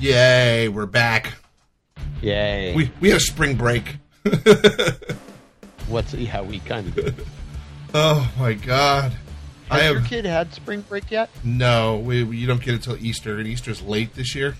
Yay, 0.00 0.68
we're 0.68 0.86
back. 0.86 1.34
Yay. 2.22 2.74
We 2.74 2.90
we 3.00 3.08
had 3.10 3.18
a 3.18 3.20
spring 3.20 3.54
break. 3.56 3.98
What's 5.88 6.14
yeah, 6.14 6.40
we 6.40 6.60
kind 6.60 6.88
of 6.88 6.94
did. 6.94 7.26
Oh 7.92 8.30
my 8.38 8.54
god. 8.54 9.12
Has 9.68 9.82
I 9.82 9.88
your 9.90 10.00
have 10.00 10.08
kid 10.08 10.24
had 10.24 10.54
spring 10.54 10.80
break 10.88 11.10
yet? 11.10 11.28
no. 11.44 11.98
We, 11.98 12.24
we- 12.24 12.38
you 12.38 12.46
don't 12.46 12.62
get 12.62 12.74
it 12.74 12.82
till 12.82 12.96
Easter, 12.96 13.38
and 13.38 13.46
Easter's 13.46 13.82
late 13.82 14.14
this 14.14 14.34
year. 14.34 14.56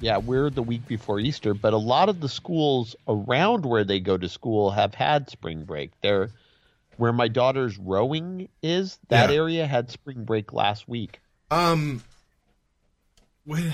Yeah, 0.00 0.16
we're 0.18 0.50
the 0.50 0.62
week 0.62 0.86
before 0.88 1.20
Easter, 1.20 1.54
but 1.54 1.72
a 1.72 1.78
lot 1.78 2.08
of 2.08 2.20
the 2.20 2.28
schools 2.28 2.96
around 3.06 3.64
where 3.66 3.84
they 3.84 4.00
go 4.00 4.16
to 4.16 4.28
school 4.28 4.70
have 4.70 4.94
had 4.94 5.30
spring 5.30 5.64
break. 5.64 5.92
They're 6.02 6.30
where 6.96 7.12
my 7.12 7.28
daughter's 7.28 7.76
rowing 7.78 8.48
is, 8.62 8.98
that 9.08 9.28
Yeah. 9.30 9.36
area 9.36 9.66
had 9.66 9.90
spring 9.90 10.24
break 10.24 10.52
last 10.52 10.88
week. 10.88 11.20
Um, 11.50 12.02
when, 13.44 13.72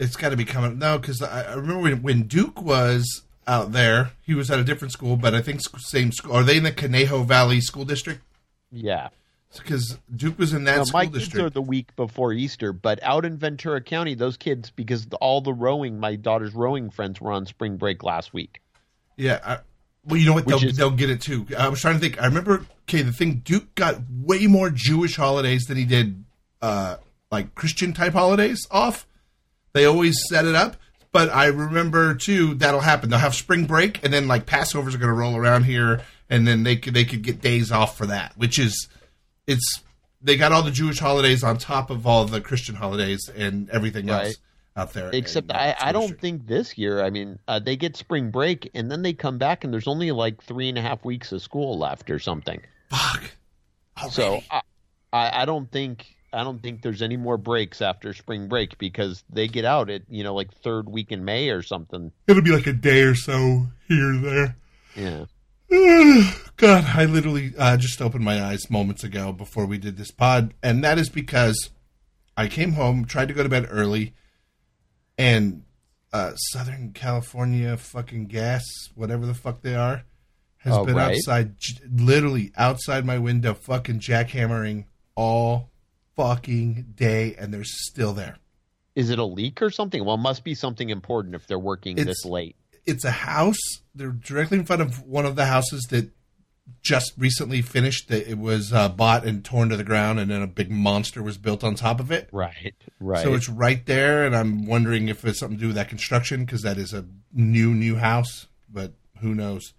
it's 0.00 0.16
got 0.16 0.30
to 0.30 0.36
be 0.36 0.44
coming 0.44 0.78
no, 0.78 0.98
because 0.98 1.22
I, 1.22 1.42
I 1.44 1.54
remember 1.54 1.82
when, 1.82 2.02
when 2.02 2.22
Duke 2.24 2.60
was 2.60 3.22
out 3.46 3.70
there, 3.72 4.10
he 4.22 4.34
was 4.34 4.50
at 4.50 4.58
a 4.58 4.64
different 4.64 4.92
school, 4.92 5.16
but 5.16 5.34
I 5.34 5.42
think 5.42 5.60
same 5.78 6.10
school. 6.10 6.32
Are 6.32 6.42
they 6.42 6.56
in 6.56 6.64
the 6.64 6.72
Conejo 6.72 7.22
Valley 7.22 7.60
School 7.60 7.84
District? 7.84 8.20
Yeah. 8.72 9.08
Because 9.56 9.98
Duke 10.14 10.38
was 10.38 10.52
in 10.52 10.64
that 10.64 10.76
Now, 10.76 10.84
school 10.84 10.98
my 11.00 11.04
kids 11.06 11.18
district. 11.18 11.44
are 11.46 11.50
the 11.50 11.62
week 11.62 11.94
before 11.96 12.32
Easter, 12.32 12.72
but 12.72 13.00
out 13.02 13.24
in 13.24 13.36
Ventura 13.36 13.80
County, 13.80 14.14
those 14.14 14.36
kids, 14.36 14.70
because 14.70 15.06
all 15.20 15.40
the 15.40 15.52
rowing, 15.52 15.98
my 15.98 16.14
daughter's 16.16 16.54
rowing 16.54 16.88
friends 16.90 17.20
were 17.20 17.32
on 17.32 17.46
spring 17.46 17.76
break 17.76 18.04
last 18.04 18.32
week. 18.32 18.62
Yeah. 19.16 19.40
I, 19.44 19.58
well, 20.04 20.18
you 20.18 20.26
know 20.26 20.34
what? 20.34 20.46
They'll, 20.46 20.64
is- 20.64 20.76
they'll 20.76 20.90
get 20.92 21.10
it 21.10 21.20
too. 21.20 21.46
I 21.58 21.68
was 21.68 21.80
trying 21.80 21.94
to 21.94 22.00
think. 22.00 22.22
I 22.22 22.26
remember. 22.26 22.64
Okay, 22.88 23.02
the 23.02 23.12
thing 23.12 23.42
Duke 23.44 23.74
got 23.74 23.96
way 24.22 24.46
more 24.46 24.70
Jewish 24.70 25.14
holidays 25.16 25.64
than 25.64 25.76
he 25.76 25.84
did, 25.84 26.24
uh, 26.62 26.96
like 27.30 27.54
Christian 27.54 27.92
type 27.92 28.12
holidays 28.14 28.66
off. 28.70 29.06
They 29.72 29.84
always 29.84 30.16
set 30.28 30.44
it 30.44 30.54
up. 30.54 30.76
But 31.12 31.30
I 31.30 31.46
remember 31.46 32.14
too 32.14 32.54
that'll 32.54 32.80
happen. 32.80 33.10
They'll 33.10 33.18
have 33.18 33.34
spring 33.34 33.66
break, 33.66 34.04
and 34.04 34.12
then 34.12 34.28
like 34.28 34.46
Passovers 34.46 34.94
are 34.94 34.98
going 34.98 35.08
to 35.08 35.12
roll 35.12 35.36
around 35.36 35.64
here, 35.64 36.02
and 36.28 36.46
then 36.46 36.62
they 36.62 36.76
could 36.76 36.94
they 36.94 37.04
could 37.04 37.22
get 37.22 37.40
days 37.40 37.72
off 37.72 37.98
for 37.98 38.06
that, 38.06 38.32
which 38.36 38.60
is 38.60 38.88
it's 39.48 39.82
they 40.22 40.36
got 40.36 40.52
all 40.52 40.62
the 40.62 40.70
Jewish 40.70 40.98
holidays 40.98 41.42
on 41.42 41.58
top 41.58 41.90
of 41.90 42.06
all 42.06 42.24
the 42.26 42.40
Christian 42.40 42.76
holidays 42.76 43.28
and 43.34 43.68
everything 43.70 44.08
else 44.08 44.36
out 44.76 44.92
there. 44.92 45.10
Except 45.12 45.50
in 45.50 45.56
I, 45.56 45.74
I 45.80 45.92
don't 45.92 46.20
think 46.20 46.46
this 46.46 46.78
year. 46.78 47.02
I 47.02 47.10
mean, 47.10 47.38
uh, 47.48 47.58
they 47.58 47.76
get 47.76 47.96
spring 47.96 48.30
break 48.30 48.70
and 48.74 48.90
then 48.90 49.02
they 49.02 49.12
come 49.12 49.38
back 49.38 49.64
and 49.64 49.72
there's 49.72 49.88
only 49.88 50.12
like 50.12 50.42
three 50.42 50.68
and 50.68 50.78
a 50.78 50.82
half 50.82 51.04
weeks 51.04 51.32
of 51.32 51.42
school 51.42 51.78
left 51.78 52.10
or 52.10 52.18
something. 52.18 52.60
Fuck. 52.88 53.32
So 54.10 54.40
I, 54.50 54.62
I, 55.12 55.42
I 55.42 55.44
don't 55.44 55.70
think 55.70 56.16
I 56.32 56.44
don't 56.44 56.62
think 56.62 56.82
there's 56.82 57.02
any 57.02 57.16
more 57.16 57.36
breaks 57.36 57.82
after 57.82 58.12
spring 58.12 58.48
break 58.48 58.78
because 58.78 59.24
they 59.30 59.48
get 59.48 59.64
out 59.64 59.90
at 59.90 60.02
you 60.08 60.22
know 60.24 60.34
like 60.34 60.52
third 60.62 60.88
week 60.88 61.10
in 61.12 61.24
May 61.24 61.48
or 61.50 61.62
something. 61.62 62.12
it'll 62.28 62.42
be 62.42 62.52
like 62.52 62.66
a 62.68 62.72
day 62.72 63.02
or 63.02 63.14
so 63.14 63.66
here 63.88 64.14
or 64.14 64.18
there. 64.18 64.56
Yeah. 64.96 65.24
God, 66.56 66.84
I 66.94 67.04
literally 67.04 67.52
uh, 67.56 67.76
just 67.76 68.02
opened 68.02 68.24
my 68.24 68.42
eyes 68.42 68.70
moments 68.70 69.04
ago 69.04 69.32
before 69.32 69.66
we 69.66 69.78
did 69.78 69.96
this 69.96 70.10
pod, 70.10 70.52
and 70.62 70.82
that 70.84 70.98
is 70.98 71.08
because 71.08 71.70
I 72.36 72.48
came 72.48 72.72
home, 72.72 73.04
tried 73.04 73.28
to 73.28 73.34
go 73.34 73.42
to 73.42 73.48
bed 73.48 73.66
early, 73.70 74.12
and 75.16 75.62
uh, 76.12 76.34
Southern 76.34 76.92
California 76.92 77.76
fucking 77.76 78.26
gas, 78.26 78.64
whatever 78.94 79.26
the 79.26 79.34
fuck 79.34 79.62
they 79.62 79.74
are, 79.76 80.02
has 80.58 80.74
Oh, 80.76 80.84
been 80.84 80.96
right. 80.96 81.12
outside, 81.16 81.58
j- 81.58 81.78
literally 81.90 82.52
outside 82.56 83.04
my 83.06 83.18
window, 83.18 83.54
fucking 83.54 84.00
jackhammering 84.00 84.86
all 85.14 85.69
fucking 86.20 86.92
day, 86.94 87.34
and 87.38 87.52
they're 87.52 87.64
still 87.64 88.12
there. 88.12 88.36
Is 88.94 89.10
it 89.10 89.18
a 89.18 89.24
leak 89.24 89.62
or 89.62 89.70
something? 89.70 90.04
Well, 90.04 90.16
it 90.16 90.20
must 90.20 90.44
be 90.44 90.54
something 90.54 90.90
important 90.90 91.34
if 91.34 91.46
they're 91.46 91.58
working 91.58 91.98
It's- 91.98 92.06
this 92.06 92.24
late. 92.24 92.56
it's 92.86 93.04
a 93.04 93.10
house. 93.10 93.58
They're 93.94 94.10
directly 94.10 94.58
in 94.58 94.64
front 94.64 94.82
of 94.82 95.02
one 95.02 95.26
of 95.26 95.36
the 95.36 95.46
houses 95.46 95.86
that 95.90 96.10
just 96.82 97.12
recently 97.16 97.62
finished. 97.62 98.08
That 98.08 98.28
it 98.30 98.38
was 98.38 98.72
uh, 98.72 98.88
bought 98.88 99.24
and 99.26 99.44
torn 99.44 99.68
to 99.70 99.76
the 99.76 99.84
ground, 99.84 100.20
and 100.20 100.30
then 100.30 100.42
a 100.42 100.46
big 100.46 100.70
monster 100.70 101.22
was 101.22 101.38
built 101.38 101.64
on 101.64 101.74
top 101.74 102.00
of 102.00 102.10
it. 102.10 102.28
Right. 102.32 102.74
Right. 103.00 103.22
So 103.22 103.34
it's 103.34 103.48
right 103.48 103.84
there, 103.86 104.24
and 104.24 104.36
I'm 104.36 104.66
wondering 104.66 105.08
if 105.08 105.24
it's 105.24 105.38
something 105.40 105.58
to 105.58 105.60
do 105.60 105.66
with 105.68 105.76
that 105.76 105.88
construction 105.88 106.44
because 106.44 106.62
that 106.62 106.78
is 106.78 106.92
a 106.92 107.06
new 107.32 107.74
new 107.74 107.96
house. 107.96 108.46
But 108.68 108.92
who 109.20 109.34
knows? 109.34 109.72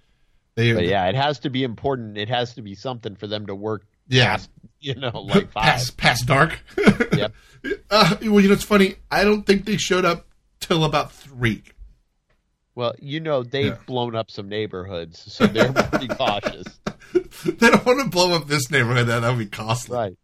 They 0.56 0.74
but 0.74 0.86
yeah, 0.86 1.08
it 1.08 1.16
has 1.16 1.40
to 1.40 1.50
be 1.50 1.64
important. 1.64 2.18
It 2.18 2.30
has 2.30 2.54
to 2.56 2.62
be 2.62 2.76
something 2.76 3.16
for 3.16 3.28
them 3.28 3.46
to 3.48 3.56
work. 3.56 3.86
Yeah. 4.08 4.32
Past, 4.32 4.50
you 4.80 4.96
know, 4.96 5.12
like 5.28 5.52
five. 5.52 5.64
past 5.64 5.98
past 5.98 6.26
dark. 6.28 6.60
Yep. 7.14 7.34
Uh, 7.92 8.16
well, 8.24 8.40
you 8.40 8.48
know 8.48 8.54
it's 8.54 8.64
funny. 8.64 8.96
I 9.12 9.24
don't 9.24 9.44
think 9.46 9.66
they 9.66 9.78
showed 9.78 10.06
up 10.06 10.28
till 10.60 10.84
about 10.84 11.12
three. 11.12 11.62
Well, 12.74 12.96
you 13.00 13.20
know 13.20 13.44
they've 13.44 13.66
Yeah. 13.74 13.78
blown 13.86 14.16
up 14.16 14.32
some 14.32 14.48
neighborhoods, 14.50 15.32
so 15.32 15.46
they're 15.46 15.72
pretty 15.74 16.08
cautious. 16.16 16.80
they 17.46 17.70
don't 17.70 17.86
want 17.86 18.00
to 18.02 18.10
blow 18.10 18.34
up 18.34 18.48
this 18.48 18.72
neighborhood. 18.72 19.08
That 19.08 19.22
would 19.28 19.38
be 19.38 19.46
costly. 19.46 19.96
Right. 19.98 20.18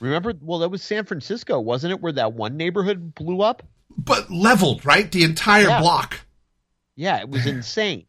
Remember? 0.00 0.34
Well, 0.40 0.58
that 0.60 0.68
was 0.68 0.82
San 0.82 1.04
Francisco, 1.06 1.58
wasn't 1.58 1.92
it? 1.94 2.00
Where 2.00 2.12
that 2.12 2.34
one 2.34 2.56
neighborhood 2.56 3.14
blew 3.14 3.40
up? 3.40 3.62
But 3.96 4.30
leveled, 4.30 4.84
right? 4.86 5.10
The 5.10 5.24
entire 5.24 5.66
Yeah. 5.68 5.80
block. 5.80 6.20
Yeah, 6.94 7.18
it 7.20 7.28
was 7.28 7.46
insane. 7.46 8.04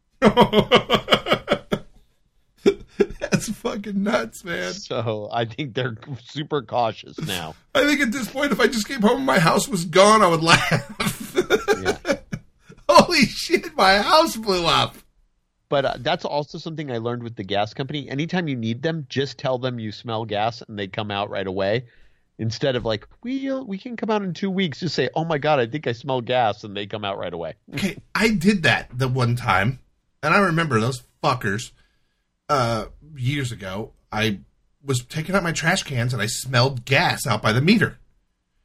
That's 3.46 3.58
fucking 3.58 4.02
nuts, 4.02 4.44
man. 4.44 4.72
So 4.72 5.28
I 5.32 5.44
think 5.44 5.74
they're 5.74 5.96
super 6.24 6.62
cautious 6.62 7.18
now. 7.20 7.54
I 7.74 7.84
think 7.84 8.00
at 8.00 8.12
this 8.12 8.28
point, 8.28 8.52
if 8.52 8.60
I 8.60 8.66
just 8.66 8.88
came 8.88 9.02
home 9.02 9.18
and 9.18 9.26
my 9.26 9.38
house 9.38 9.68
was 9.68 9.84
gone, 9.84 10.22
I 10.22 10.26
would 10.28 10.42
laugh. 10.42 11.34
Yeah. 11.80 12.16
Holy 12.88 13.26
shit, 13.26 13.76
my 13.76 13.98
house 13.98 14.36
blew 14.36 14.66
up. 14.66 14.96
But 15.68 15.84
uh, 15.84 15.94
that's 15.98 16.24
also 16.24 16.58
something 16.58 16.90
I 16.90 16.98
learned 16.98 17.22
with 17.22 17.36
the 17.36 17.44
gas 17.44 17.74
company. 17.74 18.08
Anytime 18.08 18.48
you 18.48 18.56
need 18.56 18.82
them, 18.82 19.06
just 19.08 19.38
tell 19.38 19.58
them 19.58 19.78
you 19.78 19.92
smell 19.92 20.24
gas, 20.24 20.62
and 20.62 20.78
they 20.78 20.86
come 20.86 21.10
out 21.10 21.30
right 21.30 21.46
away. 21.46 21.86
Instead 22.38 22.76
of 22.76 22.84
like 22.84 23.08
we 23.22 23.52
we 23.52 23.78
can 23.78 23.96
come 23.96 24.10
out 24.10 24.22
in 24.22 24.34
two 24.34 24.50
weeks, 24.50 24.80
just 24.80 24.94
say, 24.94 25.08
"Oh 25.14 25.24
my 25.24 25.38
god, 25.38 25.58
I 25.58 25.66
think 25.66 25.86
I 25.86 25.92
smell 25.92 26.20
gas," 26.20 26.62
and 26.64 26.76
they 26.76 26.86
come 26.86 27.04
out 27.04 27.18
right 27.18 27.32
away. 27.32 27.54
Okay, 27.74 27.96
I 28.14 28.28
did 28.28 28.62
that 28.64 28.90
the 28.96 29.08
one 29.08 29.34
time, 29.34 29.80
and 30.22 30.34
I 30.34 30.38
remember 30.38 30.78
those 30.78 31.02
fuckers 31.22 31.72
uh, 32.48 32.86
years 33.16 33.52
ago. 33.52 33.92
I 34.12 34.40
was 34.84 35.04
taking 35.04 35.34
out 35.34 35.42
my 35.42 35.52
trash 35.52 35.82
cans 35.82 36.12
and 36.12 36.22
I 36.22 36.26
smelled 36.26 36.84
gas 36.84 37.26
out 37.26 37.42
by 37.42 37.52
the 37.52 37.60
meter. 37.60 37.98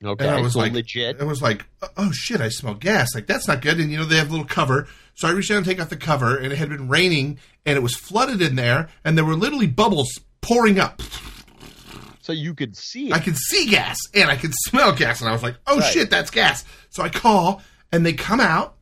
Okay, 0.04 0.26
And 0.28 0.36
I 0.36 0.42
was 0.42 0.54
so 0.54 0.60
like, 0.60 0.74
legit. 0.74 1.20
It 1.20 1.26
was 1.26 1.42
like, 1.44 1.66
oh 1.98 2.12
shit, 2.12 2.42
I 2.42 2.50
smell 2.50 2.74
gas. 2.74 3.14
Like 3.14 3.28
that's 3.28 3.48
not 3.48 3.62
good. 3.62 3.80
And 3.80 3.92
you 3.92 3.98
know 3.98 4.06
they 4.06 4.18
have 4.18 4.30
a 4.30 4.32
little 4.32 4.46
cover, 4.48 4.88
so 5.14 5.28
I 5.28 5.32
reached 5.32 5.52
out 5.52 5.58
and 5.58 5.66
take 5.66 5.80
off 5.80 5.90
the 5.90 5.98
cover, 5.98 6.36
and 6.38 6.52
it 6.52 6.58
had 6.58 6.70
been 6.70 6.88
raining, 6.88 7.38
and 7.68 7.78
it 7.78 7.82
was 7.82 7.96
flooded 7.96 8.42
in 8.42 8.56
there, 8.56 8.90
and 9.04 9.16
there 9.16 9.26
were 9.26 9.36
literally 9.36 9.68
bubbles 9.68 10.10
pouring 10.42 10.80
up. 10.80 11.02
So 12.22 12.34
you 12.34 12.54
could 12.56 12.76
see 12.76 13.12
I 13.12 13.18
it. 13.18 13.24
could 13.26 13.38
see 13.38 13.68
gas 13.70 13.98
and 14.16 14.30
I 14.30 14.36
could 14.38 14.54
smell 14.66 14.92
gas, 14.96 15.22
and 15.22 15.30
I 15.30 15.34
was 15.34 15.44
like, 15.44 15.56
oh 15.68 15.80
Right. 15.80 15.94
shit, 15.94 16.10
that's 16.10 16.32
gas. 16.32 16.66
So 16.90 17.04
I 17.04 17.10
call, 17.10 17.62
and 17.92 18.04
they 18.06 18.14
come 18.14 18.40
out. 18.40 18.76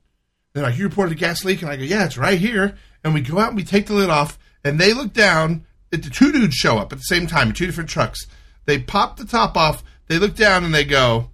They're 0.54 0.64
like, 0.64 0.78
you 0.78 0.86
reported 0.86 1.12
a 1.14 1.20
gas 1.20 1.44
leak, 1.44 1.62
and 1.62 1.70
I 1.72 1.76
go, 1.76 1.84
yeah, 1.84 2.06
it's 2.06 2.18
right 2.18 2.40
here. 2.40 2.78
And 3.04 3.14
we 3.14 3.20
go 3.22 3.40
out 3.40 3.50
and 3.50 3.58
we 3.58 3.64
take 3.64 3.88
the 3.88 3.94
lid 3.94 4.10
off, 4.10 4.40
and 4.64 4.80
they 4.80 4.94
look 4.94 5.14
down. 5.14 5.66
It, 5.92 6.04
the 6.04 6.10
two 6.10 6.32
dudes 6.32 6.56
show 6.56 6.78
up 6.78 6.92
at 6.92 7.00
the 7.00 7.04
same 7.04 7.28
time 7.28 7.52
two 7.52 7.66
different 7.66 7.90
trucks. 7.90 8.28
They 8.66 8.80
pop 8.80 9.18
the 9.18 9.26
top 9.26 9.58
off. 9.58 9.84
They 10.08 10.20
look 10.20 10.36
down 10.36 10.64
and 10.64 10.74
they 10.74 10.86
go, 10.86 11.30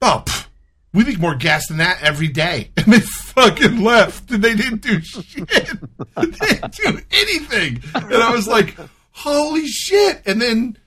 "Oh, 0.00 0.22
pff, 0.26 0.46
we 0.92 1.04
leak 1.04 1.18
more 1.20 1.34
gas 1.34 1.66
than 1.68 1.78
that 1.78 2.02
every 2.02 2.28
day." 2.28 2.70
And 2.76 2.92
they 2.92 3.00
fucking 3.00 3.82
left, 3.82 4.30
and 4.30 4.42
they 4.42 4.54
didn't 4.54 4.82
do 4.82 5.00
shit. 5.00 5.48
they 5.48 6.30
didn't 6.30 6.74
do 6.74 7.00
anything. 7.12 7.82
And 7.94 8.14
I 8.14 8.32
was 8.32 8.48
like, 8.48 8.76
"Holy 9.12 9.66
shit!" 9.66 10.22
And 10.26 10.42
then 10.42 10.78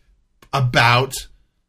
about 0.51 1.13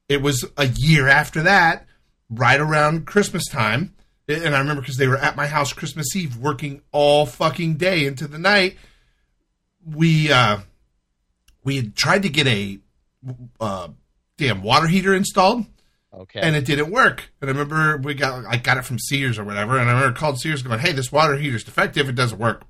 it 0.09 0.23
was 0.23 0.45
a 0.57 0.67
year 0.67 1.09
after 1.09 1.43
that, 1.43 1.87
right 2.31 2.61
around 2.61 3.07
Christmas 3.07 3.45
time. 3.49 3.95
And 4.29 4.55
I 4.55 4.59
remember 4.59 4.83
because 4.83 4.97
they 4.97 5.07
were 5.07 5.19
at 5.19 5.37
my 5.37 5.47
house 5.47 5.73
Christmas 5.73 6.15
Eve 6.17 6.37
working 6.37 6.83
all 6.93 7.27
fucking 7.27 7.75
day 7.75 8.07
into 8.07 8.27
the 8.27 8.39
night. 8.39 8.77
We 9.89 10.33
uh 10.33 10.59
we 11.65 11.77
had 11.77 11.95
tried 11.97 12.23
to 12.23 12.29
get 12.29 12.47
a 12.47 12.79
uh 13.61 13.89
damn 14.37 14.63
water 14.63 14.87
heater 14.89 15.15
installed 15.15 15.67
Okay. 16.15 16.41
and 16.41 16.57
it 16.57 16.65
didn't 16.65 16.91
work. 16.91 17.31
And 17.41 17.51
I 17.51 17.53
remember 17.53 17.99
we 17.99 18.15
got 18.15 18.45
I 18.47 18.57
got 18.57 18.79
it 18.79 18.85
from 18.85 18.99
Sears 18.99 19.39
or 19.39 19.45
whatever, 19.45 19.77
and 19.79 19.89
I 19.89 19.93
remember 19.93 20.19
called 20.19 20.41
Sears 20.41 20.63
going, 20.63 20.79
"Hey, 20.81 20.93
this 20.93 21.13
water 21.13 21.37
heater's 21.37 21.65
defective. 21.65 22.09
It 22.09 22.15
doesn't 22.15 22.39
work." 22.39 22.63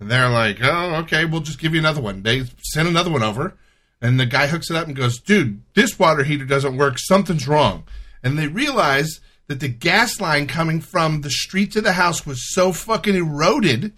And 0.00 0.10
they're 0.10 0.28
like, 0.28 0.58
"Oh, 0.62 0.96
okay, 1.02 1.24
we'll 1.24 1.40
just 1.42 1.60
give 1.60 1.74
you 1.74 1.78
another 1.80 2.00
one." 2.00 2.22
They 2.22 2.44
send 2.62 2.88
another 2.88 3.10
one 3.10 3.22
over, 3.22 3.54
and 4.00 4.18
the 4.18 4.26
guy 4.26 4.48
hooks 4.48 4.68
it 4.68 4.76
up 4.76 4.88
and 4.88 4.96
goes, 4.96 5.20
"Dude, 5.20 5.62
this 5.74 5.96
water 5.98 6.24
heater 6.24 6.44
doesn't 6.44 6.76
work. 6.76 6.98
Something's 6.98 7.46
wrong." 7.46 7.84
And 8.22 8.36
they 8.38 8.48
realize 8.48 9.20
that 9.46 9.60
the 9.60 9.68
gas 9.68 10.20
line 10.20 10.46
coming 10.48 10.80
from 10.80 11.20
the 11.20 11.30
street 11.30 11.70
to 11.72 11.80
the 11.80 11.92
house 11.92 12.26
was 12.26 12.52
so 12.52 12.72
fucking 12.72 13.14
eroded 13.14 13.92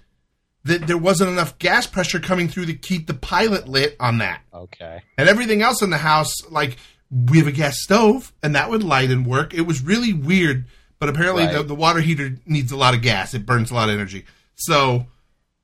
that 0.65 0.87
there 0.87 0.99
wasn't 0.99 1.31
enough 1.31 1.59
gas 1.59 1.87
pressure 1.87 2.21
coming 2.21 2.49
through 2.49 2.67
to 2.67 2.75
keep 2.75 3.07
the 3.07 3.15
pilot 3.15 3.69
lit 3.69 3.97
on 4.01 4.19
that 4.19 4.41
okay. 4.53 5.03
and 5.19 5.29
everything 5.29 5.63
else 5.63 5.83
in 5.83 5.91
the 5.91 5.99
house 5.99 6.33
like 6.51 6.77
we 7.11 7.39
have 7.39 7.47
a 7.47 7.53
gas 7.53 7.77
stove 7.83 8.33
and 8.43 8.55
that 8.55 8.71
would 8.71 8.83
light 8.83 9.11
and 9.11 9.27
work 9.27 9.53
it 9.55 9.63
was 9.63 9.83
really 9.83 10.13
weird 10.13 10.65
but 10.99 11.09
apparently 11.09 11.47
the, 11.47 11.57
Right. 11.57 11.69
the 11.69 11.75
water 11.75 12.01
heater 12.01 12.37
needs 12.47 12.73
a 12.73 12.77
lot 12.79 12.95
of 12.95 13.03
gas. 13.03 13.35
It 13.35 13.45
burns 13.45 13.71
a 13.71 13.75
lot 13.75 13.91
of 13.91 13.95
energy. 13.95 14.25
So 14.55 15.07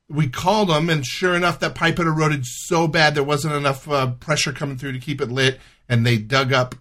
we 0.07 0.29
called 0.29 0.69
them, 0.69 0.91
and 0.91 1.07
sure 1.07 1.35
enough, 1.35 1.61
that 1.61 1.75
pipe 1.75 1.97
had 1.97 2.07
eroded 2.07 2.45
so 2.45 2.87
bad 2.87 3.15
there 3.15 3.25
wasn't 3.25 3.55
enough 3.55 3.89
uh, 3.89 4.09
pressure 4.09 4.53
coming 4.53 4.77
through 4.77 4.93
to 4.93 4.99
keep 4.99 5.21
it 5.21 5.31
lit, 5.31 5.59
and 5.89 6.05
they 6.05 6.19
dug 6.19 6.53
up, 6.53 6.75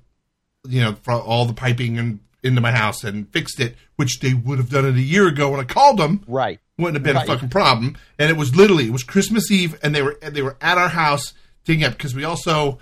you 0.68 0.81
know, 0.81 0.98
all 1.07 1.45
the 1.45 1.54
piping 1.54 1.98
and 1.98 2.19
into 2.44 2.62
my 2.62 2.71
house 2.71 3.03
and 3.03 3.31
fixed 3.33 3.59
it, 3.59 3.75
which 3.97 4.19
they 4.19 4.33
would 4.33 4.57
have 4.59 4.69
done 4.69 4.86
it 4.86 4.95
a 4.95 5.01
year 5.01 5.27
ago 5.27 5.50
when 5.51 5.59
I 5.59 5.63
called 5.65 5.97
them 5.97 6.24
Right. 6.27 6.59
wouldn't 6.77 6.95
have 6.95 7.03
been 7.03 7.15
Right. 7.15 7.27
a 7.27 7.33
fucking 7.33 7.50
problem. 7.50 7.97
And 8.18 8.30
it 8.30 8.38
was 8.38 8.56
literally 8.56 8.86
it 8.86 8.91
was 8.91 9.03
Christmas 9.03 9.51
Eve, 9.51 9.77
and 9.83 9.94
they 9.94 10.01
were 10.01 10.18
they 10.21 10.41
were 10.41 10.57
at 10.62 10.77
our 10.77 10.89
house 10.89 11.33
digging 11.65 11.83
up 11.83 11.94
because 11.94 12.15
we 12.15 12.24
also 12.24 12.80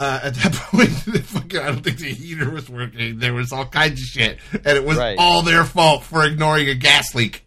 uh, 0.00 0.20
at 0.24 0.34
that 0.34 0.52
point 0.70 0.88
fucking, 1.26 1.60
I 1.60 1.66
don't 1.66 1.82
think 1.82 1.98
the 1.98 2.12
heater 2.12 2.50
was 2.50 2.68
working. 2.68 3.18
There 3.18 3.34
was 3.34 3.52
all 3.52 3.66
kinds 3.66 4.00
of 4.00 4.06
shit, 4.06 4.38
and 4.52 4.66
it 4.76 4.84
was 4.84 4.98
Right. 4.98 5.16
all 5.18 5.42
their 5.42 5.64
fault 5.64 6.02
for 6.02 6.24
ignoring 6.24 6.68
a 6.68 6.74
gas 6.74 7.14
leak. 7.14 7.46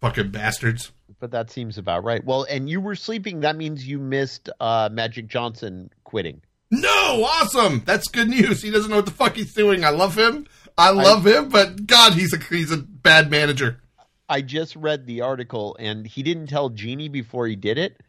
Fucking 0.00 0.30
bastards. 0.30 0.92
But 1.20 1.32
that 1.32 1.50
seems 1.50 1.78
about 1.78 2.04
right. 2.04 2.24
Well, 2.24 2.44
and 2.48 2.70
you 2.70 2.80
were 2.80 2.94
sleeping. 2.94 3.40
That 3.40 3.56
means 3.56 3.86
you 3.86 3.98
missed 3.98 4.48
uh, 4.60 4.88
Magic 4.92 5.26
Johnson 5.26 5.90
quitting. 6.04 6.40
No, 6.70 7.24
awesome. 7.24 7.82
That's 7.86 8.08
good 8.08 8.28
news. 8.28 8.62
He 8.62 8.70
doesn't 8.70 8.90
know 8.90 8.96
what 8.96 9.06
the 9.06 9.12
fuck 9.12 9.36
he's 9.36 9.54
doing. 9.54 9.84
I 9.84 9.90
love 9.90 10.16
him. 10.16 10.46
I 10.76 10.90
love 10.90 11.26
him, 11.26 11.48
but 11.48 11.86
God, 11.86 12.12
he's 12.12 12.32
a 12.32 12.38
he's 12.38 12.70
a 12.70 12.76
bad 12.76 13.30
manager. 13.30 13.80
I 14.28 14.42
just 14.42 14.76
read 14.76 15.06
the 15.06 15.22
article, 15.22 15.76
and 15.80 16.06
he 16.06 16.22
didn't 16.22 16.48
tell 16.48 16.68
Jeanie 16.68 17.08
before 17.08 17.46
he 17.46 17.56
did 17.56 17.78
it, 17.78 18.00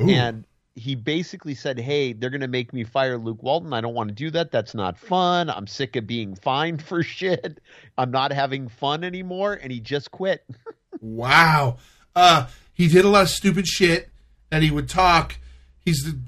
Ooh. 0.00 0.08
and 0.08 0.46
he 0.74 0.94
basically 0.94 1.54
said, 1.54 1.78
"Hey, 1.78 2.12
they're 2.14 2.30
going 2.30 2.40
to 2.40 2.48
make 2.48 2.72
me 2.72 2.84
fire 2.84 3.18
Luke 3.18 3.42
Walton. 3.42 3.72
I 3.74 3.80
don't 3.82 3.94
want 3.94 4.08
to 4.08 4.14
do 4.14 4.30
that. 4.30 4.50
That's 4.52 4.74
not 4.74 4.96
fun. 4.96 5.50
I'm 5.50 5.66
sick 5.66 5.96
of 5.96 6.06
being 6.06 6.34
fined 6.34 6.82
for 6.82 7.02
shit. 7.02 7.60
I'm 7.98 8.10
not 8.10 8.32
having 8.32 8.68
fun 8.68 9.04
anymore." 9.04 9.58
And 9.60 9.70
he 9.72 9.80
just 9.80 10.10
quit. 10.10 10.44
Wow. 11.00 11.78
Uh, 12.14 12.46
he 12.72 12.86
did 12.86 13.04
a 13.04 13.08
lot 13.08 13.22
of 13.24 13.28
stupid 13.28 13.66
shit, 13.66 14.10
and 14.50 14.62
he 14.62 14.70
would 14.70 14.88
talk. 14.88 15.38
He's 15.84 15.98
the, 16.04 16.18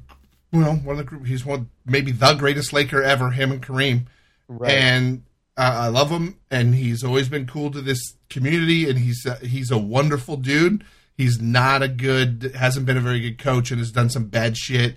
well, 0.59 0.75
one 0.77 0.93
of 0.95 0.99
the 0.99 1.05
group. 1.05 1.27
He's 1.27 1.45
one, 1.45 1.71
maybe 1.85 2.13
the 2.13 2.35
greatest 2.35 2.73
Laker 2.73 3.03
ever. 3.03 3.31
Him 3.31 3.53
and 3.53 3.63
Kareem, 3.63 4.07
Right. 4.49 4.73
and 4.73 5.23
uh, 5.57 5.73
I 5.75 5.89
love 5.89 6.11
him. 6.11 6.39
And 6.51 6.75
he's 6.75 7.03
always 7.05 7.29
been 7.29 7.47
cool 7.47 7.71
to 7.73 7.81
this 7.81 8.01
community, 8.31 8.89
and 8.89 8.99
he's 8.99 9.25
uh, 9.27 9.37
he's 9.43 9.71
a 9.71 9.79
wonderful 9.79 10.37
dude. 10.37 10.85
He's 11.17 11.41
not 11.41 11.83
a 11.83 11.89
good, 11.89 12.53
hasn't 12.57 12.85
been 12.87 12.97
a 12.99 13.01
very 13.01 13.21
good 13.21 13.39
coach, 13.39 13.71
and 13.71 13.79
has 13.81 13.91
done 13.91 14.11
some 14.11 14.27
bad 14.27 14.57
shit. 14.57 14.97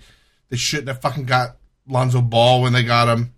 They 0.50 0.56
shouldn't 0.56 0.88
have 0.88 1.00
fucking 1.00 1.24
got 1.24 1.56
Lonzo 1.88 2.20
Ball 2.20 2.62
when 2.62 2.72
they 2.74 2.82
got 2.82 3.08
him. 3.08 3.32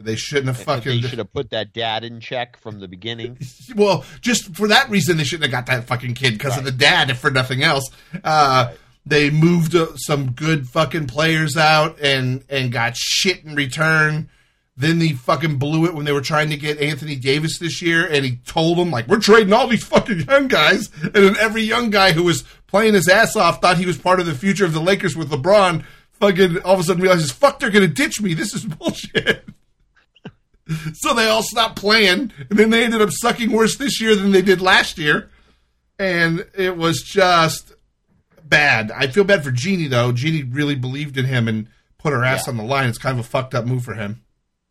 They 0.00 0.14
shouldn't 0.14 0.46
have 0.46 0.58
fucking. 0.58 1.00
they 1.02 1.08
should 1.08 1.18
have 1.18 1.32
put 1.32 1.50
that 1.50 1.72
dad 1.72 2.04
in 2.04 2.20
check 2.20 2.56
from 2.60 2.78
the 2.80 2.86
beginning. 2.86 3.38
Well, 3.74 4.04
just 4.20 4.54
for 4.54 4.68
that 4.68 4.88
reason, 4.90 5.16
they 5.16 5.24
shouldn't 5.24 5.50
have 5.50 5.66
got 5.66 5.72
that 5.74 5.86
fucking 5.88 6.14
kid 6.14 6.34
because 6.34 6.56
of 6.56 6.64
the 6.64 6.70
dad, 6.72 7.10
if 7.10 7.18
for 7.18 7.30
nothing 7.30 7.62
else. 7.62 7.84
Uh, 8.24 8.72
They 9.08 9.30
moved 9.30 9.74
uh, 9.74 9.96
some 9.96 10.32
good 10.32 10.68
fucking 10.68 11.06
players 11.06 11.56
out 11.56 11.98
and 12.00 12.44
and 12.50 12.70
got 12.70 12.96
shit 12.96 13.42
in 13.42 13.54
return. 13.54 14.28
Then 14.76 15.00
he 15.00 15.14
fucking 15.14 15.56
blew 15.56 15.86
it 15.86 15.94
when 15.94 16.04
they 16.04 16.12
were 16.12 16.20
trying 16.20 16.50
to 16.50 16.56
get 16.56 16.78
Anthony 16.78 17.16
Davis 17.16 17.58
this 17.58 17.80
year, 17.80 18.06
and 18.06 18.24
he 18.24 18.36
told 18.46 18.76
them 18.76 18.90
like, 18.90 19.08
"We're 19.08 19.18
trading 19.18 19.52
all 19.52 19.66
these 19.66 19.84
fucking 19.84 20.20
young 20.20 20.46
guys." 20.46 20.90
And 21.02 21.14
then 21.14 21.36
every 21.38 21.62
young 21.62 21.88
guy 21.90 22.12
who 22.12 22.22
was 22.22 22.44
playing 22.66 22.94
his 22.94 23.08
ass 23.08 23.34
off 23.34 23.60
thought 23.62 23.78
he 23.78 23.86
was 23.86 23.96
part 23.96 24.20
of 24.20 24.26
the 24.26 24.34
future 24.34 24.66
of 24.66 24.74
the 24.74 24.80
Lakers 24.80 25.16
with 25.16 25.30
LeBron. 25.30 25.84
Fucking 26.20 26.58
all 26.62 26.74
of 26.74 26.80
a 26.80 26.82
sudden 26.82 27.02
realizes, 27.02 27.32
"Fuck, 27.32 27.60
they're 27.60 27.70
gonna 27.70 27.88
ditch 27.88 28.20
me. 28.20 28.34
This 28.34 28.54
is 28.54 28.64
bullshit." 28.78 29.44
So 30.92 31.14
they 31.14 31.26
all 31.26 31.42
stopped 31.42 31.76
playing, 31.76 32.30
and 32.50 32.58
then 32.58 32.68
they 32.68 32.84
ended 32.84 33.00
up 33.00 33.08
sucking 33.10 33.50
worse 33.50 33.78
this 33.78 34.02
year 34.02 34.14
than 34.14 34.32
they 34.32 34.42
did 34.42 34.60
last 34.60 34.98
year. 34.98 35.30
And 35.98 36.46
it 36.54 36.76
was 36.76 37.00
just 37.00 37.72
bad. 38.48 38.90
I 38.90 39.06
feel 39.08 39.24
bad 39.24 39.44
for 39.44 39.50
Jeanie 39.50 39.88
though. 39.88 40.12
Jeanie 40.12 40.42
really 40.42 40.74
believed 40.74 41.16
in 41.16 41.24
him 41.26 41.48
and 41.48 41.68
put 41.98 42.12
her 42.12 42.24
ass 42.24 42.46
Yeah. 42.46 42.52
on 42.52 42.56
the 42.56 42.64
line. 42.64 42.88
It's 42.88 42.98
kind 42.98 43.18
of 43.18 43.24
a 43.24 43.28
fucked 43.28 43.54
up 43.54 43.64
move 43.66 43.84
for 43.84 43.94
him. 43.94 44.22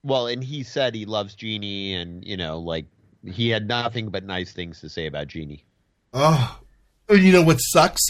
Well, 0.03 0.27
and 0.27 0.43
he 0.43 0.63
said 0.63 0.95
he 0.95 1.05
loves 1.05 1.35
Jeanie, 1.35 1.93
and 1.95 2.23
you 2.25 2.37
know, 2.37 2.59
like 2.59 2.85
he 3.25 3.49
had 3.49 3.67
nothing 3.67 4.09
but 4.09 4.23
nice 4.23 4.51
things 4.53 4.79
to 4.81 4.89
say 4.89 5.05
about 5.05 5.27
Jeanie. 5.27 5.65
Oh, 6.13 6.59
you 7.09 7.31
know 7.31 7.41
what 7.43 7.57
sucks? 7.57 8.01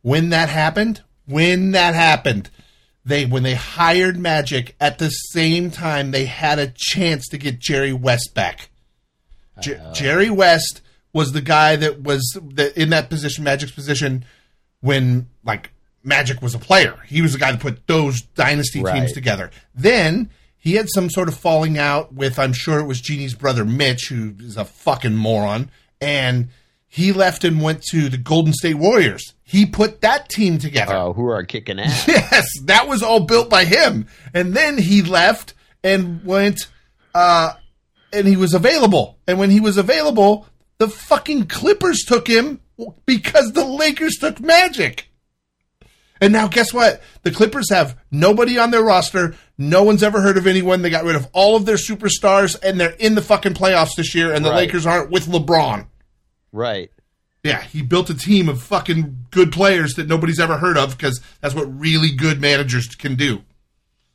When 0.00 0.30
that 0.30 0.48
happened, 0.48 1.02
when 1.26 1.72
that 1.72 1.94
happened, 1.94 2.50
they 3.04 3.26
when 3.26 3.42
they 3.42 3.54
hired 3.54 4.16
Magic 4.18 4.74
at 4.80 4.98
the 4.98 5.10
same 5.10 5.70
time 5.70 6.10
they 6.10 6.24
had 6.24 6.58
a 6.58 6.72
chance 6.74 7.28
to 7.28 7.38
get 7.38 7.58
Jerry 7.60 7.92
West 7.92 8.32
back. 8.34 8.70
Jerry 9.92 10.30
West 10.30 10.80
was 11.12 11.32
the 11.32 11.42
guy 11.42 11.76
that 11.76 12.00
was 12.02 12.22
the, 12.42 12.72
in 12.80 12.88
that 12.90 13.10
position, 13.10 13.44
Magic's 13.44 13.72
position, 13.72 14.24
when 14.82 15.28
like 15.44 15.70
Magic 16.04 16.42
was 16.42 16.54
a 16.54 16.58
player. 16.58 16.98
He 17.06 17.22
was 17.22 17.32
the 17.32 17.38
guy 17.38 17.52
that 17.52 17.60
put 17.60 17.86
those 17.86 18.20
dynasty 18.20 18.82
teams 18.82 19.12
together. 19.12 19.50
Then 19.74 20.28
he 20.58 20.74
had 20.74 20.88
some 20.90 21.08
sort 21.08 21.28
of 21.28 21.34
falling 21.36 21.78
out 21.78 22.12
with, 22.12 22.38
I'm 22.38 22.52
sure 22.52 22.78
it 22.78 22.84
was 22.86 23.00
Jeanie's 23.00 23.34
brother 23.34 23.64
Mitch, 23.64 24.08
who 24.08 24.34
is 24.40 24.56
a 24.56 24.64
fucking 24.64 25.14
moron, 25.16 25.70
and 26.00 26.48
he 26.88 27.12
left 27.12 27.42
and 27.44 27.62
went 27.62 27.82
to 27.90 28.08
the 28.08 28.18
Golden 28.18 28.52
State 28.52 28.74
Warriors. 28.74 29.32
He 29.42 29.64
put 29.64 30.02
that 30.02 30.28
team 30.28 30.58
together. 30.58 30.94
Uh, 30.94 31.12
who 31.12 31.26
are 31.26 31.42
kicking 31.44 31.78
ass? 31.80 32.06
Yes, 32.08 32.46
that 32.64 32.86
was 32.88 33.02
all 33.02 33.20
built 33.20 33.48
by 33.48 33.64
him. 33.64 34.06
And 34.34 34.54
then 34.54 34.78
he 34.78 35.02
left 35.02 35.54
and 35.82 36.24
went, 36.24 36.60
uh, 37.14 37.54
and 38.12 38.26
he 38.28 38.36
was 38.36 38.54
available. 38.54 39.18
And 39.26 39.38
when 39.38 39.50
he 39.50 39.60
was 39.60 39.76
available, 39.78 40.46
the 40.78 40.88
fucking 40.88 41.46
Clippers 41.46 42.00
took 42.06 42.26
him 42.28 42.60
because 43.06 43.52
the 43.52 43.64
Lakers 43.64 44.16
took 44.16 44.40
Magic. 44.40 45.08
And 46.20 46.32
now, 46.32 46.46
guess 46.46 46.72
what? 46.72 47.02
The 47.22 47.32
Clippers 47.32 47.68
have 47.70 47.98
nobody 48.12 48.56
on 48.56 48.70
their 48.70 48.84
roster. 48.84 49.34
No 49.58 49.82
one's 49.82 50.04
ever 50.04 50.20
heard 50.20 50.36
of 50.36 50.46
anyone. 50.46 50.82
They 50.82 50.90
got 50.90 51.04
rid 51.04 51.16
of 51.16 51.26
all 51.32 51.56
of 51.56 51.66
their 51.66 51.74
superstars, 51.76 52.56
and 52.62 52.78
they're 52.78 52.90
in 52.98 53.16
the 53.16 53.22
fucking 53.22 53.54
playoffs 53.54 53.96
this 53.96 54.14
year. 54.14 54.32
And 54.32 54.44
the 54.44 54.50
Right. 54.50 54.66
Lakers 54.66 54.86
aren't 54.86 55.10
with 55.10 55.26
LeBron. 55.26 55.86
right. 56.52 56.90
Yeah, 57.44 57.60
he 57.60 57.82
built 57.82 58.08
a 58.08 58.14
team 58.14 58.48
of 58.48 58.62
fucking 58.62 59.26
good 59.32 59.50
players 59.50 59.94
that 59.94 60.06
nobody's 60.06 60.38
ever 60.38 60.58
heard 60.58 60.78
of 60.78 60.96
because 60.96 61.20
that's 61.40 61.56
what 61.56 61.64
really 61.76 62.12
good 62.12 62.40
managers 62.40 62.86
can 62.86 63.16
do. 63.16 63.42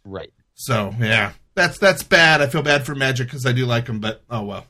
Right. 0.05 0.31
So 0.55 0.95
yeah, 0.97 1.33
that's 1.53 1.77
that's 1.77 2.03
bad. 2.03 2.41
I 2.41 2.47
feel 2.47 2.61
bad 2.61 2.85
for 2.85 2.95
Magic 2.95 3.27
because 3.27 3.45
I 3.45 3.51
do 3.51 3.65
like 3.65 3.87
him, 3.89 3.99
but 3.99 4.23
oh 4.29 4.43
well. 4.43 4.65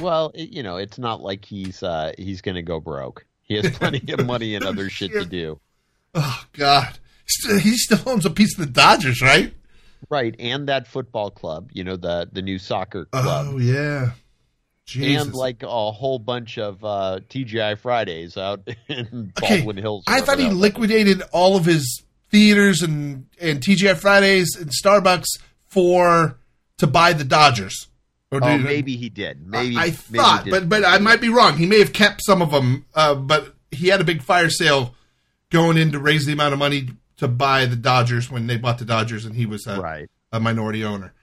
Well, 0.00 0.30
it, 0.34 0.50
you 0.50 0.62
know, 0.62 0.76
it's 0.76 0.98
not 0.98 1.20
like 1.20 1.44
he's 1.44 1.82
uh, 1.82 2.12
he's 2.16 2.40
going 2.40 2.54
to 2.54 2.62
go 2.62 2.80
broke. 2.80 3.24
He 3.42 3.54
has 3.54 3.70
plenty 3.70 4.12
of 4.12 4.24
money 4.26 4.54
and 4.54 4.64
other 4.64 4.88
shit 4.90 5.12
to 5.12 5.24
do. 5.24 5.58
Oh 6.14 6.44
God, 6.52 6.98
he 7.26 7.76
still 7.76 8.00
owns 8.06 8.24
a 8.26 8.30
piece 8.30 8.58
of 8.58 8.66
the 8.66 8.72
Dodgers, 8.72 9.20
right? 9.22 9.52
Right, 10.08 10.34
and 10.38 10.68
that 10.68 10.86
football 10.86 11.30
club, 11.30 11.70
you 11.72 11.82
know, 11.84 11.96
the 11.96 12.28
the 12.32 12.42
new 12.42 12.58
soccer 12.58 13.06
club, 13.06 13.48
Oh 13.50 13.58
yeah, 13.58 14.12
Jesus. 14.86 15.26
and 15.26 15.34
like 15.34 15.62
a 15.64 15.90
whole 15.92 16.18
bunch 16.20 16.56
of 16.56 16.84
uh, 16.84 17.18
TGI 17.28 17.78
Fridays 17.78 18.36
out 18.36 18.60
in 18.88 19.32
Okay, 19.36 19.56
Baldwin 19.56 19.76
Hills. 19.76 20.04
I 20.06 20.20
thought 20.20 20.38
he 20.38 20.48
liquidated 20.50 21.22
all 21.32 21.56
of 21.56 21.64
his 21.64 22.04
theaters 22.30 22.82
and 22.82 23.26
and 23.40 23.60
TGI 23.60 23.96
Fridays 23.96 24.56
and 24.56 24.70
Starbucks 24.70 25.26
for 25.66 26.38
to 26.78 26.86
buy 26.86 27.12
the 27.12 27.24
Dodgers. 27.24 27.87
Or 28.30 28.40
Oh, 28.42 28.58
maybe 28.58 28.96
he 28.96 29.08
did. 29.08 29.46
Maybe 29.46 29.76
I 29.76 29.86
maybe 29.86 29.96
thought, 29.96 30.44
did. 30.44 30.50
but 30.50 30.68
but 30.68 30.84
I 30.84 30.98
might 30.98 31.20
be 31.20 31.28
wrong. 31.30 31.56
He 31.56 31.66
may 31.66 31.78
have 31.78 31.92
kept 31.92 32.22
some 32.24 32.42
of 32.42 32.50
them, 32.50 32.84
uh, 32.94 33.14
but 33.14 33.54
he 33.70 33.88
had 33.88 34.00
a 34.00 34.04
big 34.04 34.22
fire 34.22 34.50
sale 34.50 34.94
going 35.50 35.78
in 35.78 35.92
to 35.92 35.98
raise 35.98 36.26
the 36.26 36.32
amount 36.34 36.52
of 36.52 36.58
money 36.58 36.90
to 37.16 37.26
buy 37.28 37.64
the 37.64 37.76
Dodgers 37.76 38.30
when 38.30 38.46
they 38.46 38.56
bought 38.58 38.78
the 38.78 38.84
Dodgers, 38.84 39.24
and 39.24 39.34
he 39.34 39.46
was 39.46 39.66
a, 39.66 39.80
right. 39.80 40.08
a 40.30 40.38
minority 40.40 40.84
owner. 40.84 41.14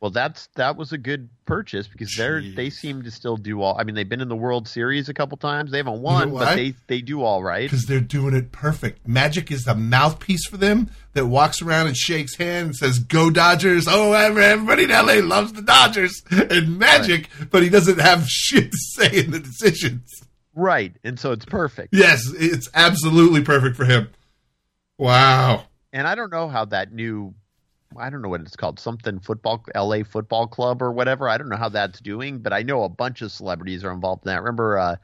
Well, 0.00 0.12
that's 0.12 0.48
that 0.54 0.76
was 0.76 0.92
a 0.92 0.98
good 0.98 1.28
purchase 1.44 1.88
because 1.88 2.14
they're 2.16 2.40
they 2.40 2.70
seem 2.70 3.02
to 3.02 3.10
still 3.10 3.36
do 3.36 3.62
all. 3.62 3.76
I 3.80 3.82
mean, 3.82 3.96
they've 3.96 4.08
been 4.08 4.20
in 4.20 4.28
the 4.28 4.36
World 4.36 4.68
Series 4.68 5.08
a 5.08 5.14
couple 5.14 5.36
times. 5.38 5.72
They 5.72 5.78
haven't 5.78 6.00
won, 6.02 6.30
why? 6.30 6.44
but 6.44 6.54
they 6.54 6.74
they 6.86 7.00
do 7.00 7.22
all 7.22 7.42
right. 7.42 7.68
because 7.68 7.86
they're 7.86 8.00
doing 8.00 8.32
it 8.32 8.52
perfect. 8.52 9.08
Magic 9.08 9.50
is 9.50 9.64
the 9.64 9.74
mouthpiece 9.74 10.46
for 10.46 10.56
them 10.56 10.88
that 11.14 11.26
walks 11.26 11.60
around 11.62 11.88
and 11.88 11.96
shakes 11.96 12.36
hands 12.36 12.80
and 12.80 12.94
says, 12.94 13.00
"Go 13.00 13.28
Dodgers!" 13.28 13.86
Oh, 13.88 14.12
everybody 14.12 14.84
in 14.84 14.90
LA 14.90 15.14
loves 15.14 15.52
the 15.52 15.62
Dodgers 15.62 16.22
and 16.30 16.78
Magic, 16.78 17.28
but 17.50 17.64
he 17.64 17.68
doesn't 17.68 17.98
have 17.98 18.24
shit 18.28 18.70
to 18.70 18.78
say 18.78 19.18
in 19.24 19.32
the 19.32 19.40
decisions. 19.40 20.12
Right, 20.54 20.94
and 21.02 21.18
so 21.18 21.32
it's 21.32 21.44
perfect. 21.44 21.92
Yes, 21.92 22.22
it's 22.34 22.68
absolutely 22.72 23.42
perfect 23.42 23.74
for 23.76 23.84
him. 23.84 24.10
Wow. 24.96 25.64
And 25.92 26.06
I 26.06 26.14
don't 26.14 26.30
know 26.30 26.48
how 26.48 26.64
that 26.66 26.92
new, 26.92 27.34
I 27.98 28.10
don't 28.10 28.22
know 28.22 28.28
what 28.28 28.40
it's 28.40 28.56
called, 28.56 28.78
something 28.80 29.18
football, 29.20 29.64
L.A. 29.74 30.02
Football 30.04 30.46
Club 30.46 30.80
or 30.82 30.92
whatever. 30.92 31.28
I 31.28 31.36
don't 31.38 31.48
know 31.48 31.56
how 31.56 31.68
that's 31.68 32.00
doing, 32.00 32.38
but 32.38 32.52
I 32.52 32.62
know 32.62 32.82
a 32.84 32.88
bunch 32.88 33.22
of 33.22 33.32
celebrities 33.32 33.84
are 33.84 33.90
involved 33.92 34.24
in 34.26 34.30
that. 34.32 34.40
Remember, 34.42 34.78
uh, 34.78 34.96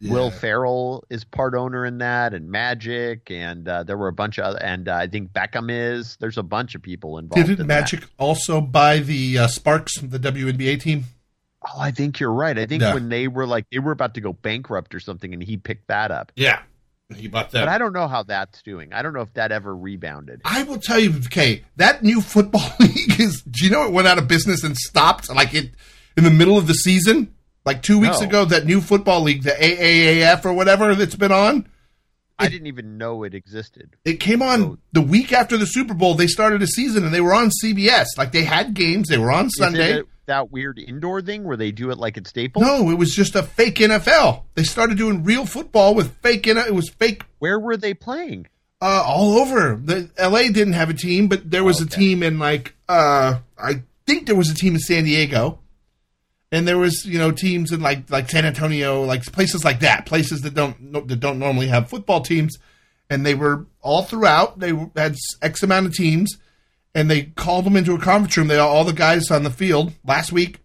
Will 0.00 0.26
Yeah. 0.26 0.30
Ferrell 0.38 1.04
is 1.10 1.24
part 1.24 1.54
owner 1.54 1.84
in 1.84 1.98
that, 1.98 2.32
and 2.32 2.48
Magic, 2.50 3.30
and 3.32 3.66
uh, 3.68 3.82
there 3.82 3.96
were 3.98 4.06
a 4.08 4.12
bunch 4.12 4.38
of, 4.38 4.44
other, 4.44 4.62
and 4.62 4.88
uh, 4.88 4.94
I 4.94 5.08
think 5.08 5.32
Beckham 5.32 5.68
is. 5.70 6.16
There's 6.20 6.38
a 6.38 6.42
bunch 6.44 6.74
of 6.76 6.82
people 6.82 7.18
involved. 7.18 7.46
Didn't 7.48 7.60
in 7.60 7.66
Magic 7.66 8.04
also 8.16 8.60
buy 8.60 9.00
the 9.00 9.38
uh, 9.38 9.46
Sparks, 9.48 9.98
the 10.00 10.20
WNBA 10.20 10.80
team? 10.80 11.04
Oh, 11.66 11.80
I 11.80 11.90
think 11.90 12.20
you're 12.20 12.32
right. 12.32 12.56
I 12.56 12.66
think 12.66 12.82
Yeah. 12.82 12.94
when 12.94 13.08
they 13.08 13.26
were 13.26 13.44
like 13.44 13.66
they 13.72 13.80
were 13.80 13.90
about 13.90 14.14
to 14.14 14.20
go 14.20 14.32
bankrupt 14.32 14.94
or 14.94 15.00
something, 15.00 15.34
and 15.34 15.42
he 15.42 15.56
picked 15.56 15.88
that 15.88 16.12
up. 16.12 16.30
Yeah, 16.36 16.60
he 17.16 17.26
bought 17.28 17.50
that. 17.52 17.60
But 17.62 17.68
I 17.68 17.78
don't 17.78 17.92
know 17.92 18.06
how 18.06 18.22
that's 18.22 18.62
doing. 18.62 18.92
I 18.92 19.00
don't 19.02 19.14
know 19.14 19.22
if 19.22 19.32
that 19.34 19.50
ever 19.50 19.74
rebounded. 19.74 20.42
I 20.44 20.62
will 20.64 20.78
tell 20.78 20.98
you, 20.98 21.14
okay, 21.26 21.64
that 21.76 22.02
new 22.02 22.20
football 22.20 22.70
league 22.80 23.18
is. 23.18 23.42
Do 23.42 23.64
you 23.64 23.70
know 23.70 23.84
it 23.86 23.92
went 23.92 24.08
out 24.08 24.18
of 24.18 24.28
business 24.28 24.62
and 24.62 24.76
stopped 24.76 25.30
like 25.30 25.54
it 25.54 25.70
in 26.16 26.24
the 26.24 26.30
middle 26.30 26.58
of 26.58 26.66
the 26.66 26.74
season? 26.74 27.34
Like 27.64 27.82
two 27.82 27.98
weeks 27.98 28.20
No. 28.20 28.26
ago, 28.26 28.44
that 28.46 28.66
new 28.66 28.80
football 28.80 29.22
league, 29.22 29.42
the 29.42 29.50
AAAF 29.50 30.44
or 30.44 30.52
whatever 30.52 30.94
that's 30.94 31.16
been 31.16 31.32
on, 31.32 31.66
I 32.38 32.48
didn't 32.48 32.66
even 32.68 32.98
know 32.98 33.24
it 33.24 33.34
existed. 33.34 33.96
it 34.04 34.20
came 34.20 34.42
on 34.42 34.60
So- 34.60 34.78
the 34.92 35.00
week 35.02 35.32
after 35.32 35.56
the 35.56 35.66
Super 35.66 35.94
Bowl. 35.94 36.14
They 36.14 36.26
started 36.28 36.62
a 36.62 36.66
season 36.66 37.04
and 37.04 37.12
they 37.12 37.20
were 37.20 37.34
on 37.34 37.50
CBS. 37.50 38.06
Like 38.16 38.32
they 38.32 38.44
had 38.44 38.74
games, 38.74 39.08
they 39.08 39.18
were 39.18 39.32
on 39.32 39.50
Sunday. 39.50 40.02
that 40.26 40.52
weird 40.52 40.78
indoor 40.78 41.22
thing 41.22 41.42
where 41.44 41.56
they 41.56 41.72
do 41.72 41.90
it 41.90 41.96
like 41.98 42.18
at 42.18 42.26
Staples? 42.26 42.62
No, 42.64 42.90
it 42.90 42.94
was 42.98 43.14
just 43.14 43.34
a 43.34 43.42
fake 43.42 43.76
NFL. 43.76 44.42
They 44.56 44.62
started 44.62 44.98
doing 44.98 45.24
real 45.24 45.46
football 45.46 45.94
with 45.94 46.14
fake. 46.18 46.46
It 46.46 46.74
was 46.74 46.90
fake 46.90 47.22
Where 47.38 47.58
were 47.58 47.76
they 47.78 47.94
playing? 47.94 48.46
uh, 48.82 49.02
all 49.06 49.38
over. 49.38 49.80
The 49.82 50.08
LA 50.18 50.48
didn't 50.52 50.74
have 50.74 50.90
a 50.90 50.94
team, 50.94 51.26
but 51.28 51.50
there 51.50 51.64
was 51.64 51.80
a 51.80 51.84
Okay. 51.84 51.96
team 51.96 52.22
in 52.22 52.38
like 52.38 52.74
uh, 52.88 53.38
I 53.58 53.82
think 54.06 54.26
there 54.26 54.36
was 54.36 54.50
a 54.50 54.54
team 54.54 54.74
in 54.74 54.80
San 54.80 55.04
Diego, 55.04 55.58
and 56.50 56.66
there 56.66 56.78
was 56.78 57.04
you 57.04 57.18
know 57.18 57.30
teams 57.30 57.72
in 57.72 57.80
like 57.80 58.10
like 58.10 58.30
San 58.30 58.44
Antonio, 58.44 59.02
like 59.02 59.24
places 59.24 59.64
like 59.64 59.80
that, 59.80 60.06
places 60.06 60.42
that 60.42 60.54
don't 60.54 60.92
that 61.08 61.20
don't 61.20 61.38
normally 61.38 61.68
have 61.68 61.90
football 61.90 62.20
teams, 62.20 62.56
and 63.10 63.24
they 63.24 63.34
were 63.34 63.66
all 63.80 64.02
throughout. 64.02 64.58
They 64.58 64.72
had 64.96 65.16
X 65.42 65.62
amount 65.62 65.86
of 65.86 65.94
teams, 65.94 66.36
and 66.94 67.10
they 67.10 67.22
called 67.24 67.64
them 67.64 67.76
into 67.76 67.94
a 67.94 67.98
conference 67.98 68.36
room. 68.36 68.48
They 68.48 68.58
all 68.58 68.84
the 68.84 68.92
guys 68.92 69.30
on 69.30 69.42
the 69.42 69.50
field 69.50 69.92
last 70.04 70.32
week 70.32 70.60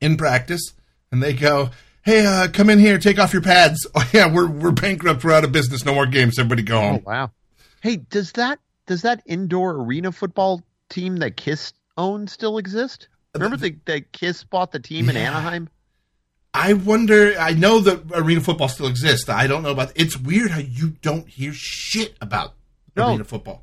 in 0.00 0.16
practice, 0.16 0.72
and 1.10 1.22
they 1.22 1.32
go. 1.32 1.70
Hey, 2.04 2.26
uh, 2.26 2.48
come 2.48 2.68
in 2.68 2.80
here. 2.80 2.98
Take 2.98 3.20
off 3.20 3.32
your 3.32 3.42
pads. 3.42 3.86
Oh 3.94 4.10
yeah, 4.12 4.26
we're 4.32 4.48
we're 4.48 4.72
bankrupt. 4.72 5.22
We're 5.22 5.34
out 5.34 5.44
of 5.44 5.52
business. 5.52 5.84
No 5.84 5.94
more 5.94 6.06
games. 6.06 6.36
Everybody 6.36 6.64
go 6.64 6.80
home. 6.80 7.02
Oh 7.06 7.08
wow. 7.08 7.30
Hey, 7.80 7.94
does 7.96 8.32
that 8.32 8.58
does 8.86 9.02
that 9.02 9.22
indoor 9.24 9.70
arena 9.76 10.10
football 10.10 10.64
team 10.88 11.18
that 11.18 11.36
Kiss 11.36 11.72
owns 11.96 12.32
still 12.32 12.58
exist? 12.58 13.06
Remember 13.34 13.56
the, 13.56 13.76
the 13.86 14.00
Kiss 14.00 14.44
bought 14.44 14.72
the 14.72 14.78
team 14.80 15.08
in 15.08 15.16
Yeah. 15.16 15.28
Anaheim? 15.30 15.68
I 16.54 16.74
wonder. 16.74 17.34
I 17.38 17.52
know 17.52 17.80
that 17.80 18.02
arena 18.12 18.42
football 18.42 18.68
still 18.68 18.86
exists. 18.86 19.28
I 19.30 19.46
don't 19.46 19.62
know 19.62 19.70
about. 19.70 19.92
It's 19.94 20.18
weird 20.18 20.50
how 20.50 20.58
you 20.60 20.90
don't 21.00 21.26
hear 21.26 21.52
shit 21.54 22.14
about 22.20 22.54
No. 22.94 23.08
arena 23.10 23.24
football. 23.24 23.62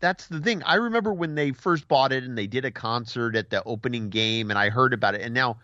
That's 0.00 0.26
the 0.26 0.38
thing. 0.38 0.62
I 0.64 0.74
remember 0.74 1.14
when 1.14 1.34
they 1.34 1.52
first 1.52 1.88
bought 1.88 2.12
it 2.12 2.24
and 2.24 2.36
they 2.36 2.46
did 2.46 2.66
a 2.66 2.70
concert 2.70 3.36
at 3.36 3.48
the 3.48 3.62
opening 3.64 4.10
game 4.10 4.50
and 4.50 4.58
I 4.58 4.68
heard 4.68 4.92
about 4.92 5.14
it 5.14 5.22
and 5.22 5.32
now 5.32 5.56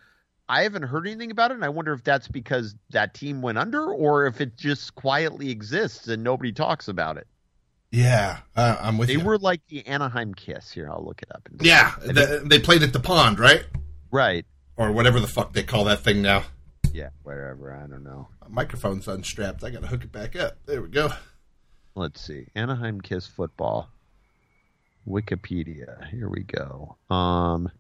I 0.48 0.62
haven't 0.62 0.84
heard 0.84 1.06
anything 1.06 1.30
about 1.30 1.50
it 1.50 1.54
and 1.54 1.64
I 1.64 1.68
wonder 1.68 1.92
if 1.92 2.02
that's 2.04 2.26
because 2.26 2.74
that 2.88 3.12
team 3.12 3.42
went 3.42 3.58
under 3.58 3.84
or 3.92 4.24
if 4.26 4.40
it 4.40 4.56
just 4.56 4.94
quietly 4.94 5.50
exists 5.50 6.08
and 6.08 6.24
nobody 6.24 6.52
talks 6.52 6.88
about 6.88 7.18
it. 7.18 7.26
Yeah, 7.92 8.38
uh, 8.54 8.76
I'm 8.80 8.98
with 8.98 9.08
you. 9.10 9.16
They 9.16 9.22
you. 9.22 9.26
were 9.26 9.38
like 9.38 9.66
the 9.68 9.84
Anaheim 9.86 10.32
Kiss. 10.34 10.70
Here, 10.70 10.88
I'll 10.90 11.04
look 11.04 11.22
it 11.22 11.28
up. 11.34 11.48
and 11.50 11.60
yeah, 11.64 11.94
the, 12.00 12.42
they 12.44 12.58
played 12.60 12.82
at 12.84 12.92
the 12.92 13.00
pond, 13.00 13.40
right, 13.40 13.64
Right. 14.12 14.46
or 14.76 14.92
whatever 14.92 15.18
the 15.18 15.26
fuck 15.26 15.52
they 15.52 15.62
call 15.64 15.84
that 15.84 16.00
thing 16.00 16.22
now. 16.22 16.44
Yeah, 16.92 17.08
wherever. 17.24 17.72
I 17.74 17.86
don't 17.88 18.04
know. 18.04 18.28
My 18.42 18.62
microphone's 18.62 19.08
unstrapped. 19.08 19.64
I 19.64 19.70
got 19.70 19.82
to 19.82 19.88
hook 19.88 20.04
it 20.04 20.12
back 20.12 20.36
up. 20.36 20.56
There 20.66 20.82
we 20.82 20.88
go. 20.88 21.10
Let's 21.96 22.20
see. 22.20 22.46
Anaheim 22.54 23.00
Kiss 23.00 23.26
football. 23.26 23.88
Wikipedia. 25.08 26.08
Here 26.10 26.28
we 26.28 26.42
go. 26.42 26.96
Um 27.08 27.70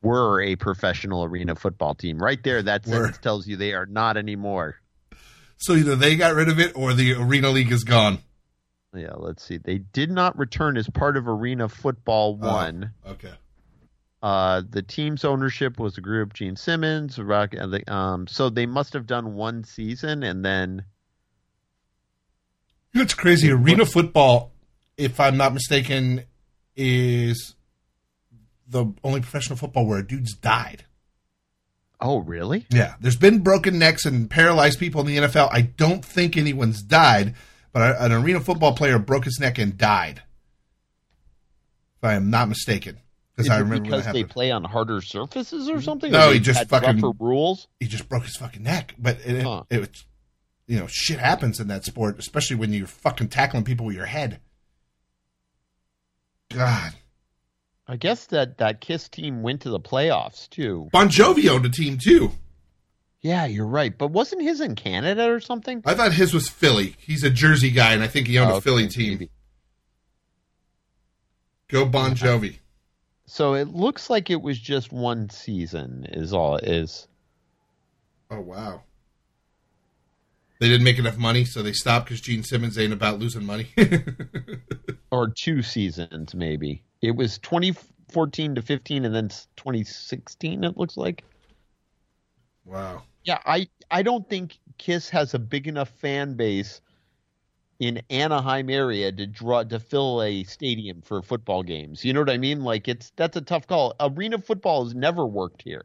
were 0.00 0.40
a 0.40 0.54
professional 0.54 1.24
arena 1.24 1.56
football 1.56 1.94
team. 1.96 2.18
Right 2.18 2.40
there, 2.44 2.62
that 2.62 2.86
Were. 2.86 2.92
sentence 2.92 3.18
tells 3.18 3.48
you 3.48 3.56
they 3.56 3.72
are 3.72 3.86
not 3.86 4.16
anymore. 4.16 4.76
So 5.56 5.72
either 5.74 5.96
they 5.96 6.14
got 6.14 6.34
rid 6.36 6.48
of 6.48 6.60
it 6.60 6.76
or 6.76 6.94
the 6.94 7.14
arena 7.14 7.50
league 7.50 7.72
is 7.72 7.82
gone. 7.82 8.18
Yeah, 8.94 9.14
let's 9.16 9.44
see. 9.44 9.58
They 9.58 9.78
did 9.78 10.10
not 10.10 10.38
return 10.38 10.76
as 10.76 10.88
part 10.88 11.16
of 11.16 11.28
Arena 11.28 11.68
Football 11.68 12.38
Oh. 12.42 12.52
One. 12.54 12.92
Okay. 13.06 13.32
Uh, 14.22 14.62
the 14.68 14.82
team's 14.82 15.24
ownership 15.24 15.78
was 15.78 15.96
a 15.96 16.00
group 16.00 16.32
Gene 16.34 16.56
Simmons, 16.56 17.18
Rock, 17.18 17.54
and 17.54 17.72
the, 17.72 17.92
um, 17.92 18.26
so 18.26 18.48
they 18.50 18.66
must 18.66 18.92
have 18.94 19.06
done 19.06 19.34
one 19.34 19.62
season 19.62 20.22
and 20.24 20.44
then 20.44 20.84
what's 22.94 23.14
crazy? 23.14 23.50
Arena 23.50 23.86
football, 23.86 24.50
if 24.96 25.20
I'm 25.20 25.36
not 25.36 25.54
mistaken, 25.54 26.24
is 26.74 27.54
the 28.66 28.86
only 29.04 29.20
professional 29.20 29.56
football 29.56 29.86
where 29.86 29.98
a 30.00 30.06
dude's 30.06 30.34
died. 30.34 30.84
oh 32.00 32.18
really? 32.18 32.66
Yeah, 32.70 32.94
there's 33.00 33.16
been 33.16 33.40
broken 33.40 33.78
necks 33.78 34.04
and 34.04 34.28
paralyzed 34.28 34.80
people 34.80 35.00
in 35.00 35.06
the 35.06 35.16
NFL. 35.18 35.48
I 35.52 35.62
don't 35.62 36.04
think 36.04 36.36
anyone's 36.36 36.82
died, 36.82 37.34
but 37.72 38.00
an 38.00 38.12
arena 38.12 38.40
football 38.40 38.74
player 38.74 38.98
broke 38.98 39.24
his 39.24 39.38
neck 39.40 39.58
and 39.58 39.76
died. 39.76 40.22
If 41.98 42.04
I 42.04 42.14
am 42.14 42.30
not 42.30 42.48
mistaken, 42.48 42.98
because 43.36 43.50
I 43.50 43.58
remember 43.58 43.84
because 43.84 44.12
they 44.12 44.24
play 44.24 44.50
on 44.50 44.64
harder 44.64 45.00
surfaces 45.00 45.68
or 45.68 45.74
mm-hmm. 45.74 45.82
something? 45.82 46.12
No, 46.12 46.30
Or 46.30 46.32
he 46.32 46.40
just 46.40 46.68
fucking- 46.68 47.02
rules. 47.18 47.68
He 47.80 47.86
just 47.86 48.08
broke 48.08 48.24
his 48.24 48.36
fucking 48.36 48.62
neck, 48.62 48.94
but 48.98 49.18
it, 49.24 49.42
Huh. 49.42 49.64
it, 49.70 49.80
was, 49.80 50.04
you 50.66 50.78
know, 50.78 50.86
shit 50.88 51.18
happens 51.18 51.60
in 51.60 51.68
that 51.68 51.84
sport, 51.84 52.18
especially 52.18 52.56
when 52.56 52.72
you're 52.72 52.86
fucking 52.86 53.28
tackling 53.28 53.64
people 53.64 53.86
with 53.86 53.96
your 53.96 54.06
head. 54.06 54.40
God, 56.54 56.94
I 57.86 57.96
guess 57.96 58.26
that 58.26 58.58
that 58.58 58.80
Kiss 58.80 59.08
team 59.08 59.42
went 59.42 59.62
to 59.62 59.70
the 59.70 59.80
playoffs 59.80 60.48
too. 60.48 60.88
Bon 60.92 61.08
Jovi 61.08 61.48
owned 61.48 61.66
a 61.66 61.70
team 61.70 61.98
too. 61.98 62.32
Yeah, 63.20 63.46
you're 63.46 63.66
right. 63.66 63.96
But 63.96 64.08
wasn't 64.08 64.42
his 64.42 64.60
in 64.60 64.74
Canada 64.76 65.30
or 65.30 65.40
something? 65.40 65.82
I 65.84 65.94
thought 65.94 66.12
his 66.12 66.32
was 66.32 66.48
Philly. 66.48 66.94
He's 66.98 67.24
a 67.24 67.30
Jersey 67.30 67.70
guy, 67.70 67.92
and 67.92 68.02
I 68.02 68.06
think 68.06 68.28
he 68.28 68.38
owned 68.38 68.52
Oh, 68.52 68.56
a 68.58 68.60
Philly 68.60 68.84
okay, 68.84 68.92
team. 68.94 69.08
maybe. 69.10 69.30
Go 71.68 71.84
Bon 71.84 72.14
Jovi. 72.14 72.58
So 73.26 73.54
it 73.54 73.68
looks 73.68 74.08
like 74.08 74.30
it 74.30 74.40
was 74.40 74.58
just 74.58 74.92
one 74.92 75.28
season. 75.30 76.06
Is 76.12 76.32
all 76.32 76.56
it 76.56 76.64
is. 76.68 77.06
Oh 78.30 78.40
wow. 78.40 78.82
They 80.60 80.68
didn't 80.68 80.84
make 80.84 80.98
enough 80.98 81.18
money, 81.18 81.44
so 81.44 81.62
they 81.62 81.72
stopped 81.72 82.06
because 82.06 82.20
Gene 82.20 82.42
Simmons 82.42 82.78
ain't 82.78 82.92
about 82.92 83.18
losing 83.18 83.44
money. 83.44 83.68
or 85.12 85.28
two 85.28 85.62
seasons 85.62 86.34
maybe. 86.34 86.82
It 87.02 87.14
was 87.16 87.38
2014 87.38 88.54
to 88.56 88.62
15 88.62 89.04
and 89.04 89.14
then 89.14 89.28
2016 89.56 90.64
it 90.64 90.76
looks 90.76 90.96
like. 90.96 91.22
Wow. 92.68 93.02
Yeah, 93.24 93.38
I 93.44 93.68
I 93.90 94.02
don't 94.02 94.28
think 94.28 94.58
Kiss 94.78 95.08
has 95.10 95.34
a 95.34 95.38
big 95.38 95.66
enough 95.66 95.88
fan 96.00 96.34
base 96.34 96.80
in 97.80 98.02
Anaheim 98.10 98.70
area 98.70 99.12
to 99.12 99.26
draw 99.26 99.62
to 99.64 99.78
fill 99.78 100.22
a 100.22 100.44
stadium 100.44 101.00
for 101.02 101.22
football 101.22 101.62
games. 101.62 102.04
You 102.04 102.12
know 102.12 102.20
what 102.20 102.30
I 102.30 102.38
mean? 102.38 102.62
Like 102.62 102.88
it's 102.88 103.12
that's 103.16 103.36
a 103.36 103.40
tough 103.40 103.66
call. 103.66 103.94
Arena 104.00 104.38
football 104.38 104.84
has 104.84 104.94
never 104.94 105.26
worked 105.26 105.62
here. 105.62 105.84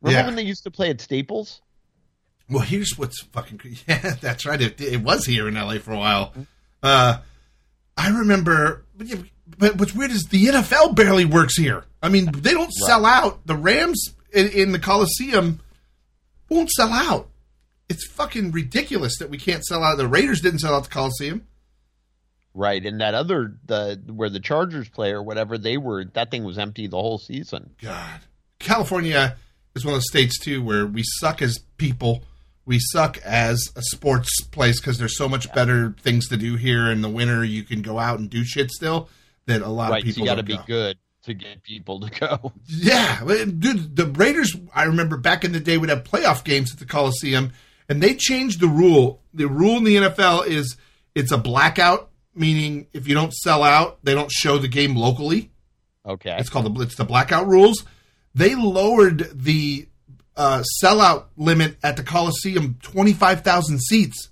Remember 0.00 0.20
Yeah. 0.20 0.26
when 0.26 0.36
they 0.36 0.42
used 0.42 0.64
to 0.64 0.70
play 0.70 0.90
at 0.90 1.00
Staples? 1.00 1.60
Well, 2.50 2.62
here's 2.62 2.98
what's 2.98 3.22
fucking. 3.22 3.60
Yeah, 3.88 4.14
that's 4.20 4.44
right. 4.44 4.60
It, 4.60 4.80
it 4.80 5.00
was 5.00 5.24
here 5.26 5.48
in 5.48 5.54
LA 5.54 5.78
for 5.78 5.92
a 5.92 5.98
while. 5.98 6.32
Uh, 6.82 7.18
I 7.96 8.08
remember, 8.10 8.84
but, 8.96 9.08
but 9.58 9.76
what's 9.78 9.94
weird 9.94 10.10
is 10.10 10.24
the 10.24 10.46
NFL 10.46 10.94
barely 10.96 11.24
works 11.24 11.56
here. 11.56 11.84
I 12.02 12.08
mean, 12.08 12.30
they 12.32 12.52
don't 12.52 12.72
sell 12.72 13.06
out. 13.06 13.46
The 13.46 13.54
Rams 13.56 14.14
in, 14.32 14.48
in 14.48 14.72
the 14.72 14.78
Coliseum 14.78 15.60
won't 16.48 16.70
sell 16.70 16.92
out. 16.92 17.28
It's 17.88 18.06
fucking 18.06 18.52
ridiculous 18.52 19.18
that 19.18 19.30
we 19.30 19.38
can't 19.38 19.64
sell 19.64 19.82
out. 19.82 19.98
The 19.98 20.06
Raiders 20.08 20.40
didn't 20.40 20.60
sell 20.60 20.74
out 20.74 20.84
the 20.84 20.90
Coliseum. 20.90 21.46
Right, 22.54 22.84
and 22.84 23.00
that 23.00 23.14
other 23.14 23.54
the 23.64 24.00
where 24.06 24.28
the 24.28 24.40
Chargers 24.40 24.88
play 24.88 25.12
or 25.12 25.22
whatever, 25.22 25.56
they 25.56 25.78
were 25.78 26.04
that 26.04 26.30
thing 26.30 26.44
was 26.44 26.58
empty 26.58 26.86
the 26.86 26.98
whole 27.00 27.16
season. 27.18 27.70
God, 27.80 28.20
California 28.58 29.36
is 29.74 29.86
one 29.86 29.94
of 29.94 30.00
the 30.00 30.04
states 30.04 30.38
too 30.38 30.62
where 30.62 30.86
we 30.86 31.02
suck 31.02 31.40
as 31.40 31.58
people. 31.78 32.24
We 32.66 32.78
suck 32.78 33.18
as 33.24 33.70
a 33.74 33.82
sports 33.82 34.40
place 34.44 34.80
because 34.80 34.98
there's 34.98 35.16
so 35.16 35.28
much 35.30 35.52
better 35.54 35.96
things 36.02 36.28
to 36.28 36.36
do 36.36 36.56
here. 36.56 36.90
In 36.90 37.00
the 37.00 37.08
winter, 37.08 37.42
you 37.42 37.62
can 37.64 37.80
go 37.82 37.98
out 37.98 38.18
and 38.20 38.28
do 38.28 38.44
shit 38.44 38.70
still 38.70 39.08
that 39.46 39.62
a 39.62 39.68
lot 39.68 39.90
Right, 39.90 40.02
of 40.04 40.08
so 40.10 40.14
people 40.14 40.20
you 40.22 40.26
got 40.30 40.34
to 40.36 40.42
be 40.44 40.56
go. 40.58 40.62
good 40.66 40.98
to 41.24 41.34
get 41.34 41.62
people 41.62 42.00
to 42.00 42.10
go. 42.10 42.52
Yeah, 42.66 43.20
dude, 43.24 43.96
the 43.96 44.06
Raiders. 44.06 44.54
I 44.74 44.84
remember 44.84 45.16
back 45.16 45.44
in 45.44 45.52
the 45.52 45.60
day 45.60 45.78
would 45.78 45.88
have 45.88 46.04
playoff 46.04 46.44
games 46.44 46.72
at 46.72 46.78
the 46.78 46.86
Coliseum, 46.86 47.52
and 47.88 48.02
they 48.02 48.14
changed 48.14 48.60
the 48.60 48.66
rule. 48.68 49.22
The 49.34 49.46
rule 49.46 49.76
in 49.78 49.84
the 49.84 49.96
NFL 49.96 50.46
is 50.46 50.76
it's 51.14 51.32
a 51.32 51.38
blackout, 51.38 52.10
meaning 52.34 52.86
if 52.92 53.06
you 53.08 53.14
don't 53.14 53.32
sell 53.32 53.62
out, 53.62 53.98
they 54.04 54.14
don't 54.14 54.30
show 54.32 54.58
the 54.58 54.68
game 54.68 54.96
locally. 54.96 55.50
Okay, 56.04 56.34
It's 56.38 56.48
called 56.50 56.74
the 56.74 56.82
it's 56.82 56.96
the 56.96 57.04
blackout 57.04 57.46
rules. 57.46 57.84
They 58.34 58.54
lowered 58.56 59.28
the 59.34 59.86
uh, 60.36 60.64
sellout 60.82 61.26
limit 61.36 61.76
at 61.84 61.96
the 61.96 62.02
Coliseum 62.02 62.78
twenty 62.82 63.12
five 63.12 63.42
thousand 63.42 63.80
seats, 63.82 64.30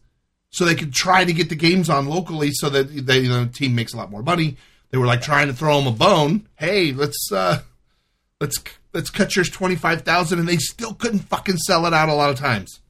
so 0.51 0.65
they 0.65 0.75
could 0.75 0.93
try 0.93 1.25
to 1.25 1.33
get 1.33 1.49
the 1.49 1.55
games 1.55 1.89
on 1.89 2.09
locally, 2.09 2.51
so 2.53 2.71
that 2.71 2.85
they, 3.07 3.21
you 3.21 3.29
know, 3.29 3.45
the 3.45 3.53
team 3.53 3.75
makes 3.77 3.93
a 3.93 3.97
lot 3.97 4.11
more 4.11 4.23
money. 4.23 4.57
They 4.91 4.99
were 4.99 5.07
like 5.07 5.21
trying 5.23 5.47
to 5.49 5.53
throw 5.55 5.79
them 5.79 5.87
a 5.87 5.97
bone. 5.97 6.49
Hey, 6.57 6.93
let's 6.93 7.31
uh, 7.33 7.61
let's 8.41 8.59
let's 8.93 9.11
cut 9.11 9.35
yours 9.37 9.49
twenty 9.51 9.77
five 9.77 10.03
thousand, 10.03 10.39
and 10.41 10.49
they 10.49 10.57
still 10.57 10.95
couldn't 10.95 11.21
fucking 11.21 11.59
sell 11.59 11.87
it 11.87 11.95
out 11.95 12.09
a 12.09 12.15
lot 12.15 12.31
of 12.31 12.37
times. 12.37 12.81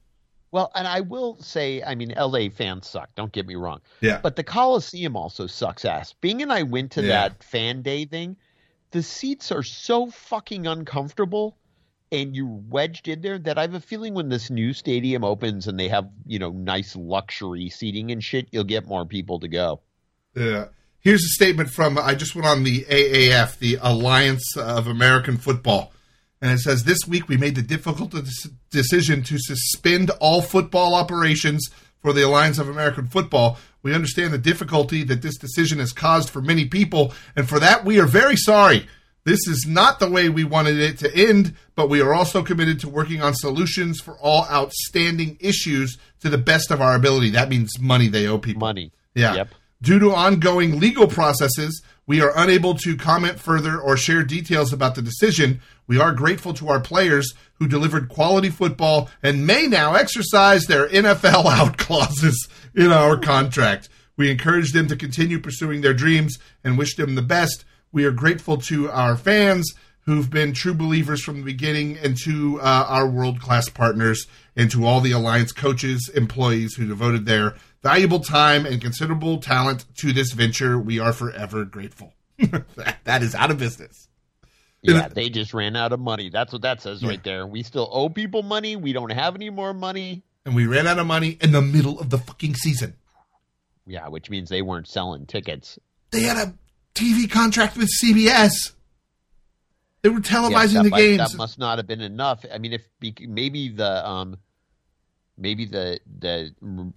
Well, 0.52 0.72
and 0.74 0.88
I 0.88 1.02
will 1.02 1.36
say, 1.40 1.80
I 1.80 1.94
mean, 1.94 2.12
LA 2.16 2.48
fans 2.48 2.88
suck. 2.88 3.10
Don't 3.14 3.30
get 3.30 3.46
me 3.46 3.54
wrong. 3.54 3.80
Yeah. 4.00 4.18
But 4.20 4.34
the 4.34 4.42
Coliseum 4.42 5.14
also 5.16 5.46
sucks 5.46 5.84
ass. 5.84 6.12
Bing 6.20 6.42
and 6.42 6.52
I 6.52 6.64
went 6.64 6.90
to 6.92 7.02
Yeah. 7.02 7.28
that 7.28 7.44
fan 7.44 7.82
day 7.82 8.04
thing. 8.04 8.36
The 8.90 9.02
seats 9.04 9.52
are 9.52 9.62
so 9.62 10.10
fucking 10.10 10.66
uncomfortable 10.66 11.56
and 12.10 12.34
you're 12.34 12.48
wedged 12.68 13.06
in 13.06 13.20
there 13.20 13.38
that 13.38 13.58
I 13.58 13.60
have 13.60 13.74
a 13.74 13.80
feeling 13.80 14.14
when 14.14 14.28
this 14.28 14.50
new 14.50 14.72
stadium 14.72 15.22
opens 15.22 15.68
and 15.68 15.78
they 15.78 15.86
have, 15.86 16.08
you 16.26 16.40
know, 16.40 16.50
nice 16.50 16.96
luxury 16.96 17.68
seating 17.68 18.10
and 18.10 18.20
shit, 18.24 18.48
you'll 18.50 18.64
get 18.64 18.88
more 18.88 19.06
people 19.06 19.38
to 19.38 19.46
go. 19.48 19.80
Yeah. 20.34 20.64
Here's 21.02 21.24
a 21.24 21.28
statement 21.28 21.70
from 21.70 21.96
I 21.96 22.14
just 22.14 22.34
went 22.34 22.46
on 22.46 22.62
the 22.62 22.84
AAF, 22.84 23.58
the 23.58 23.78
Alliance 23.80 24.54
of 24.56 24.86
American 24.86 25.38
Football, 25.38 25.92
and 26.42 26.52
it 26.52 26.58
says 26.58 26.84
this 26.84 27.06
week 27.08 27.26
we 27.26 27.38
made 27.38 27.54
the 27.54 27.62
difficult 27.62 28.14
decision 28.70 29.22
to 29.22 29.38
suspend 29.38 30.10
all 30.20 30.42
football 30.42 30.94
operations 30.94 31.66
for 32.02 32.12
the 32.12 32.26
Alliance 32.26 32.58
of 32.58 32.68
American 32.68 33.06
Football. 33.06 33.56
We 33.82 33.94
understand 33.94 34.34
the 34.34 34.38
difficulty 34.38 35.02
that 35.04 35.22
this 35.22 35.38
decision 35.38 35.78
has 35.78 35.92
caused 35.92 36.28
for 36.28 36.42
many 36.42 36.66
people, 36.66 37.14
and 37.34 37.48
for 37.48 37.58
that 37.60 37.84
we 37.84 37.98
are 37.98 38.06
very 38.06 38.36
sorry. 38.36 38.86
This 39.24 39.46
is 39.48 39.66
not 39.66 40.00
the 40.00 40.10
way 40.10 40.28
we 40.28 40.44
wanted 40.44 40.78
it 40.78 40.98
to 40.98 41.14
end, 41.14 41.54
but 41.76 41.88
we 41.88 42.02
are 42.02 42.12
also 42.12 42.42
committed 42.42 42.80
to 42.80 42.90
working 42.90 43.22
on 43.22 43.34
solutions 43.34 44.00
for 44.00 44.18
all 44.18 44.46
outstanding 44.50 45.38
issues 45.40 45.96
to 46.20 46.28
the 46.28 46.38
best 46.38 46.70
of 46.70 46.82
our 46.82 46.94
ability. 46.94 47.30
That 47.30 47.48
means 47.48 47.78
money 47.78 48.08
they 48.08 48.26
owe 48.26 48.38
people. 48.38 48.60
Money. 48.60 48.92
Yeah. 49.14 49.34
Yep. 49.34 49.48
Due 49.82 49.98
to 49.98 50.12
ongoing 50.12 50.78
legal 50.78 51.06
processes, 51.06 51.82
we 52.06 52.20
are 52.20 52.32
unable 52.36 52.74
to 52.74 52.96
comment 52.96 53.40
further 53.40 53.80
or 53.80 53.96
share 53.96 54.22
details 54.22 54.72
about 54.72 54.94
the 54.94 55.00
decision. 55.00 55.60
We 55.86 55.98
are 55.98 56.12
grateful 56.12 56.52
to 56.54 56.68
our 56.68 56.80
players 56.80 57.32
who 57.54 57.66
delivered 57.66 58.10
quality 58.10 58.50
football 58.50 59.08
and 59.22 59.46
may 59.46 59.66
now 59.66 59.94
exercise 59.94 60.66
their 60.66 60.88
NFL 60.88 61.46
out 61.46 61.78
clauses 61.78 62.48
in 62.74 62.92
our 62.92 63.16
contract. 63.16 63.88
We 64.18 64.30
encourage 64.30 64.72
them 64.72 64.86
to 64.88 64.96
continue 64.96 65.40
pursuing 65.40 65.80
their 65.80 65.94
dreams 65.94 66.36
and 66.62 66.76
wish 66.76 66.96
them 66.96 67.14
the 67.14 67.22
best. 67.22 67.64
We 67.90 68.04
are 68.04 68.10
grateful 68.10 68.58
to 68.58 68.90
our 68.90 69.16
fans 69.16 69.72
who've 70.00 70.28
been 70.28 70.52
true 70.52 70.74
believers 70.74 71.22
from 71.22 71.38
the 71.38 71.44
beginning 71.44 71.96
and 71.98 72.16
to 72.24 72.60
uh, 72.60 72.86
our 72.88 73.08
world 73.08 73.40
class 73.40 73.68
partners 73.68 74.26
and 74.56 74.70
to 74.72 74.84
all 74.84 75.00
the 75.00 75.12
Alliance 75.12 75.52
coaches, 75.52 76.10
employees 76.14 76.74
who 76.74 76.86
devoted 76.86 77.24
their 77.24 77.54
valuable 77.82 78.20
time 78.20 78.66
and 78.66 78.80
considerable 78.80 79.38
talent 79.38 79.84
to 79.98 80.12
this 80.12 80.32
venture. 80.32 80.78
We 80.78 80.98
are 80.98 81.12
forever 81.12 81.64
grateful. 81.64 82.14
that, 83.04 83.22
is 83.22 83.34
out 83.34 83.50
of 83.50 83.58
business. 83.58 84.08
Yeah, 84.82 85.08
they 85.08 85.28
just 85.28 85.52
ran 85.52 85.76
out 85.76 85.92
of 85.92 86.00
money. 86.00 86.30
That's 86.30 86.52
what 86.52 86.62
that 86.62 86.80
says 86.80 87.04
right 87.04 87.22
there. 87.22 87.46
We 87.46 87.62
still 87.62 87.88
owe 87.92 88.08
people 88.08 88.42
money. 88.42 88.76
We 88.76 88.94
don't 88.94 89.12
have 89.12 89.34
any 89.34 89.50
more 89.50 89.74
money. 89.74 90.22
And 90.46 90.54
we 90.54 90.66
ran 90.66 90.86
out 90.86 90.98
of 90.98 91.06
money 91.06 91.36
in 91.42 91.52
the 91.52 91.60
middle 91.60 92.00
of 92.00 92.08
the 92.08 92.16
fucking 92.16 92.54
season. 92.54 92.94
Yeah, 93.86 94.08
which 94.08 94.30
means 94.30 94.48
they 94.48 94.62
weren't 94.62 94.88
selling 94.88 95.26
tickets. 95.26 95.78
They 96.12 96.22
had 96.22 96.38
a 96.38 96.54
TV 96.94 97.30
contract 97.30 97.76
with 97.76 97.90
CBS. 98.02 98.72
They 100.02 100.08
were 100.08 100.20
Yeah, 100.20 100.20
televising 100.20 100.72
that 100.74 100.84
the 100.84 100.90
games. 100.90 101.32
That 101.32 101.36
must 101.36 101.58
not 101.58 101.78
have 101.78 101.86
been 101.86 102.00
enough. 102.00 102.44
I 102.50 102.56
mean, 102.56 102.72
if 102.72 102.82
maybe 103.20 103.68
the 103.68 104.08
um, 104.08 104.38
maybe 105.40 105.64
the 105.64 105.98
the 106.18 106.54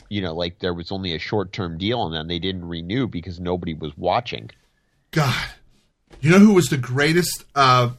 you 0.09 0.21
know 0.21 0.35
like 0.35 0.59
there 0.59 0.73
was 0.73 0.91
only 0.91 1.15
a 1.15 1.19
short 1.19 1.53
term 1.53 1.77
deal 1.77 2.05
and 2.05 2.13
then 2.13 2.27
they 2.27 2.39
didn't 2.39 2.65
renew 2.65 3.07
because 3.07 3.39
nobody 3.39 3.73
was 3.73 3.95
watching. 3.97 4.49
God, 5.11 5.49
you 6.21 6.29
know 6.29 6.39
who 6.39 6.53
was 6.53 6.67
the 6.67 6.77
greatest 6.77 7.45
uh, 7.55 7.91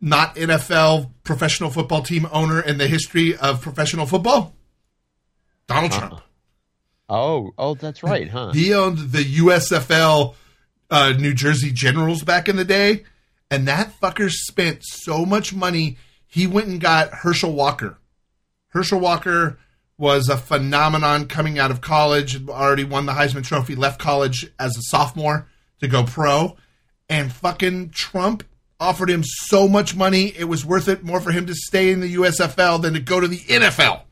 not 0.00 0.36
NFL 0.36 1.10
professional 1.24 1.70
football 1.70 2.02
team 2.02 2.28
owner 2.32 2.60
in 2.60 2.78
the 2.78 2.86
history 2.86 3.36
of 3.36 3.60
professional 3.60 4.06
football? 4.06 4.54
Donald 5.66 5.92
Trump. 5.92 6.20
Oh, 7.08 7.52
oh, 7.58 7.74
that's 7.74 8.02
right, 8.02 8.28
huh? 8.28 8.52
He 8.52 8.72
owned 8.72 8.98
the 8.98 9.24
USFL 9.24 10.34
uh, 10.90 11.12
New 11.18 11.34
Jersey 11.34 11.72
Generals 11.72 12.22
back 12.22 12.48
in 12.48 12.56
the 12.56 12.64
day, 12.64 13.04
and 13.50 13.66
that 13.68 13.92
fucker 14.00 14.30
spent 14.30 14.84
so 14.84 15.24
much 15.24 15.54
money. 15.54 15.98
He 16.26 16.46
went 16.46 16.68
and 16.68 16.80
got 16.80 17.10
Herschel 17.12 17.52
Walker. 17.52 17.98
Herschel 18.70 19.00
Walker 19.00 19.58
was 19.98 20.28
a 20.28 20.36
phenomenon 20.36 21.26
coming 21.26 21.58
out 21.58 21.70
of 21.70 21.80
college. 21.80 22.48
Already 22.48 22.84
won 22.84 23.06
the 23.06 23.12
Heisman 23.12 23.44
Trophy. 23.44 23.74
Left 23.74 24.00
college 24.00 24.50
as 24.58 24.76
a 24.76 24.82
sophomore 24.82 25.46
to 25.80 25.88
go 25.88 26.04
pro, 26.04 26.56
and 27.08 27.32
fucking 27.32 27.90
Trump 27.90 28.44
offered 28.78 29.10
him 29.10 29.22
so 29.24 29.68
much 29.68 29.94
money. 29.94 30.32
It 30.36 30.44
was 30.44 30.64
worth 30.64 30.88
it 30.88 31.04
more 31.04 31.20
for 31.20 31.32
him 31.32 31.46
to 31.46 31.54
stay 31.54 31.92
in 31.92 32.00
the 32.00 32.14
USFL 32.14 32.80
than 32.80 32.94
to 32.94 33.00
go 33.00 33.20
to 33.20 33.28
the 33.28 33.38
NFL. 33.38 34.02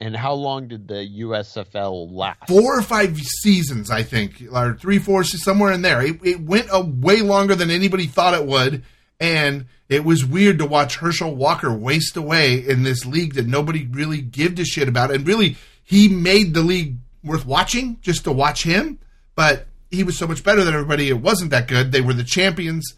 And 0.00 0.16
how 0.16 0.34
long 0.34 0.68
did 0.68 0.88
the 0.88 1.08
USFL 1.20 2.10
last? 2.10 2.48
four 2.48 2.78
or 2.78 2.82
five 2.82 3.16
seasons, 3.18 3.90
I 3.90 4.02
think, 4.02 4.42
or 4.52 4.74
three, 4.74 4.98
four, 4.98 5.22
somewhere 5.24 5.72
in 5.72 5.82
there. 5.82 6.02
It, 6.02 6.20
it 6.24 6.40
went 6.40 6.68
a 6.70 6.80
way 6.80 7.22
longer 7.22 7.54
than 7.54 7.70
anybody 7.70 8.06
thought 8.06 8.34
it 8.34 8.44
would, 8.44 8.82
and 9.20 9.66
it 9.88 10.04
was 10.04 10.24
weird 10.24 10.58
to 10.58 10.66
watch 10.66 10.96
Herschel 10.96 11.34
Walker 11.34 11.72
waste 11.72 12.16
away 12.16 12.54
in 12.56 12.82
this 12.82 13.04
league 13.04 13.34
that 13.34 13.46
nobody 13.46 13.86
really 13.86 14.20
gave 14.20 14.58
a 14.58 14.64
shit 14.64 14.88
about. 14.88 15.10
And 15.10 15.26
really, 15.26 15.56
he 15.82 16.08
made 16.08 16.54
the 16.54 16.62
league 16.62 16.96
worth 17.22 17.46
watching 17.46 17.98
just 18.00 18.24
to 18.24 18.32
watch 18.32 18.64
him, 18.64 18.98
but 19.34 19.66
he 19.90 20.02
was 20.02 20.18
so 20.18 20.26
much 20.26 20.42
better 20.42 20.64
than 20.64 20.74
everybody. 20.74 21.08
It 21.08 21.20
wasn't 21.20 21.50
that 21.50 21.68
good. 21.68 21.92
They 21.92 22.00
were 22.00 22.14
the 22.14 22.24
champions. 22.24 22.94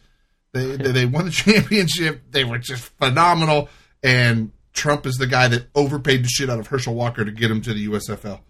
They 0.52 0.76
they 0.76 0.92
they 0.92 1.06
won 1.06 1.26
the 1.26 1.30
championship. 1.32 2.22
They 2.30 2.44
were 2.44 2.58
just 2.58 2.84
phenomenal, 2.98 3.68
and 4.02 4.52
Trump 4.72 5.06
is 5.06 5.16
the 5.16 5.26
guy 5.26 5.48
that 5.48 5.66
overpaid 5.74 6.24
the 6.24 6.28
shit 6.28 6.50
out 6.50 6.58
of 6.58 6.68
Herschel 6.68 6.94
Walker 6.94 7.24
to 7.24 7.30
get 7.30 7.50
him 7.50 7.60
to 7.62 7.74
the 7.74 7.88
USFL. 7.88 8.40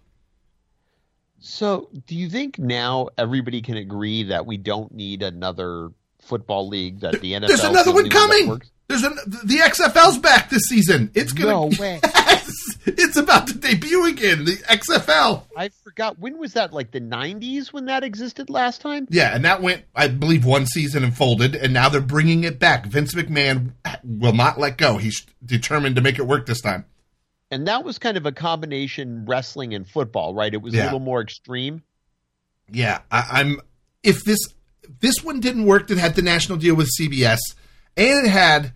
So, 1.39 1.89
do 2.07 2.15
you 2.15 2.29
think 2.29 2.57
now 2.57 3.09
everybody 3.17 3.61
can 3.61 3.77
agree 3.77 4.23
that 4.23 4.45
we 4.45 4.57
don't 4.57 4.91
need 4.93 5.21
another 5.21 5.91
football 6.21 6.67
league? 6.67 7.01
That 7.01 7.21
the 7.21 7.33
NFL 7.33 7.47
There's 7.47 7.63
another 7.63 7.93
one 7.93 8.09
coming. 8.09 8.61
There's 8.87 9.03
an, 9.03 9.15
the 9.25 9.57
XFL's 9.57 10.17
back 10.17 10.49
this 10.49 10.63
season. 10.63 11.11
It's 11.13 11.33
gonna. 11.33 11.51
No 11.51 11.65
way. 11.79 11.99
Yes, 12.03 12.77
it's 12.85 13.17
about 13.17 13.47
to 13.47 13.53
debut 13.53 14.05
again. 14.05 14.45
The 14.45 14.53
XFL. 14.53 15.43
I 15.57 15.69
forgot 15.83 16.19
when 16.19 16.37
was 16.37 16.53
that? 16.53 16.71
Like 16.73 16.91
the 16.91 17.01
'90s 17.01 17.73
when 17.73 17.85
that 17.85 18.03
existed 18.03 18.49
last 18.49 18.79
time? 18.79 19.05
Yeah, 19.09 19.35
and 19.35 19.43
that 19.43 19.61
went, 19.61 19.83
I 19.93 20.07
believe, 20.07 20.45
one 20.45 20.65
season 20.65 21.03
and 21.03 21.15
folded, 21.15 21.55
and 21.55 21.73
now 21.73 21.89
they're 21.89 21.99
bringing 21.99 22.45
it 22.45 22.59
back. 22.59 22.85
Vince 22.85 23.13
McMahon 23.13 23.73
will 24.03 24.33
not 24.33 24.57
let 24.57 24.77
go. 24.77 24.97
He's 24.97 25.25
determined 25.45 25.97
to 25.97 26.01
make 26.01 26.17
it 26.17 26.25
work 26.25 26.45
this 26.45 26.61
time. 26.61 26.85
And 27.51 27.67
that 27.67 27.83
was 27.83 27.97
kind 27.97 28.17
of 28.17 28.25
a 28.25 28.31
combination 28.31 29.25
wrestling 29.25 29.73
and 29.73 29.87
football, 29.87 30.33
right? 30.33 30.53
It 30.53 30.61
was 30.61 30.73
a 30.73 30.83
little 30.83 30.99
more 30.99 31.21
extreme. 31.21 31.83
Yeah, 32.69 32.99
I, 33.11 33.27
I'm. 33.31 33.61
If 34.03 34.23
this 34.23 34.39
this 34.99 35.23
one 35.23 35.39
didn't 35.39 35.65
work, 35.65 35.87
that 35.87 35.97
had 35.97 36.15
the 36.15 36.21
national 36.21 36.57
deal 36.57 36.75
with 36.75 36.89
CBS, 36.99 37.39
and 37.95 38.25
it 38.25 38.29
had 38.29 38.73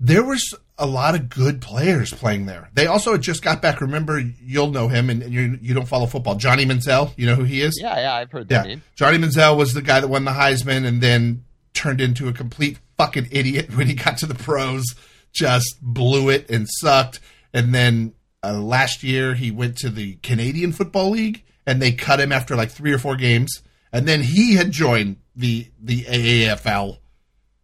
there 0.00 0.24
was 0.24 0.54
a 0.78 0.86
lot 0.86 1.14
of 1.14 1.28
good 1.28 1.60
players 1.60 2.12
playing 2.12 2.46
there. 2.46 2.68
They 2.74 2.86
also 2.86 3.12
had 3.12 3.20
just 3.22 3.42
got 3.42 3.62
back. 3.62 3.80
Remember, 3.80 4.18
you'll 4.18 4.70
know 4.70 4.88
him, 4.88 5.10
and 5.10 5.32
you 5.32 5.58
you 5.62 5.74
don't 5.74 5.86
follow 5.86 6.06
football. 6.06 6.34
Johnny 6.36 6.64
Manziel, 6.66 7.12
you 7.16 7.26
know 7.26 7.34
who 7.34 7.44
he 7.44 7.60
is. 7.62 7.78
Yeah, 7.80 7.96
yeah, 7.98 8.14
I've 8.14 8.30
heard 8.30 8.50
Yeah, 8.50 8.62
that 8.62 8.68
name. 8.68 8.82
Johnny 8.96 9.18
Manziel 9.18 9.56
was 9.56 9.72
the 9.74 9.82
guy 9.82 10.00
that 10.00 10.08
won 10.08 10.24
the 10.24 10.32
Heisman, 10.32 10.84
and 10.86 11.00
then 11.00 11.44
turned 11.74 12.00
into 12.00 12.28
a 12.28 12.32
complete 12.32 12.78
fucking 12.98 13.28
idiot 13.30 13.76
when 13.76 13.86
he 13.86 13.94
got 13.94 14.18
to 14.18 14.26
the 14.26 14.34
pros. 14.34 14.84
Just 15.32 15.76
blew 15.80 16.28
it 16.28 16.50
and 16.50 16.66
sucked. 16.68 17.20
And 17.54 17.74
then 17.74 18.12
uh, 18.42 18.60
last 18.60 19.02
year 19.02 19.34
he 19.34 19.50
went 19.50 19.76
to 19.78 19.88
the 19.88 20.16
Canadian 20.16 20.72
Football 20.72 21.10
League, 21.10 21.44
and 21.66 21.80
they 21.80 21.92
cut 21.92 22.20
him 22.20 22.32
after 22.32 22.56
like 22.56 22.70
three 22.70 22.92
or 22.92 22.98
four 22.98 23.16
games. 23.16 23.62
And 23.92 24.06
then 24.06 24.22
he 24.22 24.54
had 24.56 24.70
joined 24.70 25.16
the 25.34 25.70
the 25.80 26.04
AAFL 26.04 26.98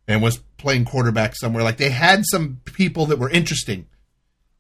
and 0.06 0.22
was 0.22 0.38
playing 0.56 0.84
quarterback 0.84 1.36
somewhere. 1.36 1.62
Like 1.62 1.76
they 1.76 1.90
had 1.90 2.24
some 2.26 2.60
people 2.64 3.06
that 3.06 3.18
were 3.18 3.30
interesting 3.30 3.86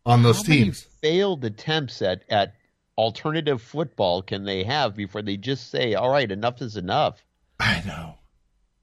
on 0.04 0.22
those 0.22 0.38
How 0.38 0.48
many 0.48 0.64
teams. 0.64 0.86
failed 1.02 1.44
attempts 1.44 2.02
at 2.02 2.22
at 2.28 2.54
alternative 2.96 3.62
football 3.62 4.22
can 4.22 4.44
they 4.44 4.64
have 4.64 4.94
before 4.96 5.22
they 5.22 5.36
just 5.36 5.70
say, 5.70 5.94
"All 5.94 6.10
right, 6.10 6.30
enough 6.30 6.60
is 6.62 6.76
enough"? 6.76 7.24
I 7.60 7.82
know. 7.86 8.14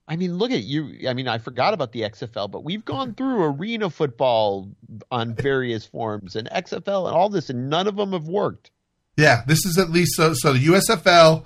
I 0.07 0.17
mean, 0.17 0.37
look 0.37 0.51
at 0.51 0.63
you. 0.63 1.09
I 1.09 1.13
mean, 1.13 1.27
I 1.27 1.39
forgot 1.39 1.73
about 1.73 1.91
the 1.91 2.01
XFL, 2.03 2.51
but 2.51 2.63
we've 2.63 2.85
gone 2.85 3.15
through 3.15 3.43
arena 3.43 3.89
football 3.89 4.69
on 5.09 5.33
various 5.33 5.85
forms 5.85 6.35
and 6.35 6.47
XFL 6.51 7.07
and 7.07 7.15
all 7.15 7.29
this, 7.29 7.49
and 7.49 7.69
none 7.69 7.87
of 7.87 7.95
them 7.95 8.13
have 8.13 8.27
worked. 8.27 8.69
Yeah, 9.17 9.43
this 9.47 9.65
is 9.65 9.77
at 9.79 9.89
least 9.89 10.15
so. 10.15 10.33
So 10.35 10.53
the 10.53 10.65
USFL, 10.65 11.45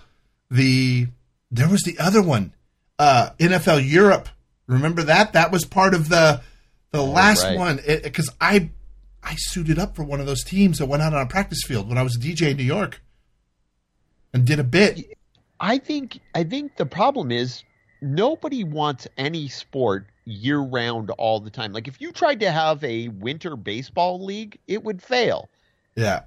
the 0.52 1.08
there 1.52 1.70
was 1.70 1.84
the 1.84 1.98
other 2.00 2.22
one, 2.22 2.54
uh, 3.00 3.32
NFL 3.40 3.90
Europe. 3.90 4.30
Remember 4.68 5.02
that? 5.04 5.34
That 5.34 5.52
was 5.52 5.66
part 5.66 5.94
of 5.96 6.10
the 6.10 6.42
the 6.92 7.02
last 7.02 7.44
right. 7.44 7.58
one 7.58 7.80
because 7.86 8.30
I 8.40 8.70
I 9.24 9.36
suited 9.38 9.80
up 9.80 9.96
for 9.96 10.04
one 10.04 10.20
of 10.20 10.26
those 10.26 10.44
teams 10.44 10.78
that 10.78 10.86
went 10.86 11.02
out 11.02 11.14
on 11.14 11.22
a 11.22 11.26
practice 11.26 11.64
field 11.64 11.88
when 11.90 11.98
I 11.98 12.04
was 12.04 12.16
a 12.16 12.20
DJ 12.20 12.52
in 12.52 12.58
New 12.58 12.64
York 12.64 13.02
and 14.34 14.46
did 14.46 14.60
a 14.60 14.64
bit. 14.64 15.18
I 15.60 15.78
think 15.78 16.20
I 16.36 16.44
think 16.44 16.76
the 16.78 16.86
problem 16.86 17.32
is 17.32 17.64
nobody 18.02 18.64
wants 18.64 19.08
any 19.18 19.48
sport 19.48 20.06
year 20.26 20.60
round 20.60 21.10
all 21.12 21.40
the 21.40 21.50
time. 21.50 21.74
Like 21.74 21.88
if 21.88 22.00
you 22.00 22.12
tried 22.12 22.40
to 22.42 22.52
have 22.52 22.84
a 22.84 23.08
winter 23.10 23.56
baseball 23.56 24.24
league, 24.24 24.60
it 24.68 24.84
would 24.84 25.02
fail. 25.02 25.50
Yeah. 25.96 26.22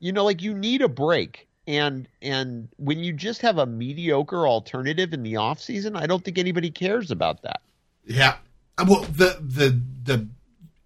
You 0.00 0.12
know, 0.12 0.24
like 0.24 0.42
you 0.42 0.54
need 0.54 0.82
a 0.82 0.88
break. 0.88 1.47
And 1.68 2.08
and 2.22 2.68
when 2.78 3.00
you 3.00 3.12
just 3.12 3.42
have 3.42 3.58
a 3.58 3.66
mediocre 3.66 4.48
alternative 4.48 5.12
in 5.12 5.22
the 5.22 5.36
off 5.36 5.60
season, 5.60 5.96
I 5.96 6.06
don't 6.06 6.24
think 6.24 6.38
anybody 6.38 6.70
cares 6.70 7.10
about 7.10 7.42
that. 7.42 7.60
Yeah. 8.06 8.36
Uh, 8.78 8.86
Well, 8.88 9.02
the 9.02 9.38
the 9.40 9.78
the 10.02 10.28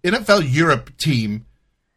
NFL 0.03 0.53
Europe 0.53 0.95
team 0.97 1.45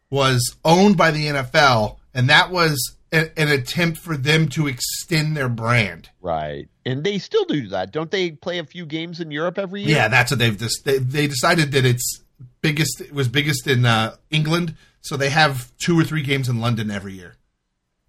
was 0.09 0.55
owned 0.63 0.95
by 0.95 1.11
the 1.11 1.27
NFL, 1.27 1.97
and 2.13 2.29
that 2.29 2.49
was 2.49 2.95
a, 3.11 3.37
an 3.37 3.49
attempt 3.49 3.97
for 3.99 4.15
them 4.15 4.47
to 4.49 4.67
extend 4.67 5.35
their 5.35 5.49
brand. 5.49 6.09
Right. 6.21 6.69
And 6.85 7.03
they 7.03 7.17
still 7.17 7.43
do 7.43 7.67
that. 7.67 7.91
Don't 7.91 8.09
they 8.09 8.31
play 8.31 8.59
a 8.59 8.63
few 8.63 8.85
games 8.85 9.19
in 9.19 9.31
Europe 9.31 9.57
every 9.57 9.81
year? 9.81 9.97
Yeah, 9.97 10.07
that's 10.07 10.31
what 10.31 10.39
they've 10.39 10.57
just 10.57 10.85
they, 10.85 10.99
they 10.99 11.27
decided 11.27 11.73
that 11.73 11.85
it's 11.85 12.23
biggest 12.61 13.01
it 13.01 13.13
was 13.13 13.27
biggest 13.27 13.67
in 13.67 13.85
uh, 13.85 14.15
England, 14.29 14.75
so 15.01 15.17
they 15.17 15.29
have 15.29 15.75
two 15.77 15.99
or 15.99 16.03
three 16.03 16.21
games 16.21 16.47
in 16.47 16.61
London 16.61 16.89
every 16.89 17.13
year, 17.13 17.35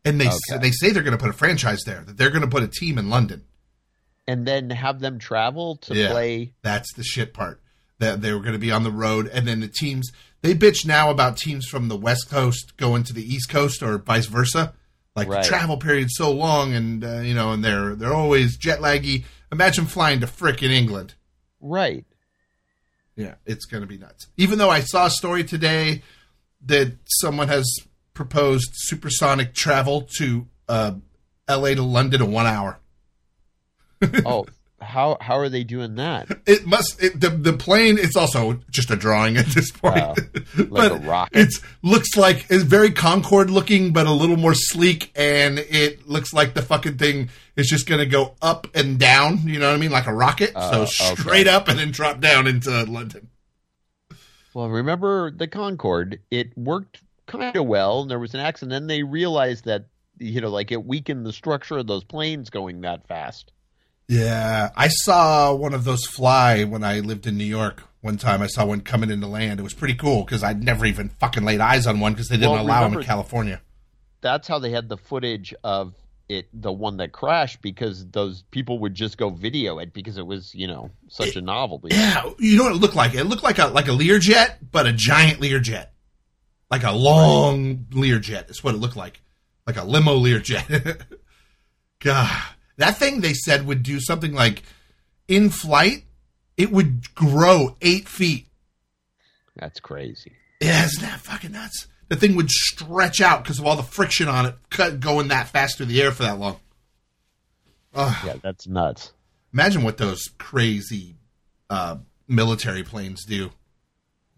and 0.08 0.20
they 0.20 0.26
Okay. 0.28 0.58
they 0.60 0.70
say 0.70 0.90
they're 0.90 1.02
going 1.02 1.16
to 1.16 1.22
put 1.22 1.30
a 1.30 1.34
franchise 1.38 1.80
there, 1.86 2.02
that 2.06 2.16
they're 2.16 2.30
going 2.30 2.42
to 2.42 2.48
put 2.48 2.62
a 2.62 2.68
team 2.68 2.98
in 2.98 3.08
London. 3.10 3.44
And 4.26 4.46
then 4.46 4.70
have 4.70 5.00
them 5.00 5.18
travel 5.18 5.76
to 5.76 5.94
Yeah. 5.94 6.10
play. 6.10 6.52
That's 6.62 6.92
the 6.94 7.02
shit 7.04 7.32
part. 7.32 7.60
That 7.98 8.20
they 8.22 8.32
were 8.32 8.40
going 8.40 8.52
to 8.52 8.58
be 8.58 8.70
on 8.70 8.84
the 8.84 8.90
road, 8.92 9.26
and 9.28 9.46
then 9.48 9.60
the 9.60 9.68
teams 9.68 10.10
they 10.42 10.54
bitch 10.54 10.86
now 10.86 11.10
about 11.10 11.36
teams 11.36 11.66
from 11.66 11.88
the 11.88 11.96
West 11.96 12.30
Coast 12.30 12.76
going 12.76 13.02
to 13.04 13.12
the 13.12 13.22
East 13.34 13.48
Coast 13.48 13.82
or 13.82 13.98
vice 13.98 14.26
versa. 14.26 14.72
Like 15.16 15.26
Right. 15.28 15.42
the 15.42 15.48
travel 15.48 15.78
period's 15.78 16.14
so 16.16 16.30
long, 16.30 16.74
and 16.74 17.02
uh, 17.04 17.20
you 17.20 17.34
know, 17.34 17.52
and 17.52 17.64
they're 17.64 17.96
they're 17.96 18.14
always 18.14 18.56
jet 18.56 18.78
laggy. 18.80 19.24
Imagine 19.50 19.86
flying 19.86 20.20
to 20.20 20.26
frickin' 20.26 20.70
England. 20.70 21.14
Right. 21.60 22.04
Yeah, 23.16 23.34
it's 23.46 23.64
going 23.64 23.80
to 23.80 23.86
be 23.88 23.98
nuts. 23.98 24.28
Even 24.36 24.58
though 24.58 24.70
I 24.70 24.80
saw 24.80 25.06
a 25.06 25.10
story 25.10 25.42
today 25.42 26.02
that 26.66 26.92
someone 27.20 27.48
has 27.48 27.66
proposed 28.18 28.72
supersonic 28.74 29.54
travel 29.54 30.08
to 30.18 30.48
uh, 30.68 30.92
L.A. 31.46 31.76
to 31.76 31.82
London 31.82 32.20
in 32.20 32.32
one 32.32 32.46
hour. 32.46 32.78
Oh, 34.24 34.46
how 34.80 35.16
how 35.20 35.36
are 35.38 35.48
they 35.48 35.64
doing 35.64 35.96
that? 35.96 36.28
It 36.46 36.64
must 36.66 37.02
it, 37.02 37.20
the 37.20 37.30
the 37.30 37.52
plane. 37.52 37.98
It's 37.98 38.14
also 38.14 38.60
just 38.70 38.92
a 38.92 38.96
drawing 38.96 39.36
at 39.36 39.46
this 39.46 39.72
point, 39.72 39.98
Oh, 39.98 40.14
like 40.56 40.68
but 40.70 40.92
a 40.92 40.94
rocket. 40.96 41.36
It 41.36 41.54
looks 41.82 42.16
like 42.16 42.46
it's 42.48 42.62
very 42.62 42.92
Concorde 42.92 43.50
looking, 43.50 43.92
but 43.92 44.06
a 44.06 44.12
little 44.12 44.36
more 44.36 44.54
sleek, 44.54 45.10
and 45.16 45.58
it 45.58 46.08
looks 46.08 46.32
like 46.32 46.54
the 46.54 46.62
fucking 46.62 46.96
thing 46.96 47.28
is 47.56 47.66
just 47.66 47.88
going 47.88 47.98
to 47.98 48.06
go 48.06 48.36
up 48.40 48.68
and 48.72 49.00
down. 49.00 49.48
You 49.48 49.58
know 49.58 49.66
what 49.66 49.74
I 49.74 49.78
mean, 49.78 49.90
like 49.90 50.06
a 50.06 50.14
rocket. 50.14 50.52
Oh, 50.54 50.84
so 50.84 51.10
okay. 51.10 51.22
straight 51.22 51.48
up 51.48 51.66
and 51.66 51.76
then 51.76 51.90
drop 51.90 52.20
down 52.20 52.46
into 52.46 52.70
London. 52.84 53.30
Well, 54.54 54.68
remember 54.68 55.32
the 55.32 55.48
Concorde? 55.48 56.20
It 56.30 56.56
worked 56.56 57.00
kind 57.28 57.56
of 57.56 57.66
well, 57.66 58.02
and 58.02 58.10
there 58.10 58.18
was 58.18 58.34
an 58.34 58.40
accident. 58.40 58.70
Then 58.72 58.86
they 58.88 59.02
realized 59.04 59.66
that 59.66 59.86
you 60.18 60.40
know, 60.40 60.50
like 60.50 60.72
it 60.72 60.84
weakened 60.84 61.24
the 61.24 61.32
structure 61.32 61.78
of 61.78 61.86
those 61.86 62.04
planes 62.04 62.50
going 62.50 62.80
that 62.80 63.06
fast. 63.06 63.52
Yeah, 64.08 64.70
I 64.74 64.88
saw 64.88 65.54
one 65.54 65.74
of 65.74 65.84
those 65.84 66.06
fly 66.06 66.64
when 66.64 66.82
I 66.82 67.00
lived 67.00 67.26
in 67.26 67.36
New 67.36 67.44
York. 67.44 67.84
One 68.00 68.16
time, 68.16 68.40
I 68.42 68.46
saw 68.46 68.64
one 68.64 68.80
coming 68.80 69.10
into 69.10 69.26
land. 69.26 69.60
It 69.60 69.64
was 69.64 69.74
pretty 69.74 69.94
cool 69.94 70.24
because 70.24 70.42
I'd 70.42 70.62
never 70.62 70.86
even 70.86 71.08
fucking 71.08 71.44
laid 71.44 71.60
eyes 71.60 71.86
on 71.86 72.00
one 72.00 72.12
because 72.12 72.28
they 72.28 72.36
didn't 72.36 72.52
Well, 72.52 72.62
allow 72.62 72.88
them 72.88 72.98
in 72.98 73.04
California. 73.04 73.60
That's 74.20 74.48
how 74.48 74.58
they 74.60 74.70
had 74.70 74.88
the 74.88 74.96
footage 74.96 75.52
of 75.62 75.94
it, 76.28 76.48
the 76.52 76.72
one 76.72 76.98
that 76.98 77.12
crashed, 77.12 77.60
because 77.60 78.06
those 78.06 78.42
people 78.50 78.78
would 78.80 78.94
just 78.94 79.18
go 79.18 79.30
video 79.30 79.78
it 79.78 79.92
because 79.92 80.16
it 80.16 80.26
was, 80.26 80.54
you 80.54 80.66
know, 80.68 80.90
such 81.08 81.36
a 81.36 81.40
novelty. 81.40 81.88
Yeah, 81.94 82.30
you 82.38 82.56
know 82.56 82.64
what 82.64 82.72
it 82.72 82.78
looked 82.78 82.96
like? 82.96 83.14
It 83.14 83.24
looked 83.24 83.42
like 83.42 83.58
a 83.58 83.66
like 83.66 83.88
a 83.88 83.92
Learjet, 83.92 84.56
but 84.70 84.86
a 84.86 84.92
giant 84.92 85.40
Learjet, 85.40 85.86
like 86.70 86.84
a 86.84 86.92
long 86.92 87.86
Learjet. 87.90 88.50
Is 88.50 88.62
what 88.62 88.74
it 88.74 88.78
looked 88.78 88.96
like, 88.96 89.20
like 89.66 89.76
a 89.76 89.84
limo 89.84 90.18
Learjet. 90.18 91.00
God, 92.00 92.42
that 92.76 92.96
thing 92.96 93.20
they 93.20 93.34
said 93.34 93.66
would 93.66 93.82
do 93.82 94.00
something 94.00 94.32
like 94.32 94.62
in 95.26 95.50
flight, 95.50 96.04
it 96.56 96.70
would 96.70 97.14
grow 97.14 97.76
eight 97.82 98.08
feet. 98.08 98.46
That's 99.56 99.80
crazy. 99.80 100.32
Yeah, 100.60 100.84
isn't 100.84 101.02
that 101.02 101.20
fucking 101.20 101.52
nuts? 101.52 101.86
The 102.08 102.16
thing 102.16 102.36
would 102.36 102.50
stretch 102.50 103.20
out 103.20 103.42
because 103.42 103.58
of 103.58 103.66
all 103.66 103.76
the 103.76 103.82
friction 103.82 104.28
on 104.28 104.46
it, 104.46 104.54
cut, 104.70 105.00
going 105.00 105.28
that 105.28 105.48
fast 105.48 105.76
through 105.76 105.86
the 105.86 106.00
air 106.00 106.10
for 106.10 106.22
that 106.22 106.38
long. 106.38 106.58
Ugh. 107.94 108.16
Yeah, 108.24 108.36
that's 108.42 108.66
nuts. 108.66 109.12
Imagine 109.52 109.82
what 109.82 109.98
those 109.98 110.22
crazy 110.38 111.16
uh, 111.68 111.96
military 112.26 112.82
planes 112.82 113.24
do. 113.24 113.50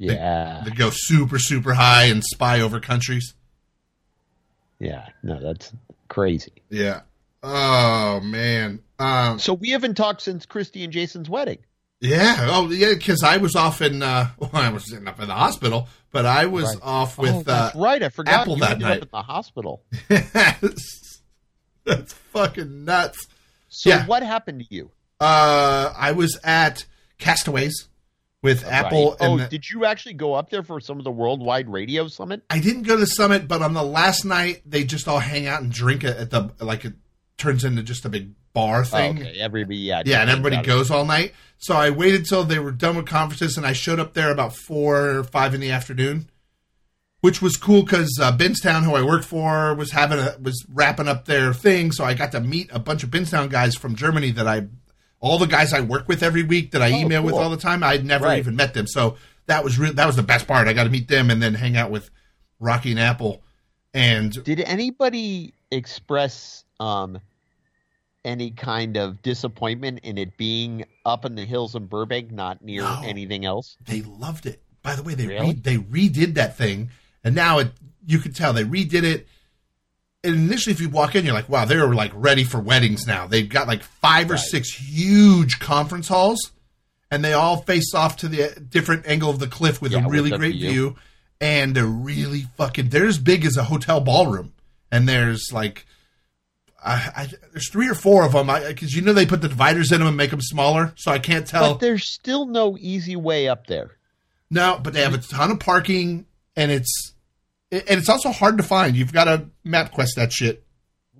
Yeah, 0.02 0.62
They 0.64 0.70
go 0.70 0.88
super, 0.92 1.38
super 1.38 1.74
high 1.74 2.04
and 2.04 2.22
spy 2.24 2.60
over 2.60 2.80
countries. 2.80 3.34
yeah. 4.78 5.08
No, 5.22 5.40
that's 5.40 5.72
crazy. 6.08 6.52
Yeah. 6.70 7.02
Oh 7.42 8.20
man. 8.20 8.80
Um. 8.98 9.38
So 9.38 9.54
we 9.54 9.70
haven't 9.70 9.94
talked 9.96 10.22
since 10.22 10.46
Christy 10.46 10.84
and 10.84 10.92
Jason's 10.92 11.28
wedding. 11.28 11.58
Yeah. 12.00 12.48
Oh 12.50 12.70
yeah. 12.70 12.94
Because 12.94 13.22
I 13.22 13.36
was 13.38 13.54
off 13.56 13.82
in. 13.82 14.02
Uh, 14.02 14.28
well, 14.38 14.50
I 14.54 14.70
was 14.70 14.90
up 15.06 15.20
in 15.20 15.28
the 15.28 15.34
hospital, 15.34 15.88
but 16.12 16.24
I 16.26 16.46
was 16.46 16.64
Right. 16.64 16.78
off 16.82 17.18
oh, 17.18 17.22
with. 17.22 17.48
uh, 17.48 17.70
right. 17.74 18.02
I 18.02 18.08
forgot 18.08 18.40
Apple 18.42 18.56
that 18.56 18.78
night. 18.78 18.98
up 18.98 19.02
in 19.02 19.08
the 19.12 19.22
hospital. 19.22 19.82
yes. 20.10 21.20
that's 21.84 22.12
fucking 22.12 22.84
nuts. 22.84 23.26
So 23.68 23.90
Yeah. 23.90 24.06
what 24.06 24.22
happened 24.22 24.60
to 24.60 24.74
you? 24.74 24.90
Uh, 25.20 25.92
I 25.94 26.12
was 26.12 26.38
at 26.42 26.86
Castaways 27.18 27.88
with 28.42 28.64
Apple, 28.66 29.10
Right. 29.20 29.28
Oh, 29.28 29.38
the- 29.38 29.46
did 29.48 29.68
you 29.70 29.84
actually 29.84 30.14
go 30.14 30.34
up 30.34 30.50
there 30.50 30.62
for 30.62 30.80
some 30.80 30.98
of 30.98 31.04
the 31.04 31.10
Worldwide 31.10 31.68
Radio 31.68 32.08
Summit? 32.08 32.42
I 32.48 32.58
didn't 32.60 32.82
go 32.84 32.94
to 32.94 33.00
the 33.00 33.06
summit, 33.06 33.46
but 33.48 33.60
on 33.62 33.74
the 33.74 33.82
last 33.82 34.24
night 34.24 34.62
they 34.64 34.84
just 34.84 35.06
all 35.08 35.18
hang 35.18 35.46
out 35.46 35.62
and 35.62 35.70
drink 35.70 36.04
it 36.04 36.16
at 36.16 36.30
the 36.30 36.50
like 36.60 36.84
it 36.84 36.94
turns 37.36 37.64
into 37.64 37.82
just 37.82 38.04
a 38.04 38.08
big 38.08 38.32
bar 38.52 38.80
Oh, 38.80 38.84
thing. 38.84 39.18
okay, 39.20 39.38
everybody, 39.40 39.76
yeah, 39.78 40.02
Yeah, 40.04 40.20
and 40.22 40.30
everybody 40.30 40.56
got 40.56 40.64
it. 40.64 40.68
goes 40.68 40.90
all 40.90 41.04
night. 41.04 41.34
So 41.58 41.74
I 41.76 41.90
waited 41.90 42.26
till 42.26 42.44
they 42.44 42.58
were 42.58 42.72
done 42.72 42.96
with 42.96 43.06
conferences, 43.06 43.56
and 43.58 43.66
I 43.66 43.72
showed 43.74 44.00
up 44.00 44.14
there 44.14 44.30
about 44.30 44.56
four 44.56 45.10
or 45.18 45.24
five 45.24 45.54
in 45.54 45.60
the 45.60 45.70
afternoon, 45.70 46.30
which 47.20 47.42
was 47.42 47.56
cool 47.58 47.82
because 47.82 48.18
uh, 48.20 48.34
Benztown, 48.36 48.82
who 48.84 48.94
I 48.94 49.02
work 49.02 49.22
for, 49.22 49.74
was 49.74 49.92
having 49.92 50.18
a 50.18 50.36
was 50.40 50.64
wrapping 50.72 51.06
up 51.08 51.26
their 51.26 51.52
thing. 51.52 51.92
So 51.92 52.04
I 52.04 52.14
got 52.14 52.32
to 52.32 52.40
meet 52.40 52.70
a 52.72 52.78
bunch 52.78 53.02
of 53.02 53.10
Benztown 53.10 53.50
guys 53.50 53.74
from 53.76 53.94
Germany 53.94 54.30
that 54.32 54.48
I, 54.48 54.66
all 55.20 55.38
the 55.38 55.46
guys 55.46 55.72
I 55.72 55.80
work 55.80 56.08
with 56.08 56.22
every 56.22 56.42
week 56.42 56.70
that 56.72 56.82
I 56.82 56.92
Oh, 56.92 56.96
email 56.96 57.22
with 57.22 57.34
all 57.34 57.50
the 57.50 57.56
time. 57.56 57.82
I'd 57.82 58.04
never 58.04 58.24
Right. 58.26 58.38
even 58.38 58.56
met 58.56 58.74
them, 58.74 58.86
so 58.86 59.16
that 59.46 59.62
was 59.62 59.78
real. 59.78 59.92
That 59.92 60.06
was 60.06 60.16
the 60.16 60.22
best 60.22 60.46
part. 60.46 60.66
I 60.68 60.72
got 60.72 60.84
to 60.84 60.90
meet 60.90 61.08
them 61.08 61.30
and 61.30 61.42
then 61.42 61.54
hang 61.54 61.76
out 61.76 61.90
with 61.90 62.10
Rocky 62.58 62.90
and 62.90 63.00
Apple. 63.00 63.42
And 63.92 64.42
Did 64.44 64.60
anybody 64.60 65.52
express 65.70 66.64
um, 66.78 67.20
any 68.24 68.50
kind 68.50 68.96
of 68.96 69.20
disappointment 69.22 70.00
in 70.02 70.16
it 70.18 70.36
being 70.36 70.84
up 71.04 71.24
in 71.24 71.34
the 71.34 71.44
hills 71.44 71.74
in 71.74 71.86
Burbank, 71.86 72.30
not 72.30 72.62
near 72.64 72.82
No. 72.82 73.02
anything 73.04 73.44
else? 73.44 73.76
they 73.84 74.02
loved 74.02 74.46
it. 74.46 74.62
By 74.82 74.94
the 74.94 75.02
way, 75.02 75.14
they 75.14 75.26
Really? 75.26 75.46
re- 75.48 75.52
they 75.52 75.76
redid 75.76 76.34
that 76.34 76.56
thing, 76.56 76.90
and 77.24 77.34
now 77.34 77.58
it 77.58 77.72
you 78.06 78.18
could 78.18 78.34
tell 78.34 78.52
they 78.54 78.64
redid 78.64 79.02
it. 79.04 79.28
And 80.22 80.34
initially, 80.34 80.74
if 80.74 80.80
you 80.80 80.90
walk 80.90 81.14
in, 81.16 81.24
you're 81.24 81.32
like, 81.34 81.48
"Wow, 81.48 81.64
they're 81.64 81.86
like 81.94 82.12
ready 82.14 82.44
for 82.44 82.60
weddings 82.60 83.06
now." 83.06 83.26
They've 83.26 83.48
got 83.48 83.66
like 83.68 83.82
five 83.82 84.30
or 84.30 84.34
Right. 84.34 84.42
six 84.42 84.70
huge 84.70 85.58
conference 85.60 86.08
halls, 86.08 86.50
and 87.10 87.24
they 87.24 87.32
all 87.32 87.62
face 87.62 87.94
off 87.94 88.18
to 88.18 88.28
the 88.28 88.50
different 88.68 89.06
angle 89.06 89.30
of 89.30 89.38
the 89.38 89.46
cliff 89.46 89.80
with 89.80 89.92
Yeah, 89.92 90.04
a 90.04 90.08
really 90.08 90.30
great 90.30 90.56
view. 90.56 90.70
view. 90.70 90.96
And 91.40 91.74
they're 91.74 91.86
really 91.86 92.46
fucking. 92.58 92.90
They're 92.90 93.06
as 93.06 93.16
big 93.18 93.46
as 93.46 93.56
a 93.56 93.64
hotel 93.64 94.00
ballroom, 94.00 94.52
and 94.92 95.08
there's 95.08 95.48
like. 95.52 95.86
I, 96.82 96.92
I, 97.14 97.28
there's 97.52 97.70
three 97.70 97.90
or 97.90 97.94
four 97.94 98.24
of 98.24 98.32
them 98.32 98.46
because 98.46 98.94
you 98.94 99.02
know 99.02 99.12
they 99.12 99.26
put 99.26 99.42
the 99.42 99.48
dividers 99.48 99.92
in 99.92 99.98
them 99.98 100.08
and 100.08 100.16
make 100.16 100.30
them 100.30 100.40
smaller, 100.40 100.94
so 100.96 101.10
I 101.12 101.18
can't 101.18 101.46
tell. 101.46 101.72
But 101.74 101.80
there's 101.80 102.10
still 102.10 102.46
no 102.46 102.76
easy 102.80 103.16
way 103.16 103.48
up 103.48 103.66
there. 103.66 103.98
No, 104.50 104.80
but 104.82 104.94
they 104.94 105.02
have 105.02 105.12
a 105.12 105.18
ton 105.18 105.50
of 105.50 105.60
parking, 105.60 106.24
and 106.56 106.70
it's 106.70 107.09
and 107.72 107.82
it's 108.00 108.08
also 108.08 108.30
hard 108.30 108.56
to 108.58 108.62
find. 108.62 108.96
You've 108.96 109.12
got 109.12 109.24
to 109.24 109.46
map 109.64 109.92
quest 109.92 110.16
that 110.16 110.32
shit. 110.32 110.64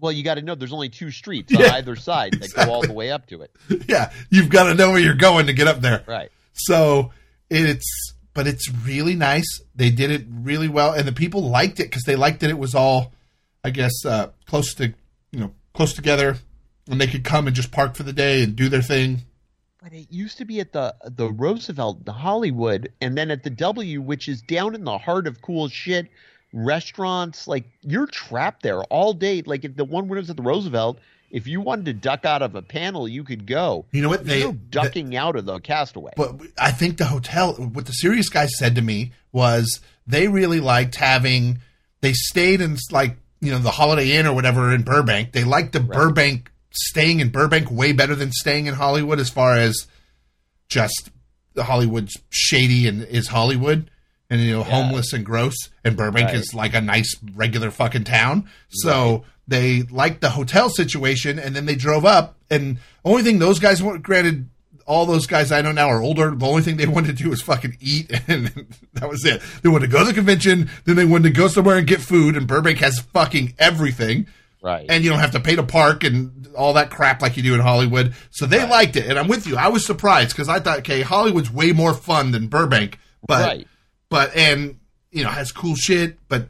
Well, 0.01 0.13
you 0.13 0.25
got 0.25 0.35
to 0.37 0.43
know 0.43 0.55
there's 0.55 0.73
only 0.73 0.89
two 0.89 1.11
streets 1.11 1.55
on 1.55 1.61
Yeah, 1.61 1.75
either 1.75 1.95
side 1.95 2.33
that 2.41 2.55
go 2.55 2.73
all 2.73 2.83
the 2.83 2.93
way 2.93 3.11
up 3.11 3.27
to 3.27 3.43
it. 3.43 3.51
yeah, 3.89 4.13
you've 4.31 4.49
got 4.49 4.65
to 4.65 4.75
know 4.75 4.91
where 4.93 4.99
you're 5.01 5.15
going 5.15 5.47
to 5.49 5.53
get 5.53 5.69
up 5.69 5.81
there. 5.81 6.03
Right. 6.07 6.31
So 6.55 7.13
it's, 7.51 8.15
but 8.33 8.47
it's 8.47 8.71
really 8.85 9.15
nice. 9.15 9.45
They 9.75 9.91
did 9.91 10.11
it 10.11 10.25
really 10.31 10.69
well, 10.69 10.93
and 10.95 11.07
the 11.07 11.13
people 11.13 11.43
liked 11.51 11.81
it 11.81 11.85
because 11.91 12.05
they 12.05 12.17
liked 12.17 12.41
that 12.41 12.51
it 12.51 12.59
was 12.59 12.75
all, 12.75 13.13
I 13.63 13.71
guess, 13.71 13.93
uh, 14.07 14.31
close 14.47 14.73
to 14.75 14.95
you 15.33 15.41
know 15.41 15.53
close 15.75 15.93
together, 15.93 16.37
and 16.89 17.01
they 17.01 17.07
could 17.07 17.25
come 17.25 17.47
and 17.47 17.55
just 17.55 17.71
park 17.71 17.95
for 17.95 18.03
the 18.03 18.13
day 18.15 18.43
and 18.43 18.57
do 18.57 18.69
their 18.71 18.83
thing. 18.83 19.23
But 19.83 19.93
it 19.93 20.07
used 20.11 20.39
to 20.39 20.45
be 20.47 20.61
at 20.61 20.73
the 20.73 20.95
the 21.05 21.31
Roosevelt, 21.31 22.05
the 22.07 22.13
Hollywood, 22.13 22.93
and 23.03 23.19
then 23.19 23.31
at 23.31 23.43
the 23.43 23.51
W, 23.51 24.01
which 24.01 24.29
is 24.29 24.41
down 24.43 24.75
in 24.75 24.85
the 24.85 24.97
heart 24.99 25.27
of 25.27 25.43
cool 25.43 25.69
shit. 25.69 26.09
Restaurants, 26.53 27.47
like 27.47 27.65
you're 27.83 28.07
trapped 28.07 28.63
there 28.63 28.83
all 28.85 29.13
day. 29.13 29.43
Like 29.43 29.65
if 29.65 29.77
the 29.77 29.85
one 29.85 30.09
when 30.09 30.19
it 30.19 30.23
was 30.23 30.31
at 30.31 30.37
the 30.37 30.43
Roosevelt, 30.43 30.99
if 31.31 31.47
you 31.47 31.61
wanted 31.61 31.85
to 31.87 31.93
duck 31.93 32.25
out 32.25 32.43
of 32.43 32.55
a 32.55 32.63
panel, 32.63 33.09
you 33.09 33.23
could 33.25 33.47
go. 33.47 33.87
You 33.93 34.03
know 34.03 34.09
what? 34.09 34.25
There's 34.25 34.43
They 34.43 34.47
no 34.47 34.53
ducking 34.53 35.17
out 35.17 35.37
of 35.37 35.47
the 35.47 35.61
castaway. 35.61 36.13
But 36.17 36.41
I 36.59 36.73
think 36.73 36.99
the 36.99 37.05
hotel, 37.05 37.55
what 37.55 37.87
the 37.87 37.93
Sirius 37.93 38.29
guy 38.29 38.47
said 38.47 38.75
to 38.75 38.83
me 38.83 39.13
was 39.33 39.81
they 40.07 40.29
really 40.29 40.61
liked 40.61 40.97
having, 40.97 41.61
they 42.01 42.13
stayed 42.13 42.61
in 42.61 42.77
like, 42.91 43.17
you 43.41 43.53
know, 43.53 43.59
the 43.59 43.71
Holiday 43.71 44.17
Inn 44.17 44.27
or 44.27 44.35
whatever 44.35 44.75
in 44.75 44.83
Burbank. 44.83 45.33
They 45.33 45.45
liked 45.45 45.73
the 45.73 45.81
Burbank, 45.81 46.51
staying 46.73 47.21
in 47.21 47.31
Burbank 47.31 47.71
way 47.71 47.93
better 47.93 48.15
than 48.15 48.33
staying 48.33 48.67
in 48.67 48.75
Hollywood 48.75 49.21
as 49.21 49.31
far 49.31 49.57
as 49.57 49.87
just 50.69 51.11
the 51.55 51.65
Hollywood's 51.65 52.17
shady 52.31 52.87
and 52.89 53.03
is 53.03 53.29
Hollywood 53.29 53.91
and, 54.31 54.41
you 54.41 54.53
know, 54.53 54.63
homeless 54.63 55.13
and 55.13 55.25
gross. 55.27 55.57
And 55.85 55.97
Burbank 55.97 56.27
Right. 56.29 56.37
is 56.37 56.55
like 56.55 56.73
a 56.75 56.81
nice 56.81 57.15
regular 57.35 57.71
fucking 57.71 58.05
town. 58.05 58.49
So 58.69 59.25
they 59.49 59.83
liked 59.83 60.21
the 60.21 60.31
hotel 60.31 60.71
situation 60.71 61.39
and 61.39 61.55
then 61.57 61.67
they 61.67 61.75
drove 61.75 62.05
up. 62.05 62.37
And 62.51 62.79
only 63.05 63.23
thing 63.23 63.39
those 63.41 63.59
guys 63.59 63.83
want, 63.83 64.03
granted, 64.03 64.49
all 64.87 65.07
those 65.07 65.27
guys 65.27 65.53
I 65.53 65.61
know 65.61 65.73
now 65.73 65.89
are 65.89 66.01
older. 66.03 66.31
The 66.35 66.47
only 66.47 66.63
thing 66.63 66.77
they 66.77 66.87
wanted 66.87 67.17
to 67.17 67.23
do 67.23 67.31
was 67.31 67.43
fucking 67.43 67.77
eat, 67.81 68.11
and 68.29 68.51
that 68.95 69.09
was 69.09 69.25
it. 69.25 69.41
They 69.63 69.69
wanted 69.69 69.87
to 69.87 69.93
go 69.93 70.01
to 70.01 70.05
the 70.07 70.13
convention, 70.15 70.69
then 70.85 70.97
they 70.97 71.05
wanted 71.05 71.25
to 71.29 71.31
go 71.31 71.47
somewhere 71.49 71.77
and 71.77 71.87
get 71.87 72.01
food. 72.01 72.37
And 72.37 72.47
Burbank 72.49 72.79
has 72.79 72.99
fucking 73.13 73.55
everything, 73.59 74.27
right. 74.63 74.87
and 74.89 75.05
you 75.05 75.11
don't 75.11 75.21
have 75.21 75.31
to 75.33 75.41
pay 75.41 75.55
to 75.55 75.63
park 75.63 76.03
and 76.03 76.49
all 76.57 76.73
that 76.73 76.91
crap 76.91 77.23
like 77.23 77.37
you 77.37 77.43
do 77.45 77.55
in 77.55 77.61
Hollywood. 77.61 78.15
So 78.33 78.47
they 78.47 78.69
liked 78.69 78.97
it, 78.97 79.07
and 79.09 79.17
I'm 79.17 79.29
with 79.29 79.47
you. 79.47 79.57
I 79.57 79.69
was 79.69 79.87
surprised 79.87 80.31
because 80.31 80.49
I 80.49 80.59
thought, 80.59 80.81
okay, 80.81 81.03
Hollywood's 81.03 81.53
way 81.53 81.71
more 81.71 81.95
fun 81.95 82.33
than 82.33 82.49
Burbank, 82.49 82.99
but 83.25 83.45
Right. 83.45 83.69
But 84.11 84.37
and 84.37 84.79
you 85.11 85.25
know 85.25 85.31
has 85.31 85.53
cool 85.53 85.75
shit, 85.77 86.19
but. 86.29 86.49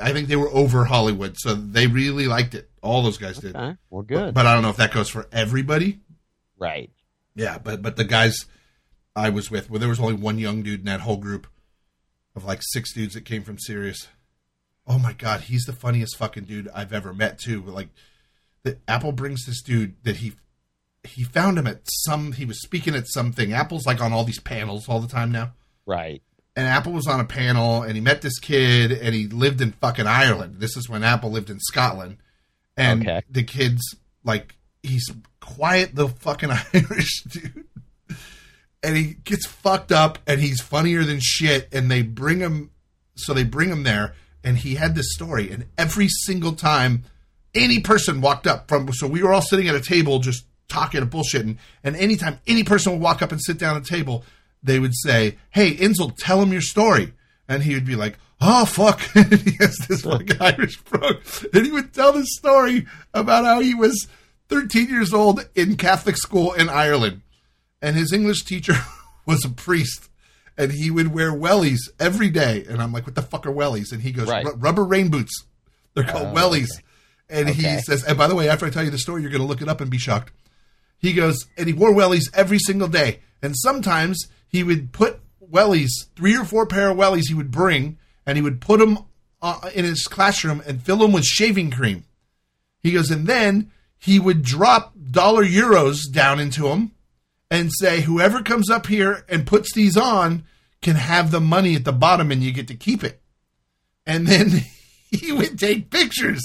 I 0.00 0.12
think 0.12 0.28
they 0.28 0.36
were 0.36 0.48
over 0.50 0.84
Hollywood, 0.84 1.34
so 1.36 1.52
they 1.52 1.88
really 1.88 2.28
liked 2.28 2.54
it. 2.54 2.70
All 2.80 3.02
those 3.02 3.18
guys 3.18 3.38
did, 3.38 3.56
okay. 3.56 3.76
Well, 3.90 4.02
good. 4.02 4.32
but 4.32 4.46
I 4.46 4.54
don't 4.54 4.62
know 4.62 4.70
if 4.70 4.76
that 4.76 4.92
goes 4.92 5.08
for 5.10 5.26
everybody. 5.32 5.98
right. 6.56 6.90
Yeah, 7.34 7.58
but 7.58 7.82
but 7.82 7.96
the 7.96 8.04
guys 8.04 8.46
I 9.16 9.30
was 9.30 9.50
with, 9.50 9.68
well, 9.68 9.80
there 9.80 9.88
was 9.88 9.98
only 9.98 10.14
one 10.14 10.38
young 10.38 10.62
dude 10.62 10.80
in 10.80 10.86
that 10.86 11.00
whole 11.00 11.16
group 11.16 11.48
of 12.36 12.44
like 12.44 12.60
six 12.62 12.94
dudes 12.94 13.14
that 13.14 13.24
came 13.24 13.42
from 13.42 13.58
Sirius. 13.58 14.06
Oh 14.86 14.98
my 14.98 15.12
god, 15.12 15.42
he's 15.42 15.64
the 15.64 15.72
funniest 15.72 16.16
fucking 16.16 16.44
dude 16.44 16.68
I've 16.72 16.92
ever 16.92 17.12
met 17.12 17.40
too. 17.40 17.60
Like, 17.62 17.88
the 18.62 18.78
Apple 18.86 19.10
brings 19.12 19.44
this 19.44 19.60
dude 19.60 19.96
that 20.04 20.18
he 20.18 20.34
he 21.02 21.24
found 21.24 21.58
him 21.58 21.66
at 21.66 21.80
some. 22.06 22.30
He 22.32 22.44
was 22.44 22.62
speaking 22.62 22.94
at 22.94 23.08
something. 23.08 23.52
Apple's 23.52 23.86
like 23.86 24.00
on 24.00 24.12
all 24.12 24.24
these 24.24 24.40
panels 24.40 24.88
all 24.88 25.00
the 25.00 25.08
time 25.08 25.32
now. 25.32 25.52
Right. 25.84 26.22
And 26.56 26.66
Apple 26.68 26.92
was 26.92 27.06
on 27.08 27.18
a 27.18 27.24
panel, 27.24 27.82
and 27.82 27.94
he 27.94 28.00
met 28.00 28.22
this 28.22 28.38
kid, 28.38 28.92
and 28.92 29.12
he 29.14 29.26
lived 29.26 29.60
in 29.60 29.72
fucking 29.72 30.06
Ireland. 30.06 30.56
This 30.60 30.76
is 30.76 30.88
when 30.88 31.02
Apple 31.02 31.30
lived 31.32 31.50
in 31.50 31.58
Scotland, 31.58 32.18
and 32.76 33.02
Okay. 33.02 33.22
the 33.28 33.42
kid's 33.42 33.82
like 34.22 34.54
he's 34.82 35.10
quiet, 35.40 35.94
the 35.94 36.08
fucking 36.08 36.50
Irish 36.74 37.22
dude, 37.24 37.64
and 38.82 38.96
he 38.96 39.14
gets 39.24 39.46
fucked 39.46 39.90
up, 39.92 40.18
and 40.26 40.40
he's 40.40 40.60
funnier 40.60 41.02
than 41.04 41.18
shit. 41.20 41.68
And 41.72 41.90
they 41.90 42.02
bring 42.02 42.38
him, 42.38 42.70
so 43.16 43.34
they 43.34 43.44
bring 43.44 43.68
him 43.70 43.82
there, 43.82 44.14
and 44.44 44.56
he 44.58 44.76
had 44.76 44.94
this 44.94 45.12
story, 45.12 45.50
and 45.50 45.66
every 45.76 46.08
single 46.08 46.52
time 46.52 47.04
any 47.54 47.80
person 47.80 48.20
walked 48.20 48.46
up 48.46 48.68
from, 48.68 48.92
so 48.92 49.06
we 49.08 49.22
were 49.22 49.32
all 49.32 49.40
sitting 49.42 49.68
at 49.68 49.74
a 49.74 49.80
table 49.80 50.18
just 50.20 50.44
talking 50.68 51.00
and 51.02 51.10
bullshitting, 51.10 51.56
and 51.82 51.96
anytime 51.96 52.38
any 52.46 52.62
person 52.64 52.92
would 52.92 53.00
walk 53.00 53.22
up 53.22 53.32
and 53.32 53.40
sit 53.42 53.58
down 53.58 53.76
at 53.76 53.82
a 53.82 53.86
table, 53.88 54.24
they 54.64 54.78
would 54.80 54.94
say, 54.96 55.36
"Hey, 55.50 55.76
Inzel, 55.76 56.16
tell 56.16 56.42
him 56.42 56.50
your 56.52 56.60
story," 56.62 57.12
and 57.48 57.62
he 57.62 57.74
would 57.74 57.84
be 57.86 57.94
like, 57.96 58.18
"Oh 58.40 58.64
fuck," 58.64 59.00
and 59.14 59.32
he 59.34 59.52
has 59.60 59.76
this 59.88 60.02
fucking 60.02 60.40
Irish 60.40 60.80
brogue, 60.80 61.22
and 61.52 61.64
he 61.66 61.70
would 61.70 61.92
tell 61.94 62.12
this 62.12 62.34
story 62.36 62.86
about 63.12 63.44
how 63.44 63.60
he 63.60 63.74
was 63.74 64.08
13 64.48 64.88
years 64.88 65.12
old 65.14 65.46
in 65.54 65.76
Catholic 65.76 66.16
school 66.16 66.52
in 66.54 66.68
Ireland, 66.68 67.22
and 67.80 67.94
his 67.96 68.12
English 68.12 68.44
teacher 68.44 68.74
was 69.26 69.44
a 69.44 69.50
priest. 69.50 70.08
And 70.56 70.70
he 70.70 70.88
would 70.88 71.12
wear 71.12 71.32
wellies 71.32 71.80
every 71.98 72.30
day, 72.30 72.64
and 72.68 72.80
I'm 72.80 72.92
like, 72.92 73.06
"What 73.06 73.16
the 73.16 73.22
fuck 73.22 73.44
are 73.46 73.52
wellies?" 73.52 73.92
And 73.92 74.00
he 74.02 74.12
goes, 74.12 74.28
Right. 74.28 74.46
"Rubber 74.56 74.84
rain 74.84 75.08
boots. 75.08 75.44
They're 75.94 76.04
called 76.04 76.28
Oh, 76.28 76.32
wellies." 76.32 76.68
And 77.28 77.48
he 77.48 77.62
says, 77.80 78.04
and 78.04 78.18
by 78.18 78.26
the 78.28 78.34
way, 78.34 78.48
after 78.48 78.66
I 78.66 78.70
tell 78.70 78.84
you 78.84 78.90
the 78.90 78.98
story, 78.98 79.22
you're 79.22 79.30
going 79.30 79.40
to 79.40 79.48
look 79.48 79.62
it 79.62 79.68
up 79.68 79.80
and 79.80 79.90
be 79.90 79.98
shocked. 79.98 80.30
He 80.98 81.12
goes, 81.14 81.46
and 81.56 81.66
he 81.66 81.72
wore 81.72 81.90
wellies 81.92 82.24
every 82.34 82.58
single 82.58 82.86
day. 82.86 83.20
And 83.44 83.54
sometimes 83.56 84.26
he 84.48 84.62
would 84.62 84.92
put 84.92 85.20
wellies, 85.40 85.90
three 86.16 86.36
or 86.36 86.44
four 86.44 86.66
pair 86.66 86.90
of 86.90 86.96
wellies 86.96 87.28
he 87.28 87.34
would 87.34 87.50
bring, 87.50 87.98
and 88.26 88.36
he 88.36 88.42
would 88.42 88.60
put 88.60 88.80
them 88.80 88.98
uh, 89.42 89.70
in 89.74 89.84
his 89.84 90.06
classroom 90.06 90.62
and 90.66 90.82
fill 90.82 90.96
them 90.96 91.12
with 91.12 91.24
shaving 91.24 91.70
cream. 91.70 92.04
He 92.82 92.92
goes, 92.92 93.10
and 93.10 93.26
then 93.26 93.70
he 93.98 94.18
would 94.18 94.42
drop 94.42 94.94
dollar 95.10 95.44
euros 95.44 96.00
down 96.10 96.40
into 96.40 96.62
them 96.68 96.92
and 97.50 97.70
say, 97.72 98.00
whoever 98.00 98.42
comes 98.42 98.70
up 98.70 98.86
here 98.86 99.24
and 99.28 99.46
puts 99.46 99.72
these 99.74 99.96
on 99.96 100.44
can 100.82 100.96
have 100.96 101.30
the 101.30 101.40
money 101.40 101.74
at 101.76 101.84
the 101.84 101.92
bottom 101.92 102.30
and 102.30 102.42
you 102.42 102.52
get 102.52 102.68
to 102.68 102.74
keep 102.74 103.04
it. 103.04 103.22
And 104.06 104.26
then 104.26 104.48
he 105.10 105.32
would 105.32 105.58
take 105.58 105.90
pictures 105.90 106.42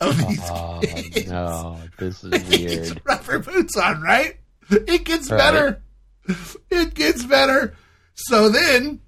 of 0.00 0.16
these 0.26 0.40
Oh 0.42 0.80
kids. 0.82 1.30
no, 1.30 1.78
this 1.98 2.22
is 2.24 2.48
weird. 2.48 3.00
rubber 3.04 3.38
boots 3.40 3.76
on, 3.76 4.00
right? 4.02 4.36
It 4.70 5.04
gets 5.04 5.30
Right. 5.30 5.38
better. 5.38 5.82
It 6.70 6.94
gets 6.94 7.24
better. 7.24 7.74
So 8.14 8.48
then 8.50 9.00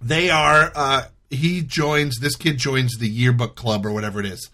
they 0.00 0.30
are 0.30 0.72
uh 0.74 1.04
he 1.30 1.62
joins 1.62 2.18
this 2.18 2.36
kid 2.36 2.58
joins 2.58 2.96
the 2.98 3.08
yearbook 3.08 3.54
club 3.56 3.86
or 3.86 3.92
whatever 3.92 4.20
it 4.20 4.26
is. 4.26 4.50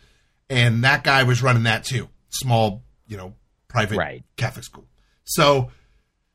And 0.50 0.84
that 0.84 1.02
guy 1.04 1.22
was 1.22 1.42
running 1.42 1.62
that 1.64 1.84
too. 1.84 2.08
Small, 2.30 2.82
you 3.06 3.16
know, 3.16 3.34
private 3.68 3.96
Right. 3.96 4.24
Catholic 4.36 4.64
school. 4.64 4.86
So 5.24 5.70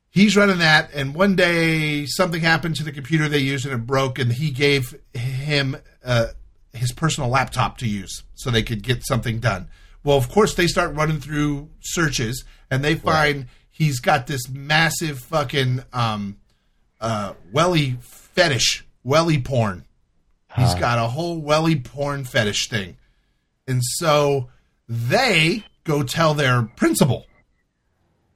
he's 0.10 0.36
running 0.36 0.58
that 0.60 0.89
and 0.94 1.13
one 1.13 1.36
day 1.36 2.06
something 2.08 2.42
happened 2.42 2.76
to 2.78 2.84
the 2.84 2.92
computer 2.92 3.30
they 3.30 3.38
used 3.39 3.65
and 3.65 3.76
it 3.76 3.86
broke 3.86 4.18
and 4.18 4.34
he 4.34 4.50
gave 4.50 4.96
him 5.13 5.78
uh, 6.04 6.28
his 6.74 6.92
personal 6.92 7.30
laptop 7.30 7.78
to 7.78 7.88
use 7.88 8.24
so 8.34 8.50
they 8.50 8.63
could 8.63 8.82
get 8.82 9.06
something 9.06 9.39
done 9.39 9.68
well 10.04 10.18
of 10.18 10.30
course 10.30 10.56
they 10.56 10.65
start 10.68 10.96
running 10.96 11.20
through 11.20 11.70
searches 11.82 12.44
and 12.72 12.84
they 12.84 12.96
find 12.96 13.46
he's 13.80 14.00
got 14.00 14.28
this 14.28 14.48
massive 14.48 15.18
fucking 15.18 15.84
um, 15.92 16.38
uh, 17.02 17.34
welly 17.52 17.98
fetish 18.02 18.86
welly 19.04 19.42
porn 19.42 19.86
He's 20.56 20.74
got 20.76 21.00
a 21.00 21.08
whole 21.08 21.39
welly 21.39 21.80
porn 21.80 22.26
fetish 22.26 22.70
thing 22.70 22.98
and 23.68 23.82
so 23.84 24.50
they 24.88 25.63
go 25.84 26.04
tell 26.04 26.36
their 26.36 26.63
principal 26.63 27.26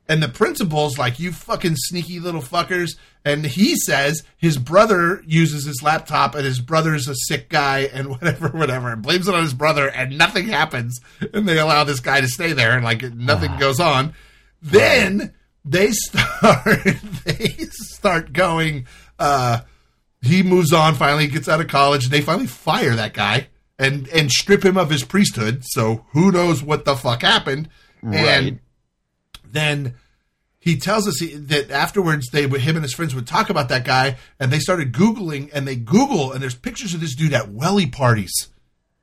and 0.08 0.22
the 0.22 0.28
principal's 0.28 0.98
like, 0.98 1.20
you 1.20 1.32
fucking 1.32 1.76
sneaky 1.76 2.20
little 2.20 2.42
fuckers. 2.42 2.98
And 3.24 3.46
he 3.46 3.76
says 3.78 4.24
his 4.38 4.58
brother 4.58 5.24
uses 5.26 5.66
his 5.66 5.82
laptop 5.82 6.36
and 6.36 6.44
his 6.44 6.60
brother's 6.60 7.08
a 7.08 7.16
sick 7.16 7.48
guy 7.50 7.90
and 7.92 8.10
whatever, 8.10 8.50
whatever, 8.50 8.92
and 8.92 9.02
blames 9.02 9.28
it 9.28 9.36
on 9.36 9.44
his 9.44 9.54
brother 9.54 9.90
and 9.90 10.18
nothing 10.18 10.48
happens. 10.48 11.00
And 11.34 11.48
they 11.48 11.58
allow 11.58 11.84
this 11.84 12.02
guy 12.02 12.20
to 12.22 12.28
stay 12.28 12.54
there 12.54 12.74
and 12.74 12.84
like 12.84 13.02
nothing 13.14 13.58
goes 13.58 13.80
on. 13.80 14.14
Then 14.63 15.34
they 15.65 15.91
start, 15.91 16.65
they 17.26 17.56
start 17.71 18.34
going, 18.34 18.88
uh, 19.19 19.60
he 20.21 20.41
moves 20.41 20.73
on, 20.73 20.95
finally 20.95 21.28
gets 21.28 21.47
out 21.49 21.62
of 21.62 21.67
college. 21.67 22.10
They 22.10 22.21
finally 22.21 22.47
fire 22.47 22.95
that 22.95 23.13
guy 23.13 23.47
and, 23.78 24.08
and 24.08 24.32
strip 24.32 24.63
him 24.63 24.78
of 24.78 24.89
his 24.89 25.04
priesthood. 25.04 25.63
So 25.65 26.06
who 26.13 26.32
knows 26.32 26.63
what 26.63 26.86
the 26.86 26.95
fuck 26.95 27.21
happened. 27.21 27.69
And 28.02 28.13
Right. 28.13 28.60
then 29.52 29.95
he 30.60 30.78
tells 30.78 31.08
us 31.08 31.19
he, 31.19 31.36
that 31.36 31.71
afterwards 31.71 32.30
they 32.32 32.45
would 32.45 32.62
him 32.62 32.76
and 32.76 32.84
his 32.84 32.93
friends 32.93 33.13
would 33.13 33.28
talk 33.28 33.49
about 33.49 33.69
that 33.69 33.84
guy 33.86 34.17
and 34.39 34.52
they 34.52 34.60
started 34.60 34.93
googling 34.93 35.49
and 35.54 35.67
they 35.67 35.76
google 35.76 36.32
and 36.32 36.41
there's 36.41 36.56
pictures 36.56 36.93
of 36.93 37.02
this 37.02 37.15
dude 37.15 37.34
at 37.34 37.49
welly 37.52 37.86
parties 37.88 38.49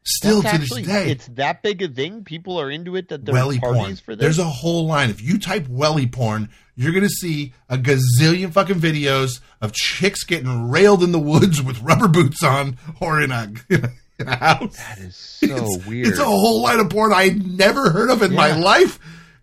still 0.02 0.42
That's 0.42 0.56
to 0.56 0.62
actually, 0.62 0.82
this 0.82 0.92
day 0.92 1.10
it's 1.10 1.26
that 1.28 1.62
big 1.62 1.82
a 1.82 1.88
thing. 1.88 2.24
People 2.24 2.60
are 2.60 2.70
into 2.70 2.96
it 2.96 3.08
that 3.08 3.24
there's 3.24 3.34
welly 3.34 3.58
parties 3.58 3.82
porn 3.82 3.96
for 3.96 4.16
this. 4.16 4.22
there's 4.22 4.38
a 4.38 4.44
whole 4.44 4.86
line 4.86 5.10
if 5.10 5.22
you 5.22 5.38
type 5.38 5.68
welly 5.68 6.06
porn 6.06 6.48
you're 6.74 6.92
gonna 6.92 7.08
see 7.08 7.52
a 7.68 7.76
gazillion 7.76 8.52
fucking 8.52 8.80
videos 8.80 9.40
of 9.60 9.72
chicks 9.72 10.24
getting 10.24 10.70
railed 10.70 11.02
in 11.02 11.12
the 11.12 11.18
woods 11.18 11.62
with 11.62 11.80
rubber 11.82 12.08
boots 12.08 12.42
on 12.42 12.78
or 13.00 13.20
in 13.20 13.30
a 13.30 13.52
in 14.20 14.28
a 14.28 14.36
house 14.36 14.76
that 14.76 14.98
is 14.98 15.16
so 15.40 15.46
it's, 15.46 15.86
weird. 15.86 16.06
It's 16.08 16.18
a 16.18 16.24
whole 16.24 16.62
line 16.62 16.78
of 16.78 16.90
porn 16.90 17.12
I'd 17.12 17.46
never 17.46 17.90
heard 17.90 18.10
of 18.10 18.22
in 18.22 18.34
my 18.34 18.56
life. 18.56 18.98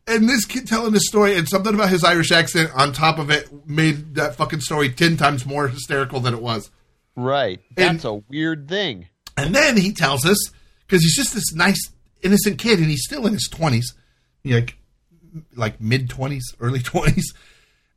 And 0.09 0.29
this 0.29 0.45
kid 0.45 0.67
telling 0.67 0.93
this 0.93 1.07
story 1.07 1.35
and 1.35 1.49
something 1.49 1.73
about 1.73 1.89
his 1.89 2.03
Irish 2.03 2.31
accent 2.31 2.71
on 2.73 2.93
top 2.93 3.19
of 3.19 3.29
it 3.29 3.49
made 3.67 4.15
that 4.15 4.35
fucking 4.35 4.61
story 4.61 4.89
10 4.89 5.17
times 5.17 5.45
more 5.45 5.67
hysterical 5.67 6.21
than 6.21 6.33
it 6.33 6.41
was. 6.41 6.71
right. 7.17 7.59
That's 7.75 8.05
a 8.05 8.13
weird 8.13 8.69
thing. 8.69 9.07
And 9.37 9.53
then 9.53 9.77
he 9.77 9.93
tells 9.93 10.25
us, 10.25 10.37
because 10.85 11.03
he's 11.03 11.15
just 11.15 11.33
this 11.33 11.53
nice, 11.53 11.79
innocent 12.21 12.57
kid 12.57 12.79
and 12.79 12.89
he's 12.89 13.03
still 13.03 13.27
in 13.27 13.33
his 13.33 13.49
20s, 13.49 13.85
like, 14.43 14.77
like 15.55 15.79
mid 15.79 16.09
20s, 16.09 16.41
early 16.59 16.79
20s. 16.81 17.23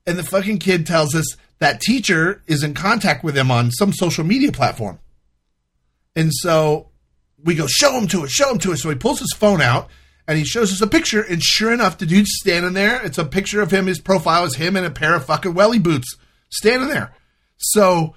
And 0.07 0.19
the 0.19 0.23
fucking 0.23 0.59
kid 0.59 0.87
tells 0.87 1.15
us 1.15 1.37
that 1.59 1.81
teacher 1.81 2.43
is 2.47 2.63
in 2.63 2.75
contact 2.75 3.25
with 3.25 3.37
him 3.37 3.51
on 3.51 3.71
some 3.71 3.93
social 3.93 4.25
media 4.25 4.53
platform. 4.53 4.99
And 6.17 6.31
so 6.33 6.89
we 7.43 7.55
go, 7.55 7.67
show 7.67 7.97
him 7.99 8.07
to 8.09 8.25
us, 8.25 8.31
show 8.31 8.51
him 8.51 8.59
to 8.59 8.73
us. 8.73 8.83
So 8.83 8.91
he 8.91 8.97
pulls 8.97 9.21
his 9.21 9.35
phone 9.37 9.61
out 9.61 9.89
and 10.27 10.39
he 10.39 10.45
shows 10.45 10.73
us 10.73 10.81
a 10.81 10.87
picture, 10.87 11.23
and 11.23 11.43
sure 11.43 11.73
enough, 11.73 11.99
the 11.99 12.07
dude's 12.07 12.31
standing 12.41 12.73
there. 12.73 13.05
It's 13.05 13.19
a 13.19 13.25
picture 13.25 13.63
of 13.63 13.73
him. 13.73 13.87
His 13.87 14.01
profile 14.01 14.45
is 14.45 14.55
him 14.55 14.77
in 14.77 14.85
a 14.85 14.91
pair 14.91 15.17
of 15.17 15.25
fucking 15.25 15.55
welly 15.55 15.81
boots 15.81 16.17
standing 16.51 16.89
there. 16.89 17.13
So 17.57 18.15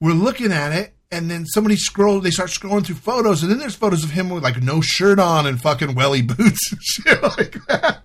we're 0.00 0.12
looking 0.12 0.52
at 0.52 0.72
it, 0.72 0.94
and 1.10 1.30
then 1.30 1.46
somebody 1.46 1.76
scroll. 1.76 2.20
They 2.20 2.30
start 2.30 2.50
scrolling 2.50 2.84
through 2.84 2.96
photos, 2.96 3.42
and 3.42 3.50
then 3.50 3.58
there's 3.58 3.74
photos 3.74 4.04
of 4.04 4.10
him 4.10 4.28
with 4.30 4.42
like 4.42 4.62
no 4.62 4.80
shirt 4.80 5.18
on 5.18 5.46
and 5.46 5.60
fucking 5.60 5.94
welly 5.94 6.22
boots 6.22 6.72
and 6.72 6.80
shit 6.82 7.22
like 7.22 7.56
that. 7.68 8.02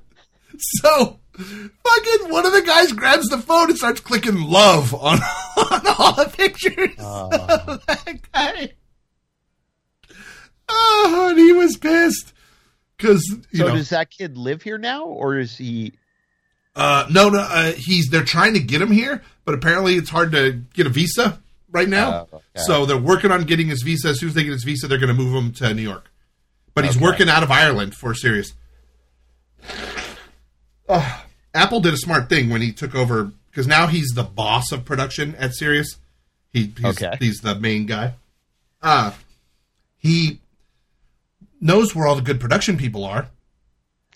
So 0.57 1.19
fucking 1.37 2.29
one 2.31 2.45
of 2.45 2.53
the 2.53 2.61
guys 2.61 2.91
grabs 2.91 3.27
the 3.29 3.37
phone 3.39 3.69
and 3.69 3.77
starts 3.77 3.99
clicking 4.01 4.41
love 4.41 4.93
on, 4.93 5.17
on 5.57 5.87
all 5.97 6.13
the 6.15 6.31
pictures 6.35 6.89
of 6.99 7.85
that 7.87 8.19
guy. 8.31 8.73
Oh, 10.69 11.27
and 11.31 11.39
he 11.39 11.51
was 11.51 11.77
pissed 11.77 12.33
because 12.97 13.25
So 13.53 13.67
know. 13.67 13.75
does 13.75 13.89
that 13.89 14.09
kid 14.11 14.37
live 14.37 14.61
here 14.61 14.77
now, 14.77 15.05
or 15.05 15.37
is 15.37 15.57
he? 15.57 15.93
Uh, 16.75 17.05
no, 17.11 17.29
no, 17.29 17.39
uh, 17.39 17.71
he's 17.73 18.09
they're 18.09 18.23
trying 18.23 18.53
to 18.53 18.59
get 18.59 18.81
him 18.81 18.91
here, 18.91 19.21
but 19.43 19.53
apparently 19.55 19.95
it's 19.95 20.09
hard 20.09 20.31
to 20.31 20.53
get 20.73 20.85
a 20.85 20.89
visa 20.89 21.41
right 21.71 21.87
now. 21.89 22.27
Oh, 22.31 22.35
okay. 22.37 22.43
So 22.65 22.85
they're 22.85 22.97
working 22.97 23.31
on 23.31 23.43
getting 23.45 23.67
his 23.67 23.81
visa. 23.83 24.09
As 24.09 24.19
soon 24.19 24.29
as 24.29 24.35
they 24.35 24.43
get 24.43 24.51
his 24.51 24.63
visa, 24.63 24.87
they're 24.87 24.97
going 24.97 25.15
to 25.15 25.21
move 25.23 25.33
him 25.33 25.51
to 25.53 25.73
New 25.73 25.81
York. 25.81 26.09
But 26.73 26.85
he's 26.85 26.95
Okay. 26.95 27.03
working 27.03 27.29
out 27.29 27.43
of 27.43 27.51
Ireland 27.51 27.95
for 27.95 28.13
Sirius. 28.13 28.53
Uh, 30.89 31.19
Apple 31.53 31.79
did 31.79 31.93
a 31.93 31.97
smart 31.97 32.27
thing 32.27 32.49
when 32.49 32.61
he 32.61 32.73
took 32.73 32.93
over 32.95 33.31
because 33.49 33.65
now 33.67 33.87
he's 33.87 34.09
the 34.09 34.23
boss 34.23 34.71
of 34.73 34.83
production 34.83 35.35
at 35.35 35.53
Sirius. 35.53 35.97
He, 36.51 36.73
he's, 36.75 36.85
Okay. 37.01 37.15
he's 37.19 37.39
the 37.39 37.55
main 37.55 37.85
guy. 37.85 38.15
Uh, 38.81 39.11
he 39.97 40.39
knows 41.61 41.95
where 41.95 42.07
all 42.07 42.15
the 42.15 42.21
good 42.21 42.41
production 42.41 42.77
people 42.77 43.05
are, 43.05 43.27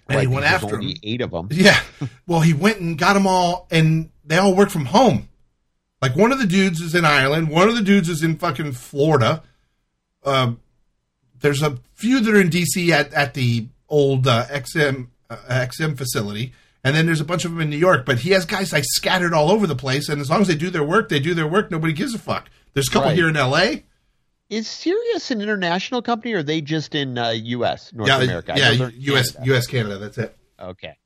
and 0.09 0.19
he 0.19 0.27
went 0.27 0.45
after 0.45 0.75
only 0.75 0.93
him. 0.93 0.97
eight 1.03 1.21
of 1.21 1.31
them. 1.31 1.47
Yeah. 1.51 1.79
Well, 2.27 2.41
he 2.41 2.53
went 2.53 2.79
and 2.81 2.97
got 2.97 3.13
them 3.13 3.25
all, 3.27 3.67
and 3.71 4.09
they 4.25 4.37
all 4.37 4.53
work 4.55 4.69
from 4.69 4.85
home. 4.85 5.29
Like 6.05 6.15
one 6.15 6.31
of 6.31 6.37
the 6.37 6.45
dudes 6.45 6.81
is 6.81 6.93
in 6.93 7.03
Ireland, 7.03 7.49
one 7.49 7.67
of 7.67 7.75
the 7.75 7.81
dudes 7.81 8.09
is 8.09 8.21
in 8.21 8.37
fucking 8.37 8.73
Florida. 8.73 9.41
Um, 10.23 10.59
there's 11.41 11.63
a 11.63 11.79
few 11.95 12.19
that 12.19 12.31
are 12.31 12.39
in 12.39 12.51
DC 12.51 12.91
at, 12.91 13.11
at 13.11 13.33
the 13.33 13.69
old 13.89 14.27
uh, 14.27 14.45
XM 14.51 15.07
uh, 15.31 15.37
XM 15.49 15.97
facility, 15.97 16.53
and 16.83 16.95
then 16.95 17.07
there's 17.07 17.21
a 17.21 17.25
bunch 17.25 17.43
of 17.43 17.49
them 17.49 17.59
in 17.61 17.71
New 17.71 17.77
York. 17.77 18.05
But 18.05 18.19
he 18.19 18.29
has 18.33 18.45
guys 18.45 18.71
like 18.71 18.83
scattered 18.85 19.33
all 19.33 19.49
over 19.49 19.65
the 19.65 19.75
place, 19.75 20.07
and 20.07 20.21
as 20.21 20.29
long 20.29 20.41
as 20.41 20.47
they 20.47 20.53
do 20.53 20.69
their 20.69 20.83
work, 20.83 21.09
they 21.09 21.19
do 21.19 21.33
their 21.33 21.47
work. 21.47 21.71
Nobody 21.71 21.91
gives 21.91 22.13
a 22.13 22.19
fuck. 22.19 22.51
There's 22.75 22.87
a 22.87 22.91
couple 22.91 23.09
Right. 23.09 23.17
here 23.17 23.27
in 23.29 23.35
L.A. 23.35 23.83
Is 24.51 24.67
Sirius 24.67 25.31
an 25.31 25.41
international 25.41 26.03
company, 26.03 26.35
or 26.35 26.37
are 26.37 26.43
they 26.43 26.61
just 26.61 26.93
in 26.93 27.17
uh, 27.17 27.29
U.S. 27.31 27.93
North 27.93 28.09
yeah, 28.09 28.21
America? 28.21 28.53
Yeah, 28.55 28.69
know 28.73 28.77
they're 28.77 28.89
in 28.89 29.01
U.S. 29.01 29.31
Canada. 29.31 29.51
U.S. 29.51 29.65
Canada. 29.65 29.97
That's 29.97 30.19
it. 30.19 30.37
Okay. 30.59 30.97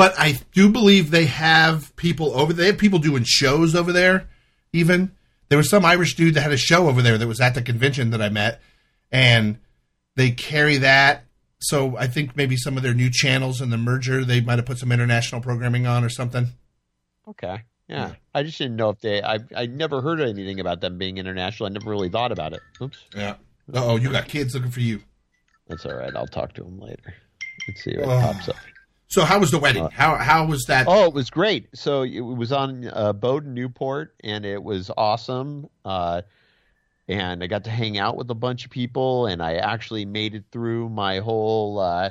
But 0.00 0.14
I 0.18 0.40
do 0.54 0.70
believe 0.70 1.10
they 1.10 1.26
have 1.26 1.94
people 1.96 2.32
over 2.34 2.54
They 2.54 2.68
have 2.68 2.78
people 2.78 2.98
doing 2.98 3.22
shows 3.24 3.74
over 3.74 3.92
there. 3.92 4.30
Even 4.72 5.12
there 5.50 5.58
was 5.58 5.68
some 5.68 5.84
Irish 5.84 6.14
dude 6.16 6.34
that 6.36 6.40
had 6.40 6.52
a 6.52 6.56
show 6.56 6.88
over 6.88 7.02
there 7.02 7.18
that 7.18 7.26
was 7.26 7.38
at 7.38 7.54
the 7.54 7.60
convention 7.60 8.08
that 8.12 8.22
I 8.22 8.30
met, 8.30 8.62
and 9.12 9.58
they 10.16 10.30
carry 10.30 10.78
that. 10.78 11.24
So 11.58 11.98
I 11.98 12.06
think 12.06 12.34
maybe 12.34 12.56
some 12.56 12.78
of 12.78 12.82
their 12.82 12.94
new 12.94 13.10
channels 13.10 13.60
in 13.60 13.68
the 13.68 13.76
merger 13.76 14.24
they 14.24 14.40
might 14.40 14.56
have 14.58 14.64
put 14.64 14.78
some 14.78 14.90
international 14.90 15.42
programming 15.42 15.86
on 15.86 16.02
or 16.02 16.08
something. 16.08 16.46
Okay. 17.28 17.64
Yeah. 17.86 18.08
Yeah. 18.08 18.12
I 18.34 18.42
just 18.42 18.56
didn't 18.56 18.76
know 18.76 18.88
if 18.88 19.00
they. 19.00 19.22
I 19.22 19.40
I 19.54 19.66
never 19.66 20.00
heard 20.00 20.22
anything 20.22 20.60
about 20.60 20.80
them 20.80 20.96
being 20.96 21.18
international. 21.18 21.66
I 21.66 21.72
never 21.72 21.90
really 21.90 22.08
thought 22.08 22.32
about 22.32 22.54
it. 22.54 22.60
Oops. 22.80 22.96
Yeah. 23.14 23.34
Oh, 23.74 23.96
you 23.96 24.10
got 24.10 24.28
kids 24.28 24.54
looking 24.54 24.70
for 24.70 24.80
you. 24.80 25.02
That's 25.68 25.84
all 25.84 25.94
right. 25.94 26.16
I'll 26.16 26.26
talk 26.26 26.54
to 26.54 26.62
them 26.62 26.80
later. 26.80 27.14
Let's 27.68 27.84
see 27.84 27.98
what 27.98 28.08
Oh. 28.08 28.20
pops 28.32 28.48
up. 28.48 28.56
So 29.10 29.24
how 29.24 29.40
was 29.40 29.50
the 29.50 29.58
wedding? 29.58 29.84
Uh, 29.84 29.90
How 29.90 30.14
how 30.14 30.44
was 30.46 30.64
that? 30.68 30.86
Oh, 30.88 31.06
it 31.06 31.12
was 31.12 31.30
great. 31.30 31.68
So 31.74 32.02
it 32.02 32.20
was 32.20 32.52
on 32.52 32.88
uh, 32.92 33.12
boat 33.12 33.44
in 33.44 33.54
Newport, 33.54 34.14
and 34.22 34.44
it 34.44 34.62
was 34.62 34.90
awesome. 34.96 35.68
Uh, 35.84 36.22
and 37.08 37.42
I 37.42 37.48
got 37.48 37.64
to 37.64 37.70
hang 37.70 37.98
out 37.98 38.16
with 38.16 38.30
a 38.30 38.34
bunch 38.36 38.64
of 38.64 38.70
people, 38.70 39.26
and 39.26 39.42
I 39.42 39.54
actually 39.56 40.04
made 40.04 40.36
it 40.36 40.44
through 40.52 40.90
my 40.90 41.18
whole 41.18 41.80
uh, 41.80 42.10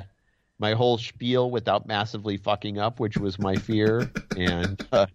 my 0.58 0.74
whole 0.74 0.98
spiel 0.98 1.50
without 1.50 1.86
massively 1.86 2.36
fucking 2.36 2.78
up, 2.78 3.00
which 3.00 3.16
was 3.16 3.38
my 3.38 3.56
fear. 3.56 4.10
and 4.36 4.86
uh, 4.92 5.06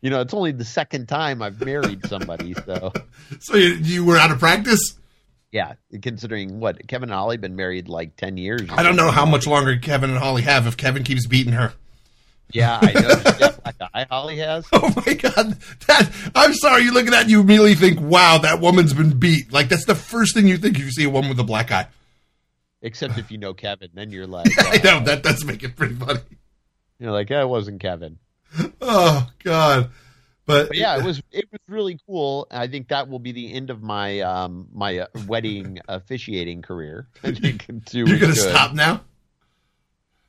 you 0.00 0.10
know, 0.10 0.20
it's 0.20 0.34
only 0.34 0.50
the 0.50 0.64
second 0.64 1.06
time 1.06 1.42
I've 1.42 1.64
married 1.64 2.06
somebody, 2.06 2.54
so 2.54 2.92
So 3.38 3.54
you, 3.54 3.74
you 3.74 4.04
were 4.04 4.16
out 4.16 4.32
of 4.32 4.40
practice. 4.40 4.94
Yeah. 5.52 5.74
Considering 6.02 6.60
what 6.60 6.86
Kevin 6.86 7.08
and 7.08 7.14
Holly 7.14 7.36
been 7.36 7.56
married 7.56 7.88
like 7.88 8.16
ten 8.16 8.36
years. 8.36 8.62
I 8.70 8.82
don't 8.82 8.96
know 8.96 9.10
how 9.10 9.26
much 9.26 9.46
longer 9.46 9.76
Kevin 9.78 10.10
and 10.10 10.18
Holly 10.18 10.42
have 10.42 10.66
if 10.66 10.76
Kevin 10.76 11.04
keeps 11.04 11.26
beating 11.26 11.52
her. 11.52 11.72
Yeah, 12.52 12.78
I 12.82 12.92
know. 12.92 13.48
She 13.50 13.86
eye 13.94 14.06
Holly 14.10 14.38
has. 14.38 14.66
Oh 14.72 14.92
my 15.06 15.14
god! 15.14 15.56
That 15.86 16.30
I'm 16.34 16.54
sorry. 16.54 16.82
You 16.82 16.92
look 16.92 17.06
at 17.06 17.12
that, 17.12 17.22
and 17.22 17.30
you 17.30 17.40
immediately 17.40 17.74
think, 17.74 18.00
"Wow, 18.00 18.38
that 18.38 18.60
woman's 18.60 18.92
been 18.92 19.18
beat." 19.18 19.52
Like 19.52 19.68
that's 19.68 19.84
the 19.84 19.94
first 19.94 20.34
thing 20.34 20.48
you 20.48 20.56
think 20.56 20.76
if 20.76 20.84
you 20.84 20.90
see 20.90 21.04
a 21.04 21.10
woman 21.10 21.28
with 21.28 21.38
a 21.40 21.44
black 21.44 21.70
eye. 21.70 21.86
Except 22.82 23.18
if 23.18 23.30
you 23.30 23.38
know 23.38 23.52
Kevin, 23.54 23.90
then 23.92 24.10
you're 24.10 24.26
like, 24.26 24.48
I 24.58 24.78
uh, 24.78 24.82
know 24.82 25.04
that 25.04 25.22
does 25.22 25.44
make 25.44 25.62
it 25.62 25.76
pretty 25.76 25.94
funny. 25.94 26.20
you're 26.98 27.12
like, 27.12 27.30
yeah, 27.30 27.42
it 27.42 27.48
wasn't 27.48 27.80
Kevin. 27.80 28.18
Oh 28.80 29.28
god! 29.44 29.90
But, 30.50 30.68
But 30.68 30.76
yeah, 30.76 30.98
it 30.98 31.04
was 31.04 31.22
it 31.32 31.46
was 31.52 31.60
really 31.68 31.98
cool. 32.06 32.46
I 32.50 32.66
think 32.66 32.88
that 32.88 33.08
will 33.08 33.18
be 33.18 33.32
the 33.32 33.52
end 33.52 33.70
of 33.70 33.82
my 33.82 34.20
um 34.20 34.68
my 34.72 34.98
uh, 34.98 35.06
wedding 35.26 35.78
officiating 35.88 36.62
career. 36.62 37.08
I 37.24 37.32
think 37.32 37.66
two 37.86 37.98
You're 38.00 38.18
gonna 38.18 38.34
good. 38.34 38.36
stop 38.50 38.74
now. 38.74 39.02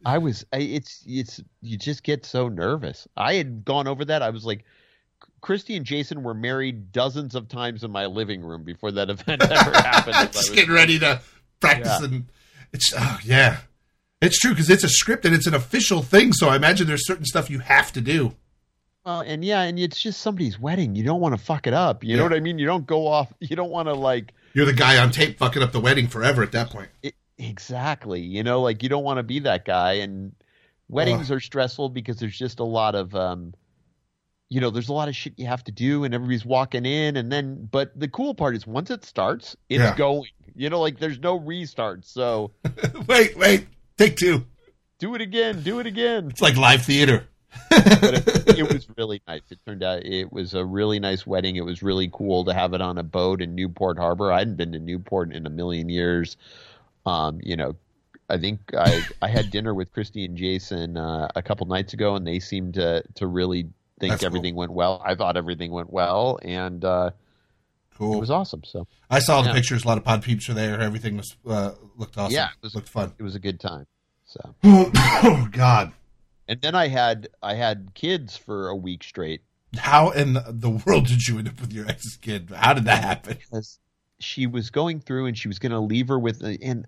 I 0.04 0.18
was. 0.18 0.46
I, 0.52 0.58
it's 0.58 1.04
it's 1.06 1.42
you 1.62 1.78
just 1.78 2.04
get 2.04 2.26
so 2.26 2.48
nervous. 2.50 3.08
I 3.16 3.36
had 3.36 3.64
gone 3.64 3.88
over 3.88 4.04
that. 4.06 4.24
I 4.24 4.32
was 4.32 4.44
like, 4.46 4.66
Christy 5.42 5.76
and 5.76 5.86
Jason 5.86 6.24
were 6.24 6.34
married 6.34 6.92
dozens 6.92 7.36
of 7.36 7.48
times 7.48 7.84
in 7.84 7.92
my 7.92 8.08
living 8.08 8.42
room 8.42 8.64
before 8.64 8.92
that 8.94 9.10
event 9.12 9.44
ever 9.44 9.72
happened. 9.78 10.34
Just 10.34 10.56
getting 10.56 10.74
ready 10.74 10.98
to 11.00 11.22
practice, 11.60 12.00
Yeah. 12.02 12.06
and 12.08 12.26
it's 12.74 12.92
oh 12.98 13.20
yeah, 13.24 13.58
it's 14.22 14.40
true 14.40 14.52
because 14.52 14.72
it's 14.72 14.84
a 14.84 14.90
script 14.90 15.24
and 15.26 15.36
it's 15.36 15.46
an 15.46 15.54
official 15.54 16.02
thing. 16.02 16.34
So 16.34 16.50
I 16.50 16.56
imagine 16.56 16.88
there's 16.88 17.06
certain 17.06 17.26
stuff 17.26 17.52
you 17.52 17.60
have 17.60 17.92
to 17.94 18.02
do. 18.02 18.36
Well, 19.06 19.22
and 19.22 19.44
yeah, 19.44 19.62
and 19.64 19.80
it's 19.80 20.00
just 20.02 20.22
somebody's 20.22 20.60
wedding. 20.60 20.96
You 20.96 21.04
don't 21.04 21.20
want 21.22 21.36
to 21.38 21.44
fuck 21.44 21.66
it 21.68 21.74
up. 21.74 22.04
You 22.04 22.18
know 22.18 22.24
what 22.24 22.34
I 22.34 22.40
mean? 22.40 22.60
You 22.60 22.66
don't 22.68 22.86
go 22.86 23.08
off. 23.08 23.34
You 23.40 23.56
don't 23.56 23.72
want 23.72 23.88
to 23.88 23.94
like 23.94 24.34
You're 24.54 24.66
the 24.68 24.74
guy 24.74 24.98
on 25.00 25.12
tape 25.12 25.40
fucking 25.40 25.64
up 25.64 25.72
the 25.72 25.80
wedding 25.80 26.08
forever 26.08 26.44
at 26.44 26.52
that 26.52 26.70
point. 26.70 26.90
it, 27.02 27.16
exactly. 27.38 28.22
You 28.22 28.44
know, 28.44 28.62
like 28.62 28.84
you 28.84 28.90
don't 28.90 29.04
want 29.04 29.18
to 29.18 29.24
be 29.24 29.40
that 29.40 29.66
guy. 29.66 29.94
And 29.94 30.34
weddings 30.88 31.32
are 31.32 31.40
stressful 31.40 31.90
because 31.90 32.18
there's 32.18 32.38
just 32.38 32.60
a 32.60 32.64
lot 32.64 32.94
of, 32.94 33.16
um, 33.16 33.54
you 34.50 34.62
know, 34.62 34.70
there's 34.70 34.90
a 34.90 34.94
lot 34.94 35.08
of 35.08 35.16
shit 35.16 35.34
you 35.38 35.48
have 35.48 35.64
to 35.64 35.72
do, 35.72 36.04
and 36.04 36.14
everybody's 36.14 36.46
walking 36.46 36.86
in, 36.86 37.16
and 37.18 37.32
then. 37.32 37.68
But 37.72 37.98
the 38.00 38.08
cool 38.10 38.36
part 38.36 38.56
is 38.56 38.68
once 38.68 38.92
it 38.92 39.04
starts, 39.06 39.56
it's 39.70 39.80
Yeah. 39.80 39.96
going. 39.96 40.30
You 40.54 40.70
know, 40.70 40.82
like 40.82 41.00
there's 41.00 41.18
no 41.20 41.38
restart. 41.40 42.06
So 42.06 42.52
wait, 43.08 43.36
wait, 43.38 43.68
take 43.98 44.18
two. 44.18 44.46
do 45.00 45.16
it 45.16 45.22
again. 45.22 45.64
Do 45.64 45.80
it 45.80 45.88
again. 45.88 46.28
It's 46.30 46.42
like 46.42 46.58
live 46.58 46.84
theater. 46.84 47.28
But 47.70 48.28
it, 48.28 48.60
it 48.60 48.74
was 48.74 48.88
really 48.98 49.22
nice. 49.28 49.42
It 49.50 49.60
turned 49.66 49.84
out 49.84 50.06
it 50.06 50.32
was 50.32 50.54
a 50.54 50.64
really 50.66 51.00
nice 51.00 51.26
wedding. 51.28 51.56
It 51.56 51.66
was 51.66 51.82
really 51.84 52.10
cool 52.12 52.46
to 52.46 52.54
have 52.54 52.74
it 52.74 52.82
on 52.82 52.98
a 52.98 53.04
boat 53.04 53.42
in 53.42 53.56
Newport 53.56 53.98
Harbor. 53.98 54.32
I 54.32 54.40
hadn't 54.40 54.56
been 54.58 54.72
to 54.74 54.80
Newport 54.80 55.34
in 55.34 55.46
a 55.46 55.50
million 55.50 55.90
years. 55.90 56.38
Um, 57.06 57.40
you 57.44 57.56
know, 57.56 57.76
I 58.30 58.38
think 58.38 58.60
I 58.78 59.02
I 59.22 59.28
had 59.28 59.52
dinner 59.52 59.74
with 59.74 59.92
Christy 59.92 60.24
and 60.26 60.38
Jason 60.38 60.96
uh, 60.98 61.28
a 61.36 61.42
couple 61.42 61.66
nights 61.68 61.94
ago, 61.94 62.16
and 62.16 62.26
they 62.26 62.40
seemed 62.40 62.76
to 62.76 63.04
to 63.16 63.28
really 63.28 63.64
think 64.00 64.12
That's 64.12 64.22
cool. 64.22 64.28
everything 64.28 64.56
went 64.56 64.72
well. 64.72 65.02
I 65.06 65.16
thought 65.16 65.36
everything 65.38 65.72
went 65.72 65.92
well, 65.92 66.40
and 66.42 66.84
uh, 66.86 67.12
it 67.14 67.98
Cool. 67.98 68.20
was 68.20 68.32
awesome. 68.32 68.64
So 68.64 68.88
I 69.10 69.20
saw 69.20 69.42
the 69.42 69.50
Yeah. 69.50 69.54
pictures. 69.56 69.84
A 69.84 69.88
lot 69.88 69.98
of 69.98 70.04
pod 70.04 70.24
peeps 70.24 70.48
were 70.48 70.54
there. 70.56 70.80
Everything 70.80 71.18
was 71.18 71.36
uh, 71.48 71.72
looked 71.98 72.18
awesome. 72.18 72.34
Yeah, 72.34 72.48
it 72.48 72.64
was- 72.64 72.74
looked 72.76 72.90
fun. 72.90 73.14
it 73.20 73.24
was 73.24 73.36
a 73.36 73.40
good 73.40 73.60
time. 73.60 73.86
So 74.26 74.56
oh 74.64 75.48
God! 75.52 75.92
And 76.52 76.62
then 76.62 76.76
I 76.76 76.88
had 76.90 77.30
I 77.42 77.56
had 77.56 77.92
kids 77.96 78.36
for 78.38 78.68
a 78.68 78.76
week 78.76 79.04
straight. 79.04 79.42
How 79.78 80.10
in 80.10 80.34
the, 80.34 80.82
world 80.86 81.08
did 81.08 81.26
you 81.28 81.40
end 81.40 81.48
up 81.48 81.62
with 81.62 81.72
your 81.72 81.88
ex's 81.88 82.18
kid? 82.18 82.52
How 82.54 82.74
did 82.74 82.84
that 82.86 83.04
happen? 83.04 83.38
because 83.40 83.80
she 84.20 84.46
was 84.46 84.70
going 84.70 85.00
through 85.00 85.26
and 85.28 85.38
she 85.38 85.48
was 85.48 85.60
going 85.60 85.72
to 85.72 85.80
leave 85.80 86.10
her 86.10 86.20
with 86.20 86.42
and 86.44 86.86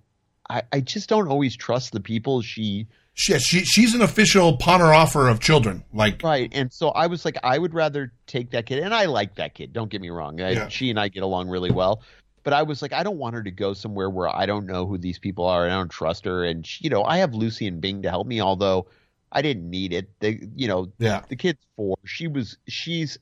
I, 0.49 0.63
I 0.73 0.81
just 0.81 1.07
don't 1.07 1.29
always 1.29 1.55
trust 1.55 1.93
the 1.93 2.01
people 2.01 2.41
she 2.41 2.87
She, 3.13 3.39
she 3.39 3.63
she's 3.63 3.95
an 3.95 4.01
official 4.01 4.57
pawnter 4.57 4.93
offer 4.93 5.29
of 5.29 5.39
children. 5.39 5.83
Like 5.93 6.21
right 6.21 6.49
and 6.51 6.71
so 6.71 6.89
i 6.89 7.07
was 7.07 7.23
like 7.25 7.37
i 7.43 7.57
would 7.57 7.73
rather 7.73 8.11
take 8.27 8.51
that 8.51 8.65
kid 8.65 8.79
and 8.83 8.93
i 8.93 9.05
like 9.05 9.35
that 9.35 9.53
kid 9.55 9.71
don't 9.73 9.89
get 9.89 10.01
me 10.01 10.09
wrong 10.09 10.41
I, 10.41 10.51
Yeah. 10.51 10.67
she 10.67 10.89
and 10.89 10.99
i 10.99 11.07
get 11.07 11.23
along 11.23 11.47
really 11.49 11.71
well 11.71 12.01
but 12.43 12.51
i 12.53 12.61
was 12.63 12.81
like 12.83 12.91
i 12.93 13.01
don't 13.01 13.17
want 13.17 13.33
her 13.35 13.41
to 13.43 13.51
go 13.51 13.73
somewhere 13.73 14.09
where 14.09 14.27
i 14.35 14.45
don't 14.45 14.65
know 14.67 14.85
who 14.85 14.97
these 14.97 15.17
people 15.19 15.45
are 15.45 15.63
and 15.63 15.73
i 15.73 15.77
don't 15.77 15.89
trust 15.89 16.25
her 16.25 16.43
and 16.43 16.67
she, 16.67 16.83
you 16.83 16.89
know 16.89 17.03
i 17.05 17.17
have 17.17 17.33
lucy 17.33 17.65
and 17.65 17.79
bing 17.81 18.01
to 18.03 18.09
help 18.09 18.27
me 18.27 18.41
although 18.41 18.85
i 19.33 19.41
didn't 19.41 19.69
need 19.69 19.91
it 19.91 20.09
they 20.19 20.39
you 20.55 20.67
know 20.67 20.91
yeah, 20.99 21.21
the 21.27 21.35
kid's 21.35 21.59
four. 21.75 21.97
She 22.05 22.27
was 22.27 22.57
she's 22.67 23.17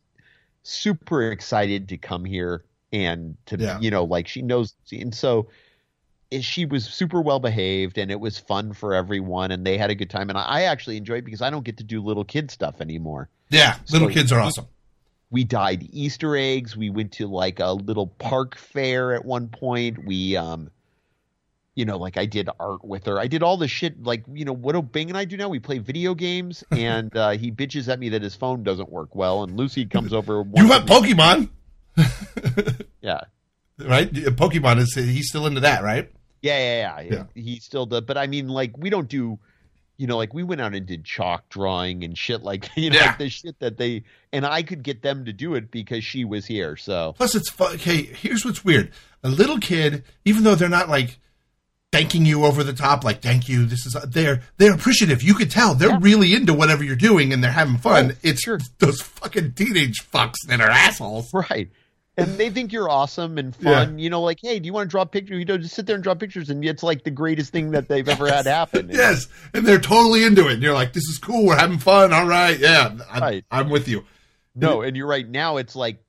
super 0.64 1.32
excited 1.32 1.89
to 1.89 1.97
come 1.97 2.24
here 2.26 2.64
and 2.93 3.36
to 3.47 3.57
Yeah. 3.57 3.80
you 3.80 3.89
know 3.89 4.03
like 4.03 4.28
she 4.28 4.41
knows 4.41 4.76
and 4.91 5.14
so 5.16 5.47
it- 6.30 6.43
she 6.43 6.66
was 6.66 6.86
super 6.86 7.22
well 7.22 7.39
behaved 7.39 7.97
and 7.97 8.12
it 8.12 8.20
was 8.20 8.38
fun 8.38 8.74
for 8.74 8.93
everyone 8.93 9.51
and 9.51 9.66
they 9.66 9.78
had 9.78 9.89
a 9.89 9.95
good 9.95 10.09
time 10.09 10.30
and 10.30 10.38
I, 10.38 10.64
actually 10.64 10.97
enjoyed 10.97 11.20
it 11.20 11.26
because 11.26 11.41
I 11.41 11.49
don't 11.49 11.64
get 11.66 11.78
to 11.78 11.84
do 11.84 12.01
little 12.01 12.24
kid 12.24 12.51
stuff 12.51 12.80
anymore. 12.82 13.28
Yeah, 13.49 13.78
little 13.91 14.07
kids 14.09 14.32
are 14.32 14.39
awesome. 14.39 14.68
We 15.30 15.43
dyed 15.45 15.88
Easter 15.91 16.36
eggs. 16.38 16.76
We 16.78 16.89
went 16.89 17.14
to 17.14 17.28
like 17.28 17.59
a 17.59 17.72
little 17.74 18.07
park 18.07 18.55
fair 18.57 19.14
at 19.14 19.26
one 19.26 19.47
point. 19.47 20.05
We 20.05 20.38
um 20.38 20.70
you 21.76 21.86
know, 21.86 21.97
like 21.97 22.17
I 22.17 22.26
did 22.26 22.49
art 22.59 22.84
with 22.84 23.05
her. 23.05 23.17
I 23.19 23.28
did 23.28 23.43
all 23.43 23.55
the 23.57 23.67
shit 23.67 24.03
like, 24.03 24.24
you 24.34 24.43
know, 24.45 24.53
what 24.53 24.74
do 24.74 24.82
Bing 24.82 25.09
and 25.09 25.17
I 25.17 25.26
do 25.26 25.38
now? 25.38 25.47
We 25.49 25.59
play 25.59 25.78
video 25.78 26.13
games 26.13 26.63
and 26.72 27.15
uh, 27.15 27.32
he 27.32 27.51
bitches 27.51 27.88
at 27.88 27.99
me 27.99 28.09
that 28.09 28.22
his 28.22 28.36
phone 28.36 28.63
doesn't 28.63 28.89
work 28.89 29.15
well 29.15 29.43
and 29.43 29.55
Lucy 29.57 29.86
comes 29.86 30.11
over 30.13 30.43
You 30.55 30.67
have 30.67 30.84
Pokemon, 30.86 31.49
Yeah. 33.01 33.22
right? 33.80 34.11
Pokemon 34.13 34.80
is 34.80 34.93
he's 34.93 35.30
still 35.30 35.47
into 35.47 35.61
that, 35.61 35.84
right? 35.84 36.11
Yeah, 36.41 36.57
yeah, 36.57 37.01
yeah. 37.01 37.11
Yeah. 37.11 37.24
He 37.41 37.59
still 37.59 37.86
does, 37.86 38.01
but 38.01 38.17
I 38.17 38.28
mean, 38.28 38.47
like, 38.47 38.78
we 38.78 38.89
don't 38.89 39.07
do, 39.07 39.38
you 39.97 40.07
know, 40.07 40.17
like 40.17 40.34
we 40.34 40.41
went 40.43 40.59
out 40.61 40.74
and 40.74 40.86
did 40.86 41.05
chalk 41.05 41.47
drawing 41.49 42.03
and 42.03 42.17
shit 42.17 42.41
like, 42.43 42.69
you 42.76 42.89
know, 42.89 42.97
Yeah. 42.99 43.05
like 43.07 43.17
the 43.19 43.30
shit 43.30 43.59
that 43.59 43.78
they, 43.78 44.03
and 44.34 44.45
I 44.45 44.63
could 44.63 44.82
get 44.84 45.01
them 45.03 45.26
to 45.26 45.34
do 45.34 45.53
it 45.55 45.69
because 45.72 46.03
she 46.03 46.26
was 46.26 46.45
here. 46.45 46.76
So 46.78 47.13
Plus, 47.15 47.36
it's 47.36 47.49
fun. 47.49 47.76
Okay, 47.76 48.01
here's 48.03 48.43
what's 48.43 48.65
weird: 48.65 48.91
a 49.24 49.30
little 49.30 49.59
kid, 49.59 50.03
even 50.26 50.43
though 50.43 50.55
they're 50.55 50.67
not 50.69 50.89
like 50.89 51.19
thanking 51.91 52.25
you 52.25 52.45
over 52.45 52.63
the 52.63 52.73
top, 52.73 53.03
like 53.03 53.21
"thank 53.21 53.49
you," 53.49 53.65
this 53.65 53.85
is 53.85 53.95
they're 54.07 54.41
they're 54.57 54.73
appreciative. 54.73 55.21
You 55.23 55.33
could 55.33 55.51
tell 55.51 55.73
they're 55.75 55.89
Yeah. 55.89 55.99
really 56.01 56.33
into 56.33 56.53
whatever 56.53 56.83
you're 56.83 56.95
doing 56.95 57.33
and 57.33 57.43
they're 57.43 57.51
having 57.51 57.77
fun. 57.77 58.11
Oh, 58.13 58.17
it's 58.23 58.41
sure. 58.43 58.59
those 58.79 59.01
fucking 59.01 59.53
teenage 59.53 60.01
fucks 60.13 60.35
that 60.47 60.61
are 60.61 60.69
assholes. 60.69 61.29
right. 61.33 61.69
And 62.17 62.37
they 62.37 62.49
think 62.49 62.73
you're 62.73 62.89
awesome 62.89 63.37
and 63.37 63.55
fun. 63.55 63.97
You 63.97 64.09
know, 64.09 64.21
like, 64.21 64.39
hey, 64.43 64.59
do 64.59 64.65
you 64.67 64.73
want 64.73 64.89
to 64.89 64.91
draw 64.91 65.05
pictures? 65.05 65.39
You 65.39 65.45
know, 65.45 65.57
just 65.57 65.73
sit 65.73 65.85
there 65.85 65.95
and 65.95 66.03
draw 66.03 66.13
pictures, 66.13 66.49
and 66.49 66.63
it's 66.63 66.83
like 66.83 67.03
the 67.05 67.09
greatest 67.09 67.53
thing 67.53 67.71
that 67.71 67.87
they've 67.87 68.07
ever 68.07 68.29
had 68.29 68.45
happen. 68.45 68.81
And- 68.89 68.93
Yes, 68.93 69.27
and 69.53 69.65
they're 69.65 69.79
totally 69.79 70.25
into 70.25 70.47
it. 70.49 70.55
And 70.55 70.61
you're 70.61 70.73
like, 70.73 70.91
"This 70.91 71.05
is 71.05 71.17
cool. 71.17 71.45
We're 71.45 71.55
having 71.57 71.79
fun. 71.79 72.11
All 72.11 72.27
right, 72.27 72.59
yeah, 72.59 72.93
I'm, 73.09 73.21
Right. 73.21 73.45
I'm 73.49 73.69
with 73.69 73.87
you." 73.87 74.03
No, 74.53 74.81
and 74.81 74.97
you're 74.97 75.07
right. 75.07 75.27
Now 75.27 75.55
it's 75.57 75.75
like, 75.75 76.03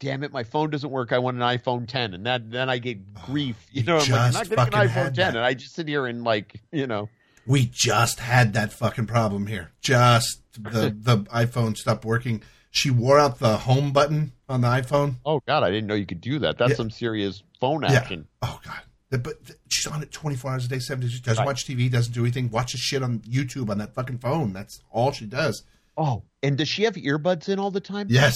damn 0.00 0.22
it, 0.22 0.32
my 0.32 0.44
phone 0.44 0.70
doesn't 0.70 0.90
work. 0.90 1.12
I 1.12 1.18
want 1.18 1.36
an 1.36 1.42
iPhone 1.42 1.86
10, 1.88 2.14
and 2.14 2.26
that 2.26 2.50
then 2.50 2.68
I 2.70 2.78
get 2.78 2.98
oh, 3.16 3.22
grief. 3.26 3.56
You 3.72 3.82
know, 3.84 3.98
I'm 3.98 4.10
like, 4.10 4.18
I'm 4.18 4.32
not 4.32 4.70
getting 4.70 4.80
an 4.80 4.88
iPhone 4.88 5.04
10, 5.06 5.14
that. 5.14 5.36
and 5.36 5.44
I 5.44 5.54
just 5.54 5.74
sit 5.74 5.88
here 5.88 6.06
and 6.06 6.24
like, 6.24 6.60
you 6.72 6.86
know, 6.86 7.08
We 7.46 7.66
just 7.72 8.20
had 8.20 8.52
that 8.54 8.72
fucking 8.72 9.06
problem 9.06 9.46
here. 9.46 9.72
Just 9.80 10.42
the 10.58 10.94
the 11.00 11.18
iPhone 11.32 11.76
stopped 11.76 12.04
working. 12.04 12.42
She 12.70 12.90
wore 12.90 13.18
out 13.18 13.38
the 13.38 13.56
home 13.56 13.92
button 13.92 14.32
on 14.48 14.60
the 14.60 14.68
iPhone. 14.68 15.16
oh 15.24 15.40
god, 15.46 15.62
I 15.62 15.70
didn't 15.70 15.86
know 15.86 15.94
you 15.94 16.06
could 16.06 16.20
do 16.20 16.38
that. 16.40 16.58
That's 16.58 16.70
Yeah. 16.70 16.76
some 16.76 16.90
serious 16.90 17.42
phone 17.60 17.82
Yeah. 17.82 17.92
action. 17.92 18.26
Oh 18.42 18.60
god. 18.64 18.80
The- 19.10 19.18
But 19.18 19.36
she's 19.70 19.86
on 19.86 20.02
it 20.02 20.12
24 20.12 20.52
hours 20.52 20.66
a 20.66 20.68
day, 20.68 20.78
seven 20.78 21.00
days. 21.02 21.12
She 21.12 21.20
doesn't 21.20 21.38
Right. 21.38 21.46
watch 21.46 21.64
TV, 21.64 21.88
doesn't 21.90 22.12
do 22.12 22.22
anything. 22.24 22.50
Watches 22.50 22.80
shit 22.80 23.02
on 23.02 23.20
YouTube 23.20 23.70
on 23.70 23.78
that 23.78 23.94
fucking 23.94 24.18
phone. 24.18 24.52
That's 24.52 24.80
all 24.90 25.12
she 25.12 25.24
does. 25.24 25.62
Oh, 25.96 26.24
and 26.42 26.56
does 26.58 26.68
she 26.68 26.82
have 26.84 26.94
earbuds 26.94 27.48
in 27.48 27.58
all 27.58 27.70
the 27.70 27.80
time? 27.80 28.06
Yes. 28.10 28.34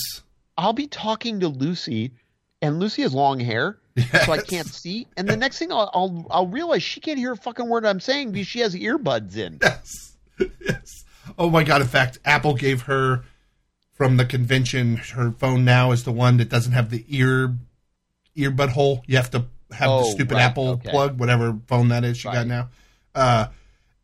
I'll 0.58 0.72
be 0.72 0.86
talking 0.86 1.40
to 1.40 1.48
Lucy, 1.48 2.12
and 2.60 2.78
Lucy 2.78 3.02
has 3.02 3.14
long 3.14 3.40
hair, 3.40 3.78
so 4.24 4.32
I 4.32 4.38
can't 4.38 4.66
see. 4.66 5.06
And 5.16 5.28
the 5.28 5.36
next 5.36 5.58
thing 5.58 5.72
I'll, 5.72 5.90
I'll 5.94 6.26
I'll 6.30 6.46
realize 6.46 6.82
she 6.82 7.00
can't 7.00 7.18
hear 7.18 7.32
a 7.32 7.36
fucking 7.36 7.68
word 7.68 7.84
I'm 7.86 8.00
saying 8.00 8.32
because 8.32 8.46
she 8.46 8.60
has 8.60 8.74
earbuds 8.74 9.36
in. 9.36 9.58
Yes. 9.62 10.16
Yes. 10.60 11.04
Oh 11.38 11.50
my 11.50 11.62
god. 11.64 11.80
In 11.80 11.86
fact, 11.86 12.18
Apple 12.24 12.54
gave 12.54 12.82
her 12.82 13.24
from 13.92 14.16
the 14.16 14.24
convention. 14.24 14.96
Her 14.96 15.30
phone 15.32 15.64
now 15.64 15.92
is 15.92 16.04
the 16.04 16.12
one 16.12 16.36
that 16.38 16.48
doesn't 16.48 16.72
have 16.72 16.90
the 16.90 17.04
ear 17.08 17.54
earbud 18.36 18.70
hole. 18.70 19.02
You 19.06 19.16
have 19.16 19.30
to 19.30 19.46
have 19.72 19.88
the 19.88 20.04
Oh, 20.04 20.10
stupid 20.10 20.34
right, 20.34 20.42
Apple 20.42 20.68
okay. 20.70 20.90
plug, 20.90 21.18
whatever 21.18 21.58
phone 21.66 21.88
that 21.88 22.04
is 22.04 22.18
she 22.18 22.24
got 22.24 22.46
now. 22.46 22.68
Uh, 23.14 23.46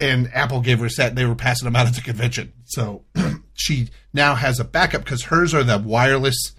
and 0.01 0.31
Apple 0.35 0.61
gave 0.61 0.79
her 0.81 0.87
a 0.87 0.91
set. 0.91 1.09
And 1.11 1.19
they 1.19 1.25
were 1.27 1.35
passing 1.35 1.67
them 1.67 1.77
out 1.77 1.87
at 1.87 1.95
the 1.95 2.01
convention, 2.01 2.53
so 2.65 3.05
she 3.55 3.89
now 4.13 4.35
has 4.35 4.59
a 4.61 4.65
backup 4.65 5.05
because 5.05 5.25
hers 5.25 5.55
are 5.55 5.65
the 5.65 5.79
wireless 5.79 6.53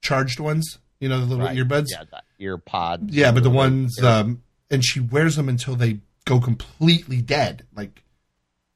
charged 0.00 0.40
ones. 0.40 0.78
You 1.00 1.08
know, 1.08 1.18
the 1.18 1.26
little 1.26 1.44
Right. 1.46 1.56
earbuds. 1.56 1.86
Yeah, 1.90 2.04
the 2.04 2.22
ear 2.38 2.58
pods. 2.58 3.12
Yeah, 3.14 3.32
but 3.32 3.42
the 3.42 3.50
ones, 3.50 4.00
um, 4.02 4.42
and 4.70 4.84
she 4.84 5.00
wears 5.00 5.34
them 5.36 5.48
until 5.48 5.74
they 5.74 5.98
go 6.24 6.38
completely 6.40 7.20
dead. 7.20 7.66
Like, 7.74 8.04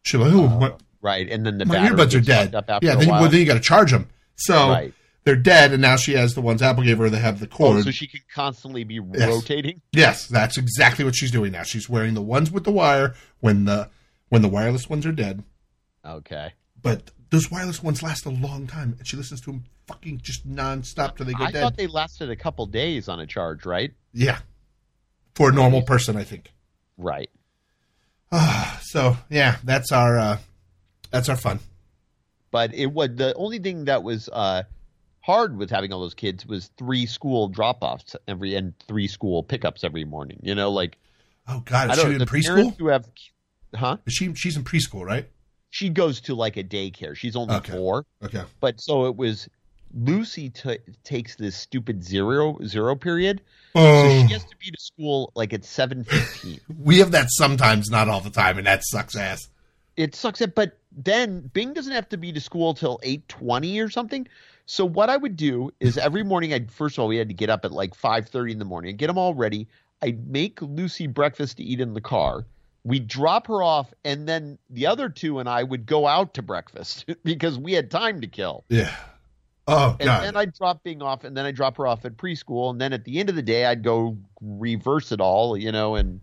she'll 0.03 0.21
like, 0.23 0.33
oh, 0.33 0.49
my, 0.49 0.73
right, 1.01 1.29
and 1.31 1.47
then 1.47 1.59
the 1.59 1.67
my 1.67 1.77
earbuds 1.77 2.17
are 2.17 2.21
dead. 2.21 2.53
Yeah, 2.83 2.97
then, 2.97 3.09
well, 3.09 3.29
then 3.29 3.39
you 3.41 3.47
got 3.47 3.55
to 3.55 3.61
charge 3.61 3.93
them. 3.93 4.09
So 4.35 4.71
Right. 4.71 4.93
They're 5.27 5.37
dead, 5.37 5.73
and 5.73 5.83
now 5.83 5.97
she 5.97 6.13
has 6.15 6.33
the 6.35 6.41
ones 6.41 6.63
Apple 6.63 6.85
gave 6.85 6.97
her 6.99 7.11
that 7.11 7.19
have 7.19 7.41
the 7.41 7.47
Oh, 7.47 7.57
cord. 7.57 7.85
so 7.85 7.91
she 7.91 8.07
can 8.07 8.21
constantly 8.33 8.85
be 8.85 9.01
Yes. 9.13 9.29
rotating. 9.29 9.83
yes, 9.93 10.27
that's 10.29 10.57
exactly 10.57 11.05
what 11.05 11.15
she's 11.17 11.31
doing 11.33 11.53
now. 11.53 11.65
She's 11.65 11.89
wearing 11.89 12.15
the 12.15 12.23
ones 12.23 12.51
with 12.51 12.63
the 12.65 12.71
wire 12.73 13.15
when 13.41 13.65
the 13.67 13.91
when 14.29 14.41
the 14.43 14.49
wireless 14.49 14.89
ones 14.89 15.05
are 15.05 15.13
dead. 15.13 15.43
Okay. 16.05 16.53
But 16.81 17.11
those 17.31 17.51
wireless 17.51 17.83
ones 17.83 18.03
last 18.03 18.25
a 18.25 18.31
long 18.31 18.67
time, 18.69 18.95
and 18.99 19.07
she 19.07 19.17
listens 19.17 19.41
to 19.43 19.51
them 19.51 19.65
fucking 19.89 20.21
just 20.23 20.49
nonstop 20.49 21.17
till 21.17 21.27
they 21.27 21.33
go 21.33 21.45
I 21.45 21.51
dead. 21.51 21.61
thought 21.61 21.77
they 21.77 21.87
lasted 21.89 22.31
a 22.31 22.37
couple 22.37 22.65
days 22.67 23.09
on 23.09 23.19
a 23.21 23.27
charge, 23.27 23.67
right? 23.67 23.93
yeah, 24.13 24.39
for 25.35 25.51
a 25.51 25.53
normal 25.53 25.83
person, 25.83 26.17
I 26.17 26.25
think. 26.25 26.53
Right. 26.97 27.31
So 28.83 29.17
yeah, 29.29 29.57
that's 29.65 29.91
our 29.91 30.17
uh, 30.19 30.39
that's 31.11 31.29
our 31.29 31.37
fun. 31.37 31.59
But 32.53 32.73
it 32.73 32.87
was 32.87 33.11
the 33.17 33.35
only 33.35 33.59
thing 33.59 33.87
that 33.87 34.03
was 34.05 34.29
uh, 34.33 34.63
hard 35.27 35.57
with 35.57 35.69
having 35.71 35.93
all 35.93 36.01
those 36.01 36.15
kids 36.15 36.47
was 36.47 36.71
three 36.79 37.05
school 37.05 37.49
drop 37.49 37.79
offs 37.83 38.15
every 38.29 38.55
and 38.55 38.73
three 38.87 39.09
school 39.09 39.43
pickups 39.43 39.83
every 39.83 40.05
morning. 40.05 40.39
You 40.43 40.55
know, 40.55 40.71
like 40.71 40.97
Oh 41.49 41.61
God, 41.65 41.91
I 41.91 41.93
is 41.95 41.99
she 41.99 42.05
don't 42.05 42.21
in 42.23 42.29
preschool? 42.29 42.77
who 42.79 42.89
have, 42.89 43.07
huh? 43.75 43.97
Is 44.07 44.13
she 44.15 44.33
she's 44.35 44.57
in 44.57 44.65
preschool, 44.65 45.05
right? 45.05 45.29
She 45.71 45.89
goes 45.91 46.21
to 46.23 46.35
like 46.35 46.57
a 46.57 46.65
daycare. 46.65 47.15
She's 47.17 47.35
only 47.37 47.57
Okay. 47.57 47.73
four. 47.73 48.07
Okay. 48.23 48.45
but 48.61 48.81
so 48.81 49.07
it 49.07 49.17
was 49.17 49.49
Lucy 49.95 50.51
t- 50.51 50.79
takes 51.05 51.37
this 51.37 51.57
stupid 51.57 52.05
zero 52.05 52.59
zero 52.65 52.95
period, 52.97 53.41
so 53.75 53.81
Oh, 53.83 54.09
she 54.27 54.33
has 54.33 54.45
to 54.45 54.57
be 54.57 54.71
to 54.71 54.79
school 54.81 55.33
like 55.35 55.53
at 55.53 55.65
seven 55.65 56.05
fifteen. 56.05 56.61
we 56.79 56.99
have 56.99 57.11
that 57.13 57.29
sometimes, 57.31 57.91
not 57.91 58.09
all 58.09 58.21
the 58.21 58.31
time, 58.31 58.59
and 58.59 58.67
that 58.67 58.85
sucks 58.85 59.17
ass. 59.17 59.49
it 59.97 60.15
sucks 60.15 60.41
it, 60.41 60.55
but 60.55 60.79
then 60.97 61.41
Bing 61.53 61.73
doesn't 61.73 61.93
have 61.93 62.09
to 62.11 62.17
be 62.17 62.33
to 62.33 62.41
school 62.41 62.75
till 62.75 62.99
eight 63.03 63.27
twenty 63.29 63.79
or 63.81 63.89
something. 63.91 64.27
So 64.67 64.85
what 64.85 65.09
I 65.09 65.17
would 65.17 65.37
do 65.37 65.73
is 65.81 65.97
every 65.97 66.23
morning 66.25 66.53
I'd 66.53 66.71
first 66.71 66.97
of 66.99 67.03
all 67.03 67.09
we 67.09 67.17
had 67.17 67.29
to 67.29 67.35
get 67.35 67.49
up 67.51 67.65
at 67.65 67.73
like 67.73 67.95
five 67.95 68.29
thirty 68.29 68.53
in 68.53 68.59
the 68.59 68.65
morning 68.65 68.91
and 68.91 68.99
get 68.99 69.07
them 69.07 69.17
all 69.19 69.35
ready. 69.35 69.69
I'd 70.03 70.29
make 70.29 70.61
Lucy 70.61 71.07
breakfast 71.07 71.57
to 71.57 71.63
eat 71.63 71.81
in 71.81 71.95
the 71.95 72.01
car. 72.01 72.45
We'd 72.85 73.09
drop 73.09 73.47
her 73.49 73.63
off, 73.63 73.93
and 74.05 74.29
then 74.29 74.59
the 74.71 74.87
other 74.87 75.09
two 75.09 75.39
and 75.41 75.49
I 75.49 75.63
would 75.63 75.87
go 75.87 76.07
out 76.07 76.35
to 76.35 76.43
breakfast 76.43 77.07
because 77.25 77.59
we 77.59 77.73
had 77.73 77.91
time 77.91 78.21
to 78.21 78.27
kill. 78.27 78.65
Yeah. 78.69 78.95
Oh 79.69 79.97
And 79.99 80.07
God. 80.07 80.23
then 80.23 80.37
I'd 80.37 80.55
drop 80.55 80.85
Bing 80.85 81.03
off, 81.03 81.25
and 81.25 81.37
then 81.37 81.45
I'd 81.47 81.57
drop 81.57 81.77
her 81.79 81.87
off 81.87 82.05
at 82.05 82.17
preschool, 82.17 82.71
and 82.71 82.81
then 82.81 82.93
at 82.93 83.05
the 83.05 83.19
end 83.19 83.29
of 83.29 83.35
the 83.35 83.43
day, 83.43 83.65
I'd 83.67 83.83
go 83.83 84.17
reverse 84.41 85.11
it 85.11 85.21
all, 85.21 85.57
you 85.57 85.73
know. 85.73 85.97
And 85.97 86.21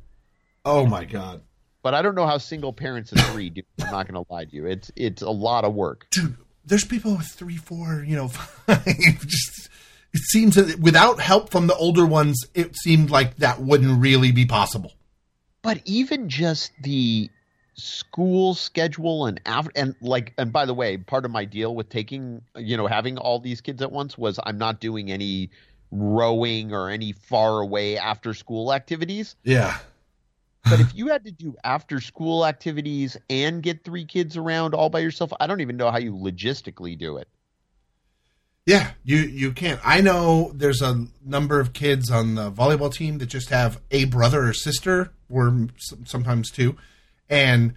oh 0.64 0.86
my 0.86 1.04
God, 1.04 1.42
but 1.82 1.94
I 1.94 2.02
don't 2.02 2.16
know 2.16 2.28
how 2.28 2.38
single 2.38 2.72
parents 2.72 3.12
of 3.12 3.20
three 3.32 3.50
do. 3.50 3.62
I'm 3.82 3.92
not 3.92 4.08
going 4.08 4.24
to 4.24 4.32
lie 4.34 4.46
to 4.46 4.56
you. 4.56 4.66
It's 4.66 4.92
it's 4.96 5.22
a 5.22 5.30
lot 5.30 5.66
of 5.66 5.74
work. 5.74 6.08
dude. 6.12 6.38
There's 6.66 6.86
people 6.86 7.18
with 7.18 7.28
three, 7.28 7.58
four, 7.58 8.04
you 8.08 8.16
know, 8.16 8.28
five. 8.68 8.86
Just 8.86 9.70
it 10.14 10.22
seems 10.30 10.56
that 10.56 10.80
without 10.80 11.20
help 11.20 11.50
from 11.50 11.68
the 11.68 11.76
older 11.76 12.06
ones, 12.06 12.46
it 12.54 12.76
seemed 12.76 13.10
like 13.10 13.38
that 13.38 13.62
wouldn't 13.62 14.00
really 14.00 14.32
be 14.32 14.46
possible. 14.46 14.94
But 15.62 15.82
even 15.86 16.30
just 16.30 16.72
the 16.82 17.30
school 17.76 18.54
schedule 18.54 19.26
and 19.26 19.42
after 19.46 19.72
and 19.76 19.96
like 20.02 20.34
and 20.38 20.54
by 20.54 20.66
the 20.66 20.74
way, 20.74 20.98
part 20.98 21.26
of 21.26 21.32
my 21.32 21.46
deal 21.46 21.74
with 21.74 21.90
taking 21.90 22.42
you 22.56 22.78
know 22.78 22.88
having 22.88 23.18
all 23.18 23.40
these 23.40 23.62
kids 23.62 23.82
at 23.82 23.92
once 23.92 24.18
was 24.18 24.40
I'm 24.44 24.58
not 24.58 24.80
doing 24.80 25.12
any 25.12 25.50
rowing 25.92 26.74
or 26.74 26.90
any 26.90 27.12
far 27.12 27.60
away 27.60 27.98
after 27.98 28.34
school 28.34 28.74
activities. 28.74 29.36
Yeah. 29.44 29.78
But 30.70 30.80
if 30.80 30.94
you 30.96 31.08
had 31.08 31.26
to 31.26 31.32
do 31.32 31.56
after 31.64 32.00
school 32.00 32.46
activities 32.46 33.18
and 33.30 33.62
get 33.62 33.84
three 33.84 34.06
kids 34.06 34.38
around 34.38 34.74
all 34.74 34.90
by 34.90 35.00
yourself, 35.00 35.32
I 35.40 35.48
don't 35.48 35.62
even 35.62 35.78
know 35.78 35.92
how 35.92 35.98
you 36.00 36.14
logistically 36.14 36.98
do 36.98 37.18
it. 37.18 37.28
Yeah, 38.66 38.92
you 39.04 39.18
you 39.18 39.52
can't. 39.52 39.82
I 39.84 40.00
know 40.00 40.52
there's 40.56 40.82
a 40.82 41.06
number 41.26 41.60
of 41.60 41.74
kids 41.74 42.10
on 42.10 42.36
the 42.36 42.50
volleyball 42.50 42.94
team 42.94 43.18
that 43.18 43.26
just 43.26 43.50
have 43.50 43.82
a 43.92 44.06
brother 44.06 44.48
or 44.48 44.54
sister, 44.54 45.12
or 45.30 45.68
sometimes 46.06 46.50
two, 46.50 46.78
and 47.30 47.74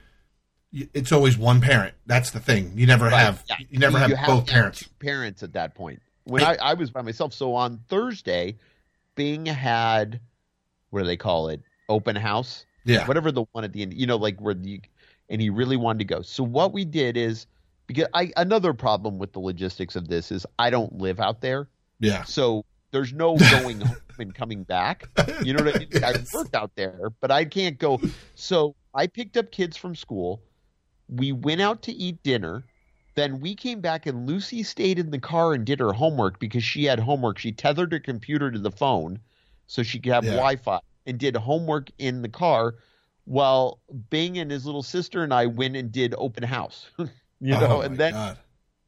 it's 0.72 1.10
always 1.10 1.36
one 1.36 1.60
parent. 1.60 1.94
That's 2.06 2.30
the 2.30 2.38
thing. 2.38 2.72
You 2.76 2.86
never 2.86 3.10
have 3.10 3.42
Yeah. 3.48 3.56
you 3.68 3.80
never 3.80 3.98
have 3.98 4.12
both 4.26 4.46
parents. 4.46 4.80
two 4.84 4.90
parents 5.00 5.42
at 5.42 5.54
that 5.54 5.74
point. 5.74 6.00
When 6.22 6.44
I, 6.44 6.56
I 6.62 6.74
was 6.74 6.90
by 6.90 7.02
myself, 7.02 7.32
so 7.34 7.54
on 7.54 7.80
Thursday, 7.88 8.56
Bing 9.16 9.44
had 9.46 10.20
what 10.90 11.00
do 11.00 11.06
they 11.06 11.16
call 11.16 11.48
it? 11.48 11.62
Open 11.88 12.14
house. 12.14 12.64
Yeah, 12.92 13.06
Whatever 13.06 13.32
the 13.32 13.44
one 13.52 13.64
at 13.64 13.72
the 13.72 13.82
end, 13.82 13.94
you 13.94 14.06
know, 14.06 14.16
like 14.16 14.40
where 14.40 14.54
the 14.54 14.80
and 15.28 15.40
he 15.40 15.50
really 15.50 15.76
wanted 15.76 15.98
to 16.00 16.04
go. 16.04 16.22
So 16.22 16.42
what 16.44 16.72
we 16.72 16.84
did 16.84 17.16
is 17.16 17.46
because 17.86 18.06
I 18.14 18.32
another 18.36 18.72
problem 18.74 19.18
with 19.18 19.32
the 19.32 19.40
logistics 19.40 19.96
of 19.96 20.08
this 20.08 20.30
is 20.32 20.46
I 20.58 20.70
don't 20.70 20.98
live 20.98 21.20
out 21.20 21.40
there. 21.40 21.68
yeah, 22.00 22.24
So 22.24 22.64
There's 22.92 23.12
no 23.12 23.40
going 23.40 23.80
home 23.80 23.96
and 24.18 24.34
coming 24.34 24.64
back. 24.64 25.10
You 25.42 25.52
know 25.52 25.60
what 25.60 25.68
I 25.68 25.74
mean? 25.78 25.90
I 26.02 26.14
Yes. 26.14 26.30
work 26.32 26.48
out 26.54 26.72
there, 26.76 27.10
but 27.20 27.30
I 27.30 27.44
can't 27.44 27.78
go. 27.78 28.02
So 28.34 28.74
I 28.94 29.06
picked 29.06 29.36
up 29.36 29.50
kids 29.52 29.76
from 29.76 29.94
school. 29.94 30.42
We 31.08 31.32
went 31.32 31.60
out 31.60 31.82
to 31.82 31.92
eat 31.92 32.22
dinner. 32.22 32.66
Then 33.16 33.40
we 33.40 33.54
came 33.54 33.80
back 33.80 34.06
and 34.06 34.26
Lucy 34.28 34.62
stayed 34.62 34.98
in 34.98 35.10
the 35.10 35.18
car 35.18 35.54
and 35.54 35.64
did 35.64 35.80
her 35.80 35.92
homework 35.92 36.38
because 36.38 36.64
she 36.64 36.84
had 36.84 36.98
homework. 37.00 37.38
She 37.38 37.52
tethered 37.52 37.92
her 37.92 37.98
computer 38.00 38.50
to 38.50 38.58
the 38.58 38.70
phone 38.70 39.20
so 39.66 39.82
she 39.82 39.98
could 40.00 40.12
have 40.12 40.24
Yeah. 40.24 40.30
Wi-Fi 40.32 40.80
and 41.06 41.18
did 41.18 41.36
homework 41.36 41.90
in 41.98 42.22
the 42.22 42.28
car 42.28 42.74
while 43.24 43.80
Bing 44.10 44.38
and 44.38 44.50
his 44.50 44.66
little 44.66 44.82
sister 44.82 45.22
and 45.22 45.32
I 45.34 45.46
went 45.46 45.76
and 45.76 45.90
did 45.90 46.14
open 46.16 46.42
house. 46.44 46.88
you 46.98 47.54
oh 47.54 47.60
know, 47.60 47.66
Oh, 47.76 47.80
and 47.80 47.92
my 47.92 47.96
then 47.96 48.12
God. 48.12 48.38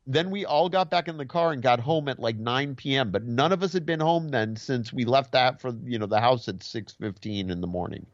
then 0.07 0.31
we 0.31 0.45
all 0.45 0.69
got 0.69 0.91
back 0.91 1.09
in 1.09 1.16
the 1.16 1.27
car 1.27 1.53
and 1.53 1.62
got 1.62 1.81
home 1.81 2.09
at 2.09 2.19
like 2.19 2.37
9 2.37 2.75
p.m. 2.77 3.11
But 3.11 3.25
none 3.25 3.53
of 3.53 3.62
us 3.62 3.73
had 3.73 3.85
been 3.87 4.01
home 4.01 4.29
then 4.31 4.57
since 4.57 4.93
we 4.93 5.05
left 5.05 5.33
that 5.33 5.61
for 5.61 5.73
you 5.85 5.99
know 5.99 6.07
the 6.07 6.21
house 6.21 6.49
at 6.49 6.59
6:15 6.59 7.51
in 7.51 7.61
the 7.61 7.66
morning. 7.66 8.07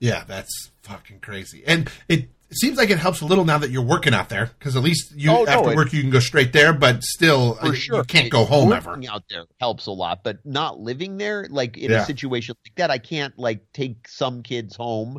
Yeah, 0.00 0.24
that's 0.24 0.70
fucking 0.82 1.20
crazy. 1.20 1.62
And 1.66 1.90
it 2.08 2.28
seems 2.56 2.78
like 2.78 2.88
it 2.90 2.98
helps 2.98 3.20
a 3.20 3.26
little 3.26 3.44
now 3.44 3.58
that 3.58 3.70
you're 3.70 3.82
working 3.82 4.14
out 4.14 4.28
there 4.30 4.46
because 4.58 4.74
at 4.76 4.82
least 4.82 5.12
you 5.14 5.30
Oh, 5.30 5.44
no, 5.44 5.50
after 5.50 5.72
it- 5.72 5.76
work 5.76 5.92
you 5.92 6.00
can 6.00 6.10
go 6.10 6.18
straight 6.20 6.52
there, 6.52 6.72
but 6.72 7.02
still 7.02 7.54
For 7.54 7.66
uh, 7.66 7.72
sure, 7.74 7.96
you 7.98 8.04
can't 8.04 8.30
go 8.30 8.44
home 8.44 8.72
ever. 8.72 8.90
working 8.90 9.08
out 9.08 9.24
there 9.28 9.44
helps 9.60 9.86
a 9.86 9.90
lot, 9.90 10.22
but 10.24 10.44
not 10.46 10.80
living 10.80 11.18
there, 11.18 11.46
like 11.50 11.76
in 11.76 11.90
Yeah. 11.90 12.02
a 12.02 12.06
situation 12.06 12.54
like 12.64 12.74
that, 12.76 12.90
I 12.90 12.98
can't 12.98 13.38
like 13.38 13.70
take 13.72 14.08
some 14.08 14.42
kids 14.42 14.74
home. 14.76 15.18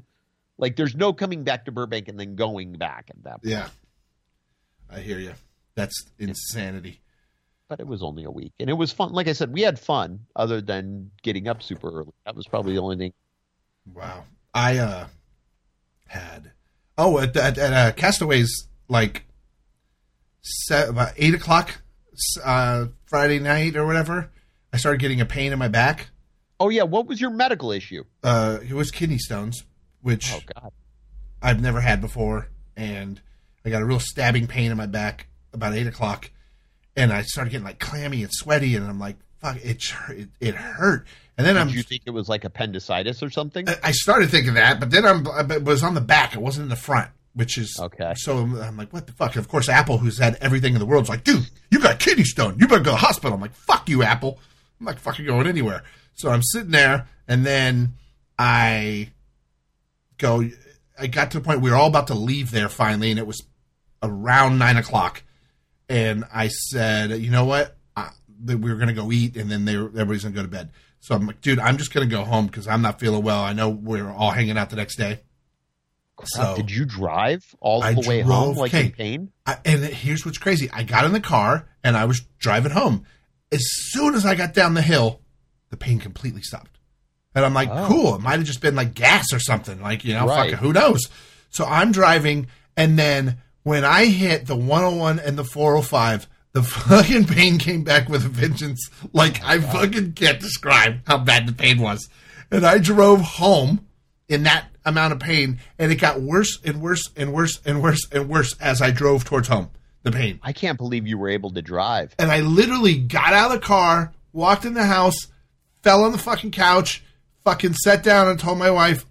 Like 0.58 0.76
there's 0.76 0.96
no 0.96 1.14
coming 1.14 1.44
back 1.44 1.66
to 1.66 1.72
Burbank 1.72 2.08
and 2.08 2.20
then 2.20 2.36
going 2.36 2.74
back 2.74 3.10
at 3.12 3.24
that 3.24 3.44
point. 3.44 3.46
Yeah, 3.52 3.70
I 4.90 5.00
hear 5.00 5.20
you. 5.20 5.34
That's 5.76 6.06
insanity. 6.18 7.00
But 7.68 7.80
it 7.80 7.86
was 7.88 8.02
only 8.02 8.24
a 8.24 8.32
week, 8.32 8.54
and 8.60 8.68
it 8.70 8.74
was 8.74 8.92
fun. 8.92 9.14
Like 9.14 9.28
I 9.28 9.34
said, 9.34 9.54
we 9.54 9.62
had 9.62 9.80
fun. 9.80 10.22
Other 10.36 10.60
than 10.60 11.12
getting 11.22 11.48
up 11.48 11.62
super 11.62 11.88
early, 11.92 12.12
that 12.26 12.36
was 12.36 12.48
probably 12.48 12.74
the 12.74 12.82
only 12.82 12.98
thing. 12.98 13.14
Wow. 13.94 14.24
I 14.54 14.78
uh 14.80 15.08
had 16.08 16.52
oh 17.00 17.18
at 17.18 17.36
at, 17.36 17.58
at 17.58 17.74
uh, 17.74 17.92
Castaways 17.94 18.68
like 18.88 19.26
se- 20.42 20.90
about 20.90 21.14
eight 21.18 21.34
o'clock 21.34 21.82
uh, 22.44 22.88
Friday 23.06 23.40
night 23.40 23.76
or 23.76 23.86
whatever. 23.88 24.30
I 24.72 24.78
started 24.78 25.00
getting 25.00 25.22
a 25.22 25.26
pain 25.26 25.52
in 25.52 25.58
my 25.58 25.68
back. 25.70 26.10
Oh 26.60 26.70
yeah, 26.70 26.84
what 26.84 27.08
was 27.08 27.20
your 27.20 27.32
medical 27.32 27.72
issue? 27.72 28.04
Uh, 28.22 28.60
it 28.62 28.74
was 28.74 28.92
kidney 28.92 29.18
stones, 29.18 29.64
which 30.02 30.32
Oh 30.32 30.42
god. 30.54 30.72
I've 31.42 31.62
never 31.62 31.80
had 31.80 32.02
before, 32.02 32.50
and 32.76 33.20
I 33.66 33.70
got 33.70 33.82
a 33.82 33.86
real 33.86 34.02
stabbing 34.02 34.48
pain 34.48 34.70
in 34.72 34.78
my 34.78 34.86
back 34.86 35.28
about 35.54 35.74
eight 35.74 35.88
o'clock, 35.88 36.30
and 36.96 37.14
I 37.14 37.22
started 37.24 37.52
getting 37.52 37.66
like 37.66 37.80
clammy 37.80 38.24
and 38.24 38.32
sweaty, 38.32 38.76
and 38.76 38.86
I'm 38.86 39.00
like, 39.00 39.16
"Fuck, 39.40 39.58
it 39.64 39.84
it, 40.10 40.30
it 40.42 40.56
hurt." 40.56 41.08
And 41.40 41.48
then 41.48 41.58
I'm 41.58 41.68
Did 41.68 41.78
you 41.78 41.84
think 41.84 42.02
it 42.06 42.10
was 42.10 42.28
like 42.28 42.44
appendicitis 42.44 43.24
or 43.24 43.30
something? 43.30 43.66
I 43.82 43.94
started 43.94 44.30
thinking 44.30 44.56
that, 44.56 44.78
but 44.82 44.92
then 44.92 45.06
I'm, 45.06 45.26
it 45.50 45.64
was 45.64 45.84
on 45.84 45.94
the 45.94 46.02
back. 46.02 46.36
It 46.36 46.42
wasn't 46.42 46.64
in 46.64 46.70
the 46.70 46.76
front, 46.76 47.12
which 47.34 47.58
is 47.58 47.80
Okay. 47.80 48.12
So 48.18 48.40
I'm 48.40 48.76
like, 48.76 48.92
what 48.92 49.08
the 49.08 49.14
fuck? 49.14 49.38
And 49.38 49.46
of 49.46 49.48
course, 49.48 49.70
Apple, 49.70 50.00
who's 50.00 50.18
had 50.18 50.36
everything 50.42 50.74
in 50.74 50.80
the 50.80 50.86
world, 50.86 51.04
is 51.04 51.10
like, 51.10 51.24
dude, 51.24 51.50
you 51.72 51.80
got 51.80 51.98
kidney 51.98 52.26
stone. 52.26 52.58
You 52.60 52.68
better 52.68 52.84
go 52.84 52.92
to 52.92 52.92
the 52.92 52.98
hospital. 52.98 53.34
I'm 53.34 53.40
like, 53.40 53.54
fuck 53.54 53.88
you, 53.88 54.04
Apple. 54.04 54.38
I'm 54.82 54.88
not 54.88 55.00
fucking 55.00 55.26
going 55.26 55.48
anywhere. 55.48 55.84
So 56.16 56.30
I'm 56.30 56.44
sitting 56.44 56.72
there, 56.72 57.08
and 57.26 57.46
then 57.46 57.94
I 58.38 59.12
go. 60.18 60.44
I 61.00 61.08
got 61.08 61.32
to 61.32 61.40
the 61.40 61.44
point 61.46 61.62
we 61.62 61.70
were 61.70 61.78
all 61.78 61.88
about 61.88 62.08
to 62.08 62.16
leave 62.16 62.52
there 62.52 62.68
finally, 62.68 63.12
and 63.12 63.18
it 63.18 63.26
was 63.26 63.42
around 64.04 64.58
nine 64.58 64.76
o'clock. 64.76 65.24
And 65.88 66.26
I 66.34 66.50
said, 66.50 67.12
you 67.12 67.32
know 67.32 67.46
what? 67.46 67.78
That 68.46 68.60
we 68.60 68.70
were 68.70 68.78
going 68.78 68.88
to 68.90 68.94
go 68.94 69.12
eat, 69.12 69.36
and 69.36 69.52
then 69.52 69.66
they 69.66 69.76
were, 69.78 69.88
everybody's 69.88 70.24
going 70.24 70.34
to 70.34 70.40
go 70.40 70.44
to 70.44 70.50
bed. 70.52 70.72
So 71.02 71.16
I'm 71.16 71.26
like, 71.28 71.42
dude, 71.42 71.60
I'm 71.60 71.78
just 71.78 71.94
going 71.94 72.08
to 72.08 72.14
go 72.16 72.24
home 72.24 72.48
because 72.48 72.68
I'm 72.68 72.82
not 72.82 73.00
feeling 73.00 73.24
well. 73.24 73.42
I 73.42 73.54
know 73.54 73.70
we're 73.70 74.10
all 74.12 74.32
hanging 74.32 74.58
out 74.58 74.70
the 74.70 74.76
next 74.76 74.98
day. 74.98 75.22
So 76.26 76.56
Did 76.56 76.70
you 76.72 76.84
drive 76.86 77.56
all 77.62 77.82
I 77.82 77.94
the 77.94 78.02
way 78.08 78.22
home 78.22 78.58
like 78.58 78.74
okay. 78.74 78.88
in 78.88 78.92
pain? 78.92 79.32
I, 79.46 79.58
and 79.64 79.84
here's 79.84 80.26
what's 80.26 80.38
crazy. 80.38 80.70
I 80.74 80.84
got 80.84 81.06
in 81.06 81.14
the 81.14 81.22
car 81.22 81.68
and 81.84 81.96
I 81.96 82.06
was 82.06 82.22
driving 82.40 82.72
home. 82.74 83.06
As 83.52 83.64
soon 83.92 84.16
as 84.16 84.26
I 84.26 84.36
got 84.36 84.54
down 84.54 84.74
the 84.74 84.82
hill, 84.82 85.22
the 85.70 85.78
pain 85.78 86.00
completely 86.00 86.42
stopped. 86.42 86.78
And 87.34 87.46
I'm 87.46 87.54
like, 87.54 87.70
Oh. 87.72 87.86
cool. 87.88 88.16
It 88.16 88.22
might 88.22 88.38
have 88.38 88.44
just 88.44 88.60
been 88.62 88.76
like 88.76 88.94
gas 88.94 89.28
or 89.32 89.40
something. 89.40 89.82
Like, 89.82 90.04
you 90.04 90.14
know, 90.14 90.28
Right. 90.28 90.52
fucking 90.52 90.58
who 90.66 90.74
knows? 90.74 91.08
So 91.52 91.64
I'm 91.66 91.92
driving. 91.94 92.48
And 92.76 93.00
then 93.00 93.38
when 93.64 93.86
I 93.86 94.06
hit 94.08 94.46
the 94.46 94.58
101 94.58 95.20
and 95.20 95.38
the 95.38 95.46
405, 95.46 96.28
the 96.60 96.66
fucking 96.70 97.26
pain 97.26 97.58
came 97.58 97.84
back 97.84 98.10
with 98.10 98.26
a 98.26 98.30
vengeance. 98.30 98.90
Like, 99.14 99.44
I 99.44 99.58
oh 99.58 99.62
fucking 99.62 100.14
can't 100.14 100.40
describe 100.40 101.00
how 101.08 101.18
bad 101.18 101.48
the 101.48 101.54
pain 101.54 101.80
was. 101.80 102.10
And 102.52 102.66
I 102.66 102.80
drove 102.80 103.22
home 103.22 103.88
in 104.28 104.44
that 104.44 104.66
amount 104.86 105.14
of 105.14 105.20
pain, 105.20 105.60
and 105.78 105.92
it 105.92 105.96
got 105.96 106.22
worse 106.22 106.60
and 106.66 106.82
worse 106.82 107.10
and 107.16 107.34
worse 107.34 107.60
and 107.66 107.82
worse 107.82 108.08
and 108.12 108.28
worse 108.28 108.56
as 108.60 108.82
I 108.82 108.92
drove 108.92 109.24
towards 109.24 109.48
home. 109.48 109.70
The 110.04 110.12
pain. 110.12 110.40
I 110.42 110.54
can't 110.54 110.78
believe 110.78 111.08
you 111.08 111.18
were 111.18 111.30
able 111.30 111.52
to 111.52 111.62
drive. 111.62 112.16
And 112.18 112.32
I 112.32 112.40
literally 112.40 112.98
got 112.98 113.34
out 113.34 113.52
of 113.52 113.60
the 113.60 113.66
car, 113.66 114.14
walked 114.32 114.64
in 114.64 114.74
the 114.74 114.86
house, 114.86 115.28
fell 115.84 116.04
on 116.04 116.14
the 116.14 116.18
fucking 116.18 116.52
couch, 116.52 117.04
fucking 117.44 117.74
sat 117.74 118.02
down 118.02 118.30
and 118.30 118.40
told 118.40 118.58
my 118.58 118.72
wife, 118.72 119.06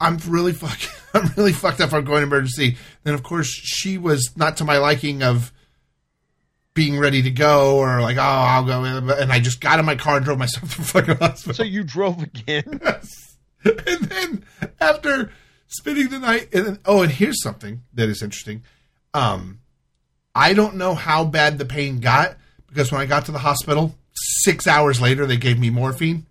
I'm 0.00 0.18
really 0.28 0.52
fucking, 0.52 0.90
I'm 1.14 1.32
really 1.36 1.52
fucked 1.52 1.80
up. 1.80 1.92
I'm 1.92 2.04
going 2.04 2.20
to 2.20 2.26
emergency. 2.26 2.76
Then 3.02 3.14
of 3.14 3.24
course 3.24 3.48
she 3.48 3.98
was 3.98 4.32
not 4.36 4.56
to 4.58 4.64
my 4.64 4.78
liking 4.78 5.24
of 5.24 5.52
being 6.78 6.96
ready 6.96 7.22
to 7.22 7.30
go 7.30 7.78
or 7.78 8.00
like, 8.00 8.18
oh, 8.18 8.20
I'll 8.20 8.64
go. 8.64 8.84
And 8.84 9.32
I 9.32 9.40
just 9.40 9.60
got 9.60 9.80
in 9.80 9.84
my 9.84 9.96
car 9.96 10.14
and 10.16 10.24
drove 10.24 10.38
myself 10.38 10.70
to 10.74 10.78
the 10.78 10.84
fucking 10.84 11.16
hospital. 11.16 11.54
So 11.54 11.64
you 11.64 11.82
drove 11.82 12.22
again? 12.22 12.80
Yes. 13.64 13.82
and 13.86 14.04
then 14.04 14.44
after 14.80 15.32
spending 15.66 16.10
the 16.10 16.20
night, 16.20 16.48
and 16.52 16.64
then, 16.64 16.78
oh, 16.86 17.02
and 17.02 17.10
here's 17.10 17.42
something 17.42 17.82
that 17.94 18.08
is 18.08 18.22
interesting. 18.22 18.62
Um, 19.12 19.58
I 20.32 20.54
don't 20.54 20.76
know 20.76 20.94
how 20.94 21.24
bad 21.24 21.58
the 21.58 21.64
pain 21.64 21.98
got 21.98 22.36
because 22.68 22.92
when 22.92 23.00
I 23.00 23.06
got 23.06 23.26
to 23.26 23.32
the 23.32 23.40
hospital, 23.40 23.96
six 24.14 24.68
hours 24.68 25.00
later 25.00 25.26
they 25.26 25.36
gave 25.36 25.58
me 25.58 25.70
morphine 25.70 26.28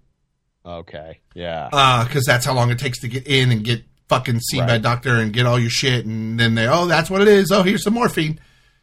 okay. 0.67 1.19
Yeah. 1.33 2.05
because 2.07 2.25
that's 2.25 2.45
how 2.45 2.53
long 2.53 2.71
it 2.71 2.79
takes 2.79 2.99
to 3.01 3.07
get 3.07 3.27
in 3.27 3.51
and 3.51 3.63
get 3.63 3.83
fucking 4.09 4.39
seen 4.39 4.65
by 4.65 4.75
a 4.75 4.79
doctor 4.79 5.15
and 5.15 5.33
get 5.33 5.45
all 5.45 5.59
your 5.59 5.69
shit, 5.69 6.05
and 6.05 6.39
then 6.39 6.55
they, 6.55 6.67
oh, 6.67 6.85
that's 6.85 7.09
what 7.09 7.21
it 7.21 7.27
is. 7.27 7.51
Oh, 7.51 7.63
here's 7.63 7.83
some 7.83 7.93
morphine. 7.93 8.39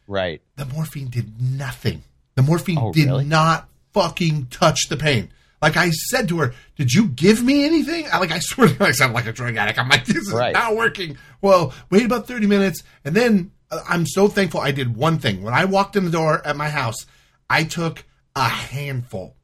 Right. 0.07 0.41
The 0.55 0.65
morphine 0.65 1.07
did 1.09 1.41
nothing. 1.41 2.03
The 2.35 2.43
morphine 2.43 2.77
Oh, 2.79 2.91
did 2.93 3.05
really? 3.05 3.25
not 3.25 3.67
fucking 3.93 4.47
touch 4.47 4.87
the 4.89 4.97
pain. 4.97 5.29
Like 5.61 5.77
I 5.77 5.89
said 5.89 6.27
to 6.29 6.39
her, 6.39 6.53
"Did 6.75 6.91
you 6.93 7.07
give 7.07 7.41
me 7.43 7.65
anything?" 7.65 8.05
I 8.11 8.19
like 8.19 8.31
I 8.31 8.39
swear 8.41 8.67
to 8.67 8.73
God, 8.75 8.87
I 8.89 8.91
sound 8.91 9.13
like 9.13 9.25
a 9.25 9.31
drug 9.31 9.55
addict. 9.55 9.79
I'm 9.79 9.89
like, 9.89 10.05
"This 10.05 10.17
is 10.17 10.31
Right. 10.31 10.53
not 10.53 10.75
working." 10.75 11.17
Well, 11.41 11.73
wait 11.89 12.05
about 12.05 12.27
thirty 12.27 12.45
minutes, 12.45 12.83
and 13.03 13.15
then 13.15 13.51
uh, 13.71 13.79
I'm 13.87 14.05
so 14.05 14.27
thankful 14.27 14.59
I 14.59 14.71
did 14.71 14.95
one 14.95 15.17
thing. 15.17 15.41
When 15.41 15.53
I 15.53 15.65
walked 15.65 15.95
in 15.95 16.05
the 16.05 16.11
door 16.11 16.45
at 16.45 16.55
my 16.57 16.69
house, 16.69 17.05
I 17.49 17.63
took 17.63 18.03
a 18.35 18.43
handful, 18.47 19.35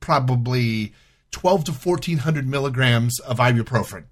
probably 0.00 0.92
twelve 1.30 1.64
to 1.64 1.72
fourteen 1.72 2.18
hundred 2.18 2.46
milligrams 2.46 3.18
of 3.20 3.38
ibuprofen. 3.38 4.04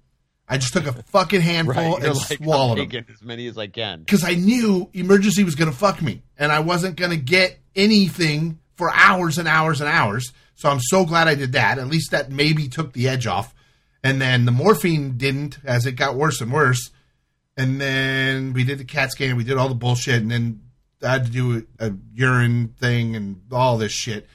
I 0.53 0.57
just 0.57 0.73
took 0.73 0.85
a 0.85 0.93
fucking 1.03 1.41
handful 1.51 1.73
Right. 1.75 2.03
and 2.03 2.15
like, 2.15 2.31
I'm 2.31 2.37
swallowed 2.37 2.77
them 2.77 2.89
taking 2.89 3.13
as 3.13 3.21
many 3.23 3.47
as 3.47 3.57
I 3.57 3.67
can. 3.67 3.99
because 3.99 4.23
I 4.23 4.33
knew 4.35 4.89
emergency 4.93 5.43
was 5.43 5.55
going 5.55 5.71
to 5.71 5.75
fuck 5.77 6.01
me, 6.01 6.21
and 6.37 6.51
I 6.51 6.59
wasn't 6.59 6.95
going 6.95 7.11
to 7.11 7.17
get 7.17 7.59
anything 7.75 8.59
for 8.75 8.91
hours 8.91 9.37
and 9.37 9.47
hours 9.47 9.81
and 9.81 9.89
hours. 9.89 10.31
So 10.55 10.69
I'm 10.69 10.79
so 10.79 11.05
glad 11.05 11.27
I 11.27 11.35
did 11.35 11.53
that. 11.53 11.79
At 11.79 11.87
least 11.87 12.11
that 12.11 12.31
maybe 12.31 12.67
took 12.67 12.93
the 12.93 13.09
edge 13.09 13.25
off. 13.27 13.53
And 14.03 14.21
then 14.21 14.45
the 14.45 14.51
morphine 14.51 15.17
didn't, 15.17 15.57
as 15.63 15.85
it 15.85 15.93
got 15.93 16.15
worse 16.15 16.41
and 16.41 16.51
worse. 16.51 16.91
And 17.57 17.79
then 17.79 18.53
we 18.53 18.63
did 18.63 18.77
the 18.79 18.83
CAT 18.83 19.11
scan, 19.11 19.35
we 19.37 19.43
did 19.43 19.57
all 19.57 19.69
the 19.69 19.75
bullshit, 19.75 20.21
and 20.21 20.29
then 20.31 20.61
I 21.03 21.11
had 21.13 21.25
to 21.25 21.31
do 21.31 21.65
a, 21.79 21.87
a 21.87 21.93
urine 22.13 22.75
thing 22.79 23.15
and 23.15 23.41
all 23.51 23.77
this 23.77 23.91
shit. 23.91 24.27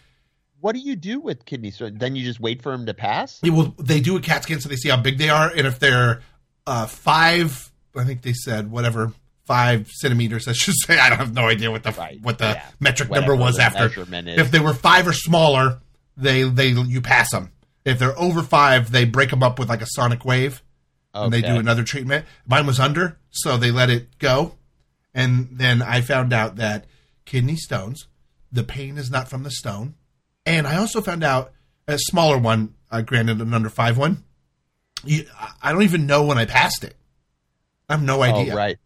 What 0.61 0.75
do 0.75 0.81
you 0.81 0.97
do 0.97 1.21
with 1.21 1.45
kidney 1.45 1.71
stone? 1.71 1.99
Then 1.99 2.17
you 2.17 2.25
just 2.25 2.41
wait 2.41 2.63
for 2.63 2.73
them 2.73 2.87
to 2.87 2.95
pass? 2.95 3.39
Yeah, 3.43 3.53
well, 3.53 3.75
they 3.79 4.01
do 4.01 4.17
a 4.17 4.21
CAT 4.21 4.43
scan 4.43 4.61
so 4.61 4.69
they 4.69 4.77
see 4.77 4.89
how 4.89 4.97
big 4.97 5.19
they 5.19 5.31
are, 5.31 5.49
and 5.49 5.67
if 5.67 5.79
they're 5.79 6.21
uh, 6.67 6.87
five, 6.87 7.71
I 7.97 8.05
think 8.05 8.23
they 8.23 8.33
said 8.33 8.71
whatever 8.71 9.13
five 9.49 9.89
centimeters. 9.91 10.47
I 10.47 10.53
should 10.53 10.75
say 10.87 10.99
I 10.99 11.09
don't 11.09 11.19
have 11.19 11.35
no 11.35 11.49
idea 11.49 11.71
what 11.71 11.83
the 11.83 11.93
Right, 11.93 12.21
what 12.21 12.39
the 12.39 12.51
yeah. 12.51 12.67
metric 12.81 13.09
Whatever 13.09 13.33
number 13.33 13.45
was 13.45 13.59
after. 13.59 13.91
If 14.13 14.51
they 14.51 14.61
were 14.61 14.75
five 14.75 15.09
or 15.09 15.13
smaller, 15.13 15.81
they 16.17 16.43
they 16.43 16.69
you 16.69 17.01
pass 17.01 17.31
them. 17.31 17.51
If 17.85 17.99
they're 17.99 18.19
over 18.19 18.43
five, 18.43 18.93
they 18.93 19.05
break 19.05 19.31
them 19.31 19.43
up 19.43 19.59
with 19.59 19.69
like 19.69 19.81
a 19.81 19.87
sonic 19.87 20.25
wave, 20.25 20.63
and 21.15 21.33
they 21.33 21.41
do 21.41 21.57
another 21.57 21.83
treatment. 21.85 22.27
Mine 22.47 22.67
was 22.67 22.79
under, 22.79 23.19
so 23.31 23.57
they 23.57 23.71
let 23.71 23.89
it 23.89 24.19
go, 24.19 24.57
and 25.15 25.49
then 25.53 25.81
I 25.81 26.03
found 26.03 26.33
out 26.33 26.57
that 26.57 26.85
kidney 27.25 27.57
stones, 27.57 28.07
the 28.53 28.65
pain 28.65 28.99
is 28.99 29.11
not 29.11 29.29
from 29.29 29.43
the 29.43 29.51
stone, 29.51 29.95
and 30.49 30.67
I 30.67 30.77
also 30.77 31.01
found 31.01 31.23
out 31.25 31.53
a 31.87 31.99
smaller 31.99 32.39
one, 32.39 32.75
uh, 32.91 33.01
granted 33.03 33.41
an 33.41 33.55
under 33.55 33.69
five 33.71 33.97
one. 33.99 34.25
You, 35.05 35.25
I- 35.63 35.73
don't 35.73 35.83
even 35.83 36.07
know 36.07 36.25
when 36.25 36.39
I 36.39 36.45
passed 36.45 36.83
it. 36.85 36.97
I 37.89 37.95
have 37.95 38.03
no 38.03 38.19
Oh, 38.19 38.23
idea. 38.23 38.55
right. 38.57 38.79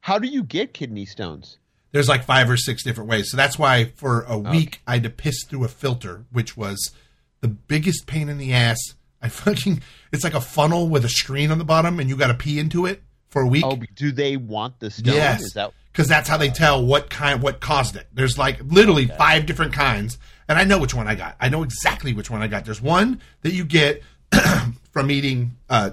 How 0.00 0.18
do 0.18 0.26
you 0.28 0.42
get 0.42 0.74
kidney 0.74 1.04
stones? 1.06 1.58
There's 1.92 2.08
like 2.08 2.24
five 2.24 2.48
or 2.48 2.56
six 2.56 2.82
different 2.84 3.10
ways. 3.10 3.30
So 3.30 3.36
that's 3.36 3.58
why 3.58 3.86
for 3.96 4.22
a 4.22 4.38
week 4.38 4.80
I 4.86 4.94
had 4.94 5.02
to 5.04 5.10
piss 5.10 5.44
through 5.44 5.64
a 5.64 5.68
filter, 5.68 6.24
which 6.30 6.56
was 6.56 6.92
the 7.40 7.48
biggest 7.48 8.06
pain 8.06 8.28
in 8.28 8.38
the 8.38 8.52
ass. 8.52 8.78
I 9.22 9.28
fucking 9.30 9.82
it's 10.12 10.24
like 10.24 10.34
a 10.34 10.40
funnel 10.40 10.88
with 10.88 11.04
a 11.04 11.08
screen 11.08 11.50
on 11.50 11.58
the 11.58 11.64
bottom, 11.64 11.98
and 12.00 12.08
you 12.08 12.16
got 12.16 12.28
to 12.28 12.34
pee 12.34 12.58
into 12.58 12.86
it 12.86 13.02
for 13.28 13.42
a 13.42 13.46
week. 13.46 13.64
Oh, 13.66 13.78
do 13.94 14.12
they 14.12 14.36
want 14.36 14.80
the 14.80 14.90
stone? 14.90 15.14
Yes. 15.14 15.42
Is 15.42 15.52
that 15.54 15.72
because 15.92 16.06
that's 16.08 16.28
how 16.28 16.36
they 16.36 16.48
tell 16.50 16.84
what 16.84 17.10
kind 17.10 17.42
what 17.42 17.60
caused 17.60 17.96
it. 17.96 18.06
There's 18.12 18.38
like 18.38 18.60
literally 18.64 19.06
five 19.06 19.46
different 19.46 19.72
kinds, 19.72 20.18
and 20.50 20.58
I 20.58 20.64
know 20.64 20.78
which 20.80 20.94
one 20.94 21.06
I 21.06 21.14
got. 21.14 21.36
I 21.40 21.48
know 21.48 21.62
exactly 21.62 22.12
which 22.12 22.28
one 22.28 22.42
I 22.42 22.48
got. 22.48 22.64
There's 22.64 22.82
one 22.82 23.20
that 23.42 23.52
you 23.52 23.64
get 23.64 24.02
from 24.92 25.08
eating 25.08 25.52
uh, 25.70 25.90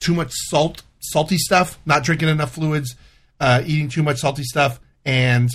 too 0.00 0.12
much 0.12 0.32
salt, 0.32 0.82
salty 0.98 1.38
stuff, 1.38 1.78
not 1.86 2.02
drinking 2.02 2.28
enough 2.28 2.52
fluids, 2.52 2.96
uh, 3.38 3.62
eating 3.64 3.88
too 3.88 4.02
much 4.02 4.18
salty 4.18 4.42
stuff, 4.42 4.80
and 5.04 5.50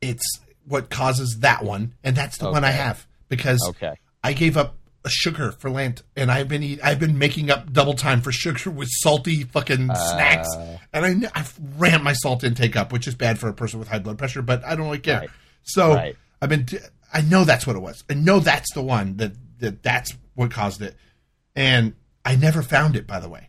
it's 0.00 0.24
what 0.68 0.88
causes 0.88 1.38
that 1.40 1.64
one, 1.64 1.94
and 2.04 2.14
that's 2.14 2.38
the 2.38 2.48
one 2.48 2.62
I 2.62 2.70
have 2.70 3.04
because 3.28 3.60
okay? 3.70 3.94
I 4.22 4.32
gave 4.32 4.56
up 4.56 4.76
sugar 5.08 5.50
for 5.50 5.68
Lent, 5.68 6.04
and 6.14 6.30
I've 6.30 6.46
been 6.46 6.62
eat, 6.62 6.78
I've 6.80 7.00
been 7.00 7.18
making 7.18 7.50
up 7.50 7.72
double 7.72 7.94
time 7.94 8.20
for 8.20 8.30
sugar 8.30 8.70
with 8.70 8.88
salty 8.88 9.42
fucking 9.42 9.90
snacks, 9.94 10.48
and 10.92 11.24
I 11.24 11.28
I've 11.34 11.58
ramped 11.76 12.04
my 12.04 12.12
salt 12.12 12.44
intake 12.44 12.76
up, 12.76 12.92
which 12.92 13.08
is 13.08 13.16
bad 13.16 13.40
for 13.40 13.48
a 13.48 13.52
person 13.52 13.80
with 13.80 13.88
high 13.88 13.98
blood 13.98 14.16
pressure, 14.16 14.42
but 14.42 14.64
I 14.64 14.76
don't 14.76 14.86
really 14.86 15.00
care. 15.00 15.20
Right. 15.22 15.30
So 15.64 15.94
Right. 15.94 16.16
I've 16.40 16.48
been 16.48 16.66
t- 16.66 16.78
I 17.16 17.22
know 17.22 17.44
that's 17.44 17.66
what 17.66 17.76
it 17.76 17.80
was. 17.80 18.04
I 18.10 18.14
know 18.14 18.40
that's 18.40 18.72
the 18.74 18.82
one 18.82 19.16
that 19.16 19.32
that 19.60 19.82
that's 19.82 20.14
what 20.34 20.50
caused 20.50 20.82
it, 20.82 20.94
and 21.54 21.94
I 22.24 22.36
never 22.36 22.62
found 22.62 22.94
it. 22.96 23.06
By 23.06 23.20
the 23.20 23.28
way, 23.28 23.48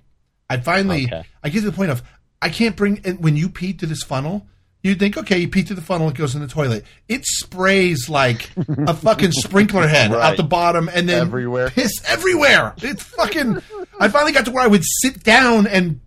I 0.50 0.58
finally 0.58 1.06
Okay. 1.06 1.24
I 1.44 1.50
get 1.50 1.60
to 1.62 1.66
the 1.72 1.76
point 1.76 1.92
of 1.92 2.02
I 2.42 2.50
can't 2.50 2.76
bring 2.76 3.02
and 3.04 3.22
when 3.24 3.36
you 3.36 3.50
pee 3.50 3.74
through 3.74 3.90
this 3.90 4.04
funnel. 4.04 4.48
You 4.84 4.94
think, 4.96 5.18
okay, 5.18 5.40
you 5.40 5.50
pee 5.50 5.64
through 5.64 5.76
the 5.76 5.82
funnel, 5.82 6.08
it 6.08 6.16
goes 6.16 6.34
in 6.36 6.40
the 6.42 6.48
toilet. 6.48 6.86
It 7.10 7.26
sprays 7.26 8.08
like 8.10 8.52
a 8.70 8.94
fucking 8.94 9.32
sprinkler 9.34 9.86
head 9.88 10.14
out 10.14 10.38
the 10.38 10.44
bottom 10.44 10.88
and 10.94 11.10
then 11.10 11.22
Everywhere. 11.24 11.72
piss 11.72 11.92
everywhere. 12.08 12.74
It's 12.78 13.02
fucking. 13.04 13.58
I 14.00 14.08
finally 14.08 14.32
got 14.32 14.46
to 14.46 14.52
where 14.52 14.64
I 14.64 14.68
would 14.68 14.84
sit 15.02 15.24
down 15.24 15.66
and 15.68 16.00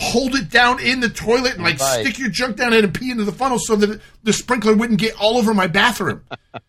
hold 0.00 0.34
it 0.34 0.48
down 0.48 0.80
in 0.80 1.00
the 1.00 1.08
toilet 1.10 1.54
and 1.54 1.62
like 1.62 1.78
Right. 1.78 2.04
stick 2.04 2.18
your 2.18 2.30
junk 2.30 2.56
down 2.56 2.72
in 2.72 2.84
and 2.84 2.94
pee 2.94 3.10
into 3.10 3.24
the 3.24 3.32
funnel 3.32 3.58
so 3.58 3.76
that 3.76 4.00
the 4.22 4.32
sprinkler 4.32 4.74
wouldn't 4.74 4.98
get 4.98 5.14
all 5.20 5.36
over 5.36 5.52
my 5.52 5.66
bathroom. 5.66 6.22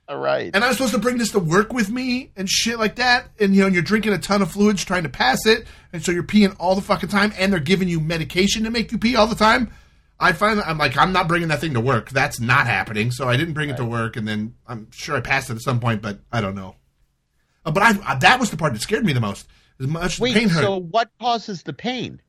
All 0.10 0.18
right. 0.20 0.52
and 0.54 0.64
I 0.64 0.68
was 0.68 0.78
supposed 0.78 0.94
to 0.94 1.00
bring 1.00 1.18
this 1.18 1.32
to 1.32 1.40
work 1.40 1.72
with 1.72 1.90
me 1.90 2.32
and 2.36 2.50
shit 2.50 2.78
like 2.78 2.96
that. 2.96 3.30
And 3.40 3.56
you 3.56 3.62
know, 3.62 3.68
you're 3.68 3.82
drinking 3.84 4.14
a 4.14 4.18
ton 4.18 4.42
of 4.42 4.52
fluids 4.52 4.84
trying 4.84 5.04
to 5.04 5.10
pass 5.10 5.46
it, 5.46 5.66
and 5.94 6.04
so 6.04 6.12
you're 6.12 6.24
peeing 6.24 6.56
all 6.60 6.76
the 6.76 6.82
fucking 6.82 7.10
time, 7.10 7.32
and 7.38 7.52
they're 7.54 7.60
giving 7.62 7.88
you 7.88 8.00
medication 8.02 8.64
to 8.66 8.70
make 8.70 8.92
you 8.92 8.98
pee 8.98 9.16
all 9.16 9.28
the 9.28 9.36
time. 9.36 9.72
I 10.20 10.34
find 10.34 10.60
I'm 10.62 10.78
like 10.78 10.98
I'm 10.98 11.14
not 11.14 11.28
bringing 11.28 11.48
that 11.48 11.62
thing 11.62 11.74
to 11.74 11.82
work. 11.82 12.10
That's 12.12 12.40
not 12.40 12.68
happening. 12.68 13.12
So 13.12 13.28
I 13.30 13.38
didn't 13.38 13.54
bring 13.54 13.70
it 13.70 13.78
to 13.78 13.86
work, 13.86 14.18
and 14.18 14.28
then 14.28 14.56
I'm 14.68 14.88
sure 14.92 15.16
I 15.16 15.22
passed 15.22 15.50
it 15.50 15.54
at 15.56 15.62
some 15.62 15.80
point, 15.80 16.02
but 16.02 16.20
I 16.32 16.42
don't 16.42 16.54
know. 16.56 16.76
Uh, 17.66 17.72
but 17.72 17.82
I 17.82 18.16
that 18.20 18.40
was 18.40 18.52
the 18.52 18.58
part 18.58 18.74
that 18.74 18.82
scared 18.82 19.06
me 19.06 19.14
the 19.14 19.20
most. 19.22 19.48
As 19.80 19.88
much 19.88 20.20
Wait, 20.20 20.36
pain 20.36 20.50
hurt. 20.50 20.62
so 20.62 20.78
what 20.80 21.10
causes 21.20 21.64
the 21.64 21.74
pain? 21.74 22.22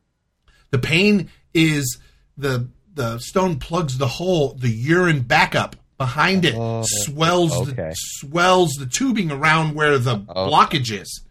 The 0.72 0.78
pain 0.78 1.30
is 1.54 1.98
the 2.36 2.68
the 2.94 3.18
stone 3.18 3.58
plugs 3.58 3.98
the 3.98 4.08
hole, 4.08 4.54
the 4.54 4.68
urine 4.68 5.20
backup 5.20 5.76
behind 5.96 6.44
it 6.44 6.54
oh, 6.56 6.82
swells 6.84 7.52
okay. 7.68 7.90
the, 7.90 7.94
swells 7.94 8.72
the 8.72 8.86
tubing 8.86 9.30
around 9.30 9.74
where 9.74 9.98
the 9.98 10.24
oh. 10.28 10.50
blockage 10.50 10.90
is. 11.00 11.22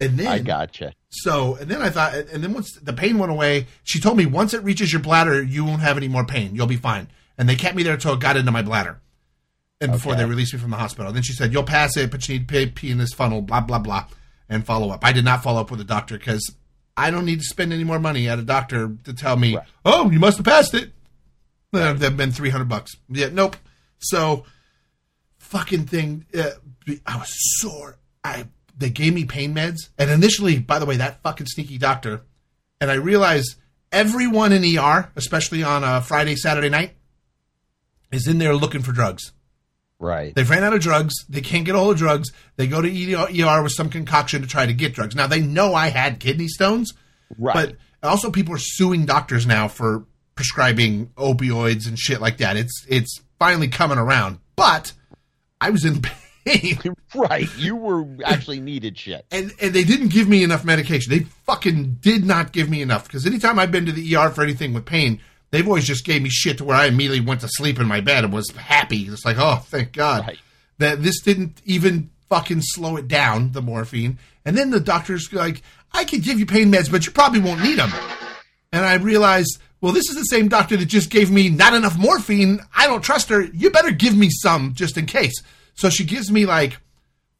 And 0.00 0.16
then 0.18 0.28
I 0.28 0.38
gotcha. 0.38 0.94
so 1.10 1.56
and 1.56 1.68
then 1.68 1.82
I 1.82 1.90
thought 1.90 2.14
and 2.14 2.42
then 2.42 2.54
once 2.54 2.72
the 2.80 2.92
pain 2.92 3.18
went 3.18 3.32
away, 3.32 3.66
she 3.82 4.00
told 4.00 4.16
me 4.16 4.24
once 4.26 4.54
it 4.54 4.62
reaches 4.62 4.92
your 4.92 5.02
bladder, 5.02 5.42
you 5.42 5.64
won't 5.64 5.82
have 5.82 5.96
any 5.96 6.08
more 6.08 6.24
pain. 6.24 6.54
You'll 6.54 6.66
be 6.66 6.76
fine. 6.76 7.08
And 7.36 7.48
they 7.48 7.56
kept 7.56 7.76
me 7.76 7.82
there 7.82 7.94
until 7.94 8.14
it 8.14 8.20
got 8.20 8.36
into 8.36 8.50
my 8.50 8.62
bladder. 8.62 9.00
And 9.80 9.92
before 9.92 10.12
Okay. 10.12 10.22
they 10.22 10.28
released 10.28 10.52
me 10.52 10.58
from 10.58 10.70
the 10.70 10.76
hospital. 10.76 11.12
Then 11.12 11.22
she 11.22 11.32
said, 11.32 11.52
You'll 11.52 11.62
pass 11.62 11.96
it, 11.96 12.10
but 12.10 12.28
you 12.28 12.38
need 12.38 12.48
to 12.48 12.66
pee 12.68 12.90
in 12.90 12.98
this 12.98 13.12
funnel, 13.12 13.42
blah, 13.42 13.60
blah, 13.60 13.78
blah, 13.78 14.06
and 14.48 14.66
follow 14.66 14.90
up. 14.90 15.04
I 15.04 15.12
did 15.12 15.24
not 15.24 15.42
follow 15.42 15.60
up 15.60 15.70
with 15.70 15.78
the 15.78 15.84
doctor 15.84 16.18
because 16.18 16.52
I 16.98 17.10
don't 17.10 17.24
need 17.24 17.38
to 17.38 17.44
spend 17.44 17.72
any 17.72 17.84
more 17.84 17.98
money 18.00 18.28
at 18.28 18.38
a 18.38 18.42
doctor 18.42 18.96
to 19.04 19.12
tell 19.14 19.36
me, 19.36 19.56
Right. 19.56 19.66
Oh, 19.84 20.10
you 20.10 20.18
must 20.18 20.36
have 20.38 20.46
passed 20.46 20.74
it. 20.74 20.92
Uh, 21.72 21.92
That'd 21.92 22.16
been 22.16 22.32
300 22.32 22.68
bucks. 22.68 22.92
Yeah, 23.08 23.28
nope. 23.32 23.56
So, 23.98 24.44
fucking 25.38 25.86
thing, 25.86 26.26
uh, 26.36 26.50
I 27.06 27.16
was 27.18 27.28
sore. 27.60 27.98
I 28.24 28.46
They 28.76 28.90
gave 28.90 29.14
me 29.14 29.24
pain 29.24 29.54
meds. 29.54 29.88
And 29.98 30.10
initially, 30.10 30.58
by 30.58 30.78
the 30.78 30.86
way, 30.86 30.96
that 30.96 31.22
fucking 31.22 31.46
sneaky 31.46 31.78
doctor, 31.78 32.22
and 32.80 32.90
I 32.90 32.94
realized 32.94 33.56
everyone 33.92 34.52
in 34.52 34.64
ER, 34.78 35.10
especially 35.16 35.62
on 35.62 35.84
a 35.84 36.00
Friday, 36.00 36.36
Saturday 36.36 36.68
night, 36.68 36.92
is 38.10 38.26
in 38.26 38.38
there 38.38 38.54
looking 38.54 38.82
for 38.82 38.92
drugs. 38.92 39.32
Right. 40.00 40.34
They've 40.34 40.48
ran 40.48 40.62
out 40.62 40.74
of 40.74 40.80
drugs. 40.80 41.14
They 41.28 41.40
can't 41.40 41.64
get 41.64 41.74
all 41.74 41.88
the 41.88 41.94
drugs. 41.96 42.30
They 42.56 42.66
go 42.68 42.80
to 42.80 42.88
ER 43.42 43.62
with 43.62 43.72
some 43.72 43.88
concoction 43.90 44.42
to 44.42 44.48
try 44.48 44.64
to 44.66 44.72
get 44.72 44.94
drugs. 44.94 45.16
Now 45.16 45.26
they 45.26 45.40
know 45.40 45.74
I 45.74 45.88
had 45.88 46.20
kidney 46.20 46.46
stones, 46.48 46.92
Right. 47.36 47.54
but 47.54 48.08
also 48.08 48.30
people 48.30 48.54
are 48.54 48.58
suing 48.60 49.06
doctors 49.06 49.44
now 49.46 49.66
for 49.66 50.04
prescribing 50.36 51.06
opioids 51.16 51.88
and 51.88 51.98
shit 51.98 52.20
like 52.20 52.36
that. 52.38 52.56
It's 52.56 52.86
it's 52.88 53.20
finally 53.40 53.66
coming 53.68 53.98
around. 53.98 54.38
But 54.54 54.92
I 55.60 55.70
was 55.70 55.84
in 55.84 56.00
pain, 56.44 56.78
right. 57.16 57.48
You 57.56 57.74
were 57.74 58.06
actually 58.24 58.60
needed 58.60 58.96
shit. 58.96 59.26
and 59.32 59.52
and 59.60 59.74
they 59.74 59.82
didn't 59.82 60.08
give 60.08 60.28
me 60.28 60.44
enough 60.44 60.64
medication. 60.64 61.10
They 61.10 61.24
fucking 61.44 61.98
did 62.00 62.24
not 62.24 62.52
give 62.52 62.70
me 62.70 62.82
enough 62.82 63.04
because 63.08 63.26
anytime 63.26 63.58
I've 63.58 63.72
been 63.72 63.86
to 63.86 63.92
the 63.92 64.14
ER 64.16 64.30
for 64.30 64.44
anything 64.44 64.74
with 64.74 64.84
pain. 64.86 65.20
They've 65.50 65.66
always 65.66 65.86
just 65.86 66.04
gave 66.04 66.22
me 66.22 66.28
shit 66.28 66.58
to 66.58 66.64
where 66.64 66.76
I 66.76 66.86
immediately 66.86 67.20
went 67.26 67.40
to 67.40 67.48
sleep 67.50 67.78
in 67.80 67.86
my 67.86 68.00
bed 68.00 68.24
and 68.24 68.32
was 68.32 68.50
happy. 68.50 69.02
It's 69.02 69.24
like, 69.24 69.38
oh, 69.38 69.56
thank 69.66 69.92
God 69.92 70.26
Right. 70.26 70.38
that 70.78 71.02
this 71.02 71.20
didn't 71.22 71.62
even 71.64 72.10
fucking 72.28 72.60
slow 72.62 72.96
it 72.96 73.08
down, 73.08 73.52
the 73.52 73.62
morphine. 73.62 74.18
And 74.44 74.56
then 74.56 74.70
the 74.70 74.80
doctor's 74.80 75.32
like, 75.32 75.62
I 75.92 76.04
could 76.04 76.22
give 76.22 76.38
you 76.38 76.44
pain 76.46 76.70
meds, 76.70 76.90
but 76.90 77.06
you 77.06 77.12
probably 77.12 77.40
won't 77.40 77.62
need 77.62 77.78
them. 77.78 77.90
And 78.72 78.84
I 78.84 78.96
realized, 78.96 79.58
well, 79.80 79.92
this 79.92 80.10
is 80.10 80.16
the 80.16 80.24
same 80.24 80.48
doctor 80.48 80.76
that 80.76 80.84
just 80.86 81.08
gave 81.08 81.30
me 81.30 81.48
not 81.48 81.72
enough 81.72 81.96
morphine. 81.96 82.60
I 82.76 82.86
don't 82.86 83.02
trust 83.02 83.30
her. 83.30 83.42
You 83.42 83.70
better 83.70 83.90
give 83.90 84.14
me 84.16 84.28
some 84.30 84.74
just 84.74 84.98
in 84.98 85.06
case. 85.06 85.32
So 85.74 85.88
she 85.88 86.04
gives 86.04 86.30
me 86.30 86.44
like 86.44 86.76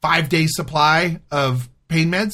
five 0.01 0.31
days 0.31 0.53
supply 0.55 1.21
of 1.31 1.69
pain 1.89 2.11
meds, 2.11 2.33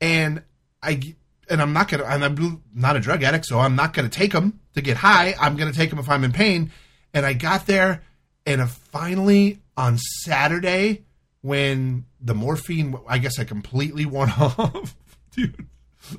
and 0.00 0.42
I 0.82 1.14
and 1.50 1.60
I'm 1.60 1.72
not 1.72 1.88
gonna. 1.88 2.04
And 2.04 2.24
I'm 2.24 2.62
not 2.74 2.96
a 2.96 3.00
drug 3.00 3.22
addict, 3.22 3.46
so 3.46 3.58
I'm 3.58 3.76
not 3.76 3.92
gonna 3.92 4.08
take 4.08 4.32
them 4.32 4.60
to 4.74 4.80
get 4.80 4.96
high. 4.96 5.34
I'm 5.40 5.56
gonna 5.56 5.72
take 5.72 5.90
them 5.90 5.98
if 5.98 6.08
I'm 6.08 6.24
in 6.24 6.32
pain. 6.32 6.70
And 7.12 7.26
I 7.26 7.32
got 7.32 7.66
there, 7.66 8.02
and 8.46 8.60
uh, 8.60 8.66
finally 8.66 9.58
on 9.76 9.98
Saturday 9.98 11.02
when 11.42 12.04
the 12.20 12.34
morphine, 12.34 12.96
I 13.08 13.18
guess 13.18 13.38
I 13.38 13.44
completely 13.44 14.06
worn 14.06 14.30
off, 14.38 14.94
dude. 15.34 15.66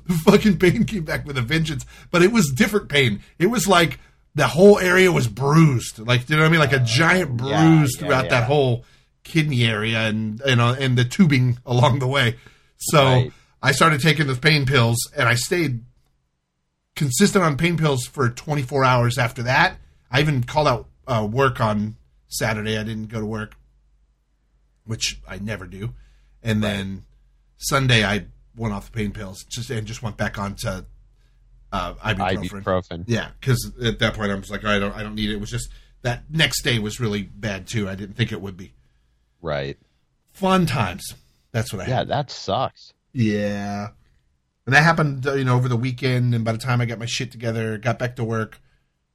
The 0.06 0.14
fucking 0.14 0.58
pain 0.58 0.84
came 0.84 1.04
back 1.04 1.26
with 1.26 1.36
a 1.36 1.42
vengeance, 1.42 1.84
but 2.10 2.22
it 2.22 2.32
was 2.32 2.52
different 2.54 2.88
pain. 2.88 3.20
It 3.38 3.46
was 3.46 3.66
like 3.66 3.98
the 4.34 4.46
whole 4.46 4.78
area 4.78 5.12
was 5.12 5.28
bruised, 5.28 5.98
like 5.98 6.28
you 6.28 6.36
know 6.36 6.42
what 6.42 6.48
I 6.48 6.50
mean, 6.50 6.60
like 6.60 6.72
a 6.72 6.80
giant 6.80 7.36
bruise 7.36 7.50
yeah, 7.50 7.80
yeah, 7.80 7.86
throughout 7.98 8.24
yeah. 8.24 8.30
that 8.30 8.44
whole 8.44 8.84
kidney 9.24 9.64
area 9.64 9.98
and 9.98 10.40
and 10.42 10.60
uh, 10.60 10.76
and 10.78 10.96
the 10.96 11.04
tubing 11.04 11.58
along 11.66 11.98
the 11.98 12.06
way. 12.06 12.36
So 12.78 13.04
Right. 13.04 13.32
I 13.62 13.72
started 13.72 14.00
taking 14.00 14.26
the 14.26 14.34
pain 14.34 14.66
pills, 14.66 14.96
and 15.16 15.28
I 15.28 15.34
stayed 15.34 15.84
consistent 16.96 17.44
on 17.44 17.56
pain 17.56 17.76
pills 17.76 18.06
for 18.06 18.28
24 18.28 18.84
hours 18.84 19.18
after 19.18 19.44
that. 19.44 19.78
I 20.10 20.20
even 20.20 20.42
called 20.42 20.68
out 20.68 20.88
uh, 21.06 21.26
work 21.30 21.60
on 21.60 21.96
Saturday. 22.28 22.76
I 22.76 22.82
didn't 22.82 23.06
go 23.08 23.20
to 23.20 23.26
work, 23.26 23.54
which 24.84 25.20
I 25.28 25.38
never 25.38 25.66
do. 25.66 25.94
And 26.42 26.62
then 26.62 27.04
Sunday, 27.56 28.04
I 28.04 28.26
went 28.56 28.74
off 28.74 28.86
the 28.86 28.92
pain 28.92 29.12
pills 29.12 29.44
just 29.48 29.70
and 29.70 29.86
just 29.86 30.02
went 30.02 30.16
back 30.16 30.38
on 30.38 30.56
to 30.56 30.84
uh, 31.72 31.94
ibuprofen. 31.94 32.50
Ibuprofen. 32.62 33.04
Yeah, 33.06 33.28
because 33.40 33.72
at 33.82 33.98
that 34.00 34.14
point 34.14 34.30
I 34.30 34.34
was 34.34 34.50
like, 34.50 34.64
I 34.64 34.78
don't, 34.78 34.94
I 34.94 35.02
don't 35.02 35.14
need 35.14 35.30
it. 35.30 35.34
It 35.34 35.40
was 35.40 35.50
just 35.50 35.68
that 36.02 36.24
next 36.28 36.62
day 36.62 36.78
was 36.78 36.98
really 37.00 37.22
bad 37.22 37.66
too. 37.68 37.88
I 37.88 37.94
didn't 37.94 38.16
think 38.16 38.32
it 38.32 38.40
would 38.42 38.56
be. 38.56 38.74
Right. 39.40 39.78
Fun 40.32 40.66
times. 40.66 41.14
That's 41.52 41.72
what 41.72 41.82
I 41.82 41.88
Yeah, 41.88 41.98
had. 41.98 42.08
that 42.08 42.30
sucks. 42.30 42.92
Yeah. 43.12 43.88
And 44.66 44.74
that 44.74 44.82
happened, 44.84 45.26
uh, 45.26 45.34
you 45.34 45.44
know, 45.44 45.56
over 45.56 45.68
the 45.68 45.76
weekend. 45.76 46.34
And 46.34 46.44
by 46.44 46.52
the 46.52 46.58
time 46.58 46.80
I 46.80 46.84
got 46.86 46.98
my 46.98 47.06
shit 47.06 47.32
together, 47.32 47.78
got 47.78 47.98
back 47.98 48.16
to 48.16 48.24
work, 48.24 48.60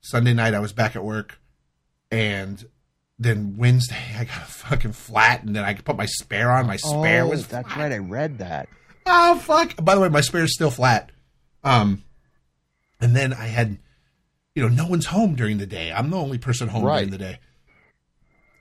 Sunday 0.01 0.33
night 0.33 0.53
I 0.53 0.59
was 0.59 0.73
back 0.73 0.95
at 0.95 1.03
work. 1.03 1.39
And 2.11 2.65
then 3.19 3.55
Wednesday 3.57 3.95
I 4.19 4.25
got 4.25 4.37
a 4.41 4.45
fucking 4.45 4.91
flat. 4.93 5.43
And 5.43 5.55
then 5.55 5.63
I 5.63 5.73
put 5.73 5.97
my 5.97 6.05
spare 6.05 6.51
on. 6.51 6.67
My 6.67 6.75
spare 6.77 7.25
was 7.25 7.45
Oh, 7.45 7.47
that's 7.49 7.67
flat. 7.73 7.77
right. 7.83 7.91
I 7.93 7.97
read 7.97 8.39
that. 8.39 8.67
Oh, 9.05 9.37
fuck. 9.39 9.73
By 9.83 9.95
the 9.95 10.01
way, 10.01 10.09
my 10.09 10.21
spare 10.21 10.43
is 10.43 10.53
still 10.53 10.71
flat. 10.71 11.11
Um, 11.63 12.03
and 12.99 13.15
then 13.15 13.31
I 13.33 13.45
had, 13.47 13.77
you 14.53 14.61
know, 14.63 14.67
no 14.67 14.85
one's 14.87 15.05
home 15.07 15.35
during 15.35 15.59
the 15.59 15.65
day. 15.65 15.91
I'm 15.93 16.09
the 16.09 16.17
only 16.17 16.37
person 16.37 16.67
home 16.67 16.83
Right. 16.83 16.97
during 17.09 17.11
the 17.11 17.17
day. 17.17 17.39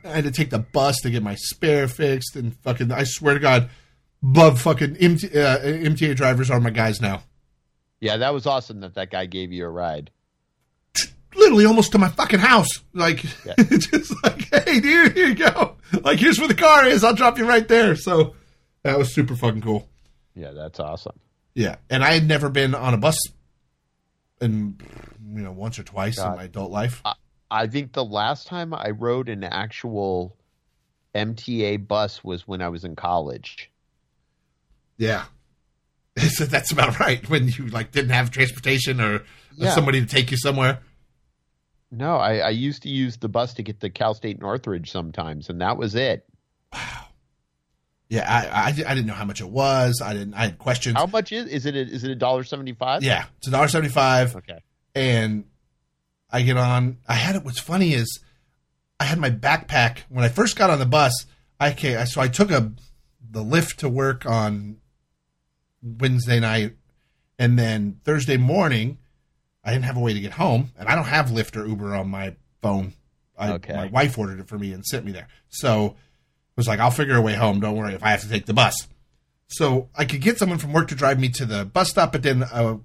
I 0.04 0.08
had 0.10 0.24
to 0.24 0.30
take 0.30 0.50
the 0.50 0.60
bus 0.60 1.00
to 1.00 1.10
get 1.10 1.22
my 1.24 1.34
spare 1.34 1.88
fixed, 1.88 2.36
and 2.36 2.54
fucking, 2.62 2.92
I 2.92 3.02
swear 3.04 3.34
to 3.34 3.40
God, 3.40 3.70
Bub 4.22 4.58
fucking 4.58 4.96
MT, 4.96 5.26
uh, 5.28 5.58
MTA 5.60 6.16
drivers 6.16 6.50
are 6.50 6.60
my 6.60 6.70
guys 6.70 7.00
now. 7.00 7.22
Yeah, 8.00 8.18
that 8.18 8.34
was 8.34 8.46
awesome 8.46 8.80
that 8.80 8.94
that 8.94 9.10
guy 9.10 9.26
gave 9.26 9.52
you 9.52 9.64
a 9.64 9.68
ride. 9.70 10.10
literally 11.34 11.64
almost 11.64 11.92
to 11.92 11.98
my 11.98 12.08
fucking 12.08 12.40
house. 12.40 12.68
Like, 12.92 13.18
just 13.56 14.12
like, 14.24 14.42
hey, 14.52 14.80
dude, 14.80 15.12
here 15.12 15.28
you 15.28 15.34
go. 15.34 15.76
Like, 16.02 16.18
here's 16.18 16.38
where 16.38 16.48
the 16.48 16.54
car 16.54 16.86
is. 16.86 17.04
I'll 17.04 17.14
drop 17.14 17.38
you 17.38 17.46
right 17.46 17.66
there. 17.68 17.96
So 17.96 18.34
that 18.82 18.98
was 18.98 19.12
super 19.12 19.36
fucking 19.36 19.62
cool. 19.62 19.88
Yeah, 20.34 20.52
that's 20.52 20.80
awesome. 20.80 21.18
Yeah, 21.54 21.76
and 21.88 22.04
I 22.04 22.12
had 22.12 22.26
never 22.26 22.50
been 22.50 22.74
on 22.74 22.92
a 22.92 22.98
bus, 22.98 23.16
in 24.40 24.78
you 25.34 25.42
know, 25.42 25.52
once 25.52 25.78
or 25.78 25.82
twice 25.82 26.16
God. 26.16 26.32
in 26.32 26.36
my 26.36 26.44
adult 26.44 26.70
life. 26.70 27.02
I 27.50 27.66
think 27.66 27.92
the 27.92 28.04
last 28.04 28.46
time 28.46 28.74
I 28.74 28.90
rode 28.90 29.28
an 29.28 29.44
actual 29.44 30.36
MTA 31.14 31.86
bus 31.88 32.22
was 32.22 32.46
when 32.46 32.60
I 32.60 32.68
was 32.68 32.84
in 32.84 32.96
college. 32.96 33.70
Yeah, 34.98 35.24
so 36.18 36.44
that's 36.46 36.72
about 36.72 36.98
right. 37.00 37.28
When 37.28 37.48
you 37.48 37.66
like 37.68 37.92
didn't 37.92 38.10
have 38.10 38.30
transportation 38.30 39.00
or 39.00 39.22
Yeah. 39.56 39.74
somebody 39.74 40.00
to 40.00 40.06
take 40.06 40.30
you 40.30 40.36
somewhere. 40.36 40.80
No, 41.90 42.16
I, 42.16 42.38
I 42.38 42.48
used 42.50 42.82
to 42.82 42.88
use 42.88 43.16
the 43.18 43.28
bus 43.28 43.54
to 43.54 43.62
get 43.62 43.80
to 43.80 43.90
Cal 43.90 44.12
State 44.14 44.40
Northridge 44.40 44.90
sometimes, 44.90 45.48
and 45.48 45.60
that 45.60 45.76
was 45.76 45.94
it. 45.94 46.26
Wow. 46.72 47.04
Yeah, 48.08 48.24
I, 48.28 48.60
I, 48.60 48.66
I 48.68 48.72
didn't 48.94 49.06
know 49.06 49.14
how 49.14 49.24
much 49.24 49.40
it 49.40 49.48
was. 49.48 50.00
I 50.04 50.12
didn't. 50.12 50.34
I 50.34 50.42
had 50.46 50.58
questions. 50.58 50.96
How 50.96 51.06
much 51.06 51.32
is 51.32 51.46
is 51.48 51.66
it? 51.66 51.74
A, 51.74 51.80
is 51.80 52.04
it 52.04 52.10
a 52.10 52.14
dollar 52.14 52.44
seventy 52.44 52.72
five? 52.72 53.02
Yeah, 53.02 53.24
it's 53.38 53.48
a 53.48 53.50
dollar 53.50 53.68
seventy 53.68 53.90
five. 53.92 54.36
Okay. 54.36 54.58
and 54.94 55.44
I 56.30 56.42
get 56.42 56.56
on. 56.56 56.98
I 57.08 57.14
had 57.14 57.36
it. 57.36 57.44
What's 57.44 57.58
funny 57.60 57.94
is 57.94 58.20
I 59.00 59.04
had 59.04 59.18
my 59.18 59.30
backpack 59.30 59.98
when 60.08 60.24
I 60.24 60.28
first 60.28 60.56
got 60.56 60.70
on 60.70 60.78
the 60.78 60.86
bus. 60.86 61.12
I 61.58 61.72
so 62.04 62.20
I 62.20 62.28
took 62.28 62.50
a 62.50 62.72
the 63.28 63.42
lift 63.42 63.80
to 63.80 63.88
work 63.88 64.24
on 64.26 64.76
Wednesday 66.00 66.40
night, 66.40 66.76
and 67.38 67.58
then 67.58 68.00
Thursday 68.04 68.36
morning 68.36 68.98
I 69.64 69.72
didn't 69.72 69.84
have 69.84 69.96
a 69.96 70.00
way 70.00 70.12
to 70.14 70.20
get 70.20 70.32
home, 70.32 70.70
and 70.78 70.88
I 70.88 70.94
don't 70.94 71.04
have 71.06 71.26
Lyft 71.28 71.56
or 71.56 71.66
Uber 71.66 71.94
on 71.94 72.08
my 72.08 72.34
phone. 72.62 72.92
I, 73.38 73.52
Okay. 73.52 73.74
My 73.74 73.86
wife 73.86 74.16
ordered 74.18 74.40
it 74.40 74.48
for 74.48 74.58
me 74.58 74.72
and 74.72 74.84
sent 74.84 75.04
me 75.04 75.12
there, 75.12 75.28
so 75.48 75.86
it 75.86 76.56
was 76.56 76.66
like 76.68 76.80
I'll 76.80 76.90
figure 76.90 77.16
a 77.16 77.20
way 77.20 77.34
home. 77.34 77.60
Don't 77.60 77.76
worry 77.76 77.94
if 77.94 78.02
I 78.02 78.10
have 78.10 78.22
to 78.22 78.28
take 78.28 78.46
the 78.46 78.54
bus. 78.54 78.74
So 79.48 79.88
I 79.94 80.04
could 80.06 80.20
get 80.22 80.38
someone 80.38 80.58
from 80.58 80.72
work 80.72 80.88
to 80.88 80.94
drive 80.94 81.20
me 81.20 81.28
to 81.30 81.44
the 81.46 81.64
bus 81.64 81.90
stop, 81.90 82.10
but 82.12 82.22
then 82.24 82.42
a 82.42 82.78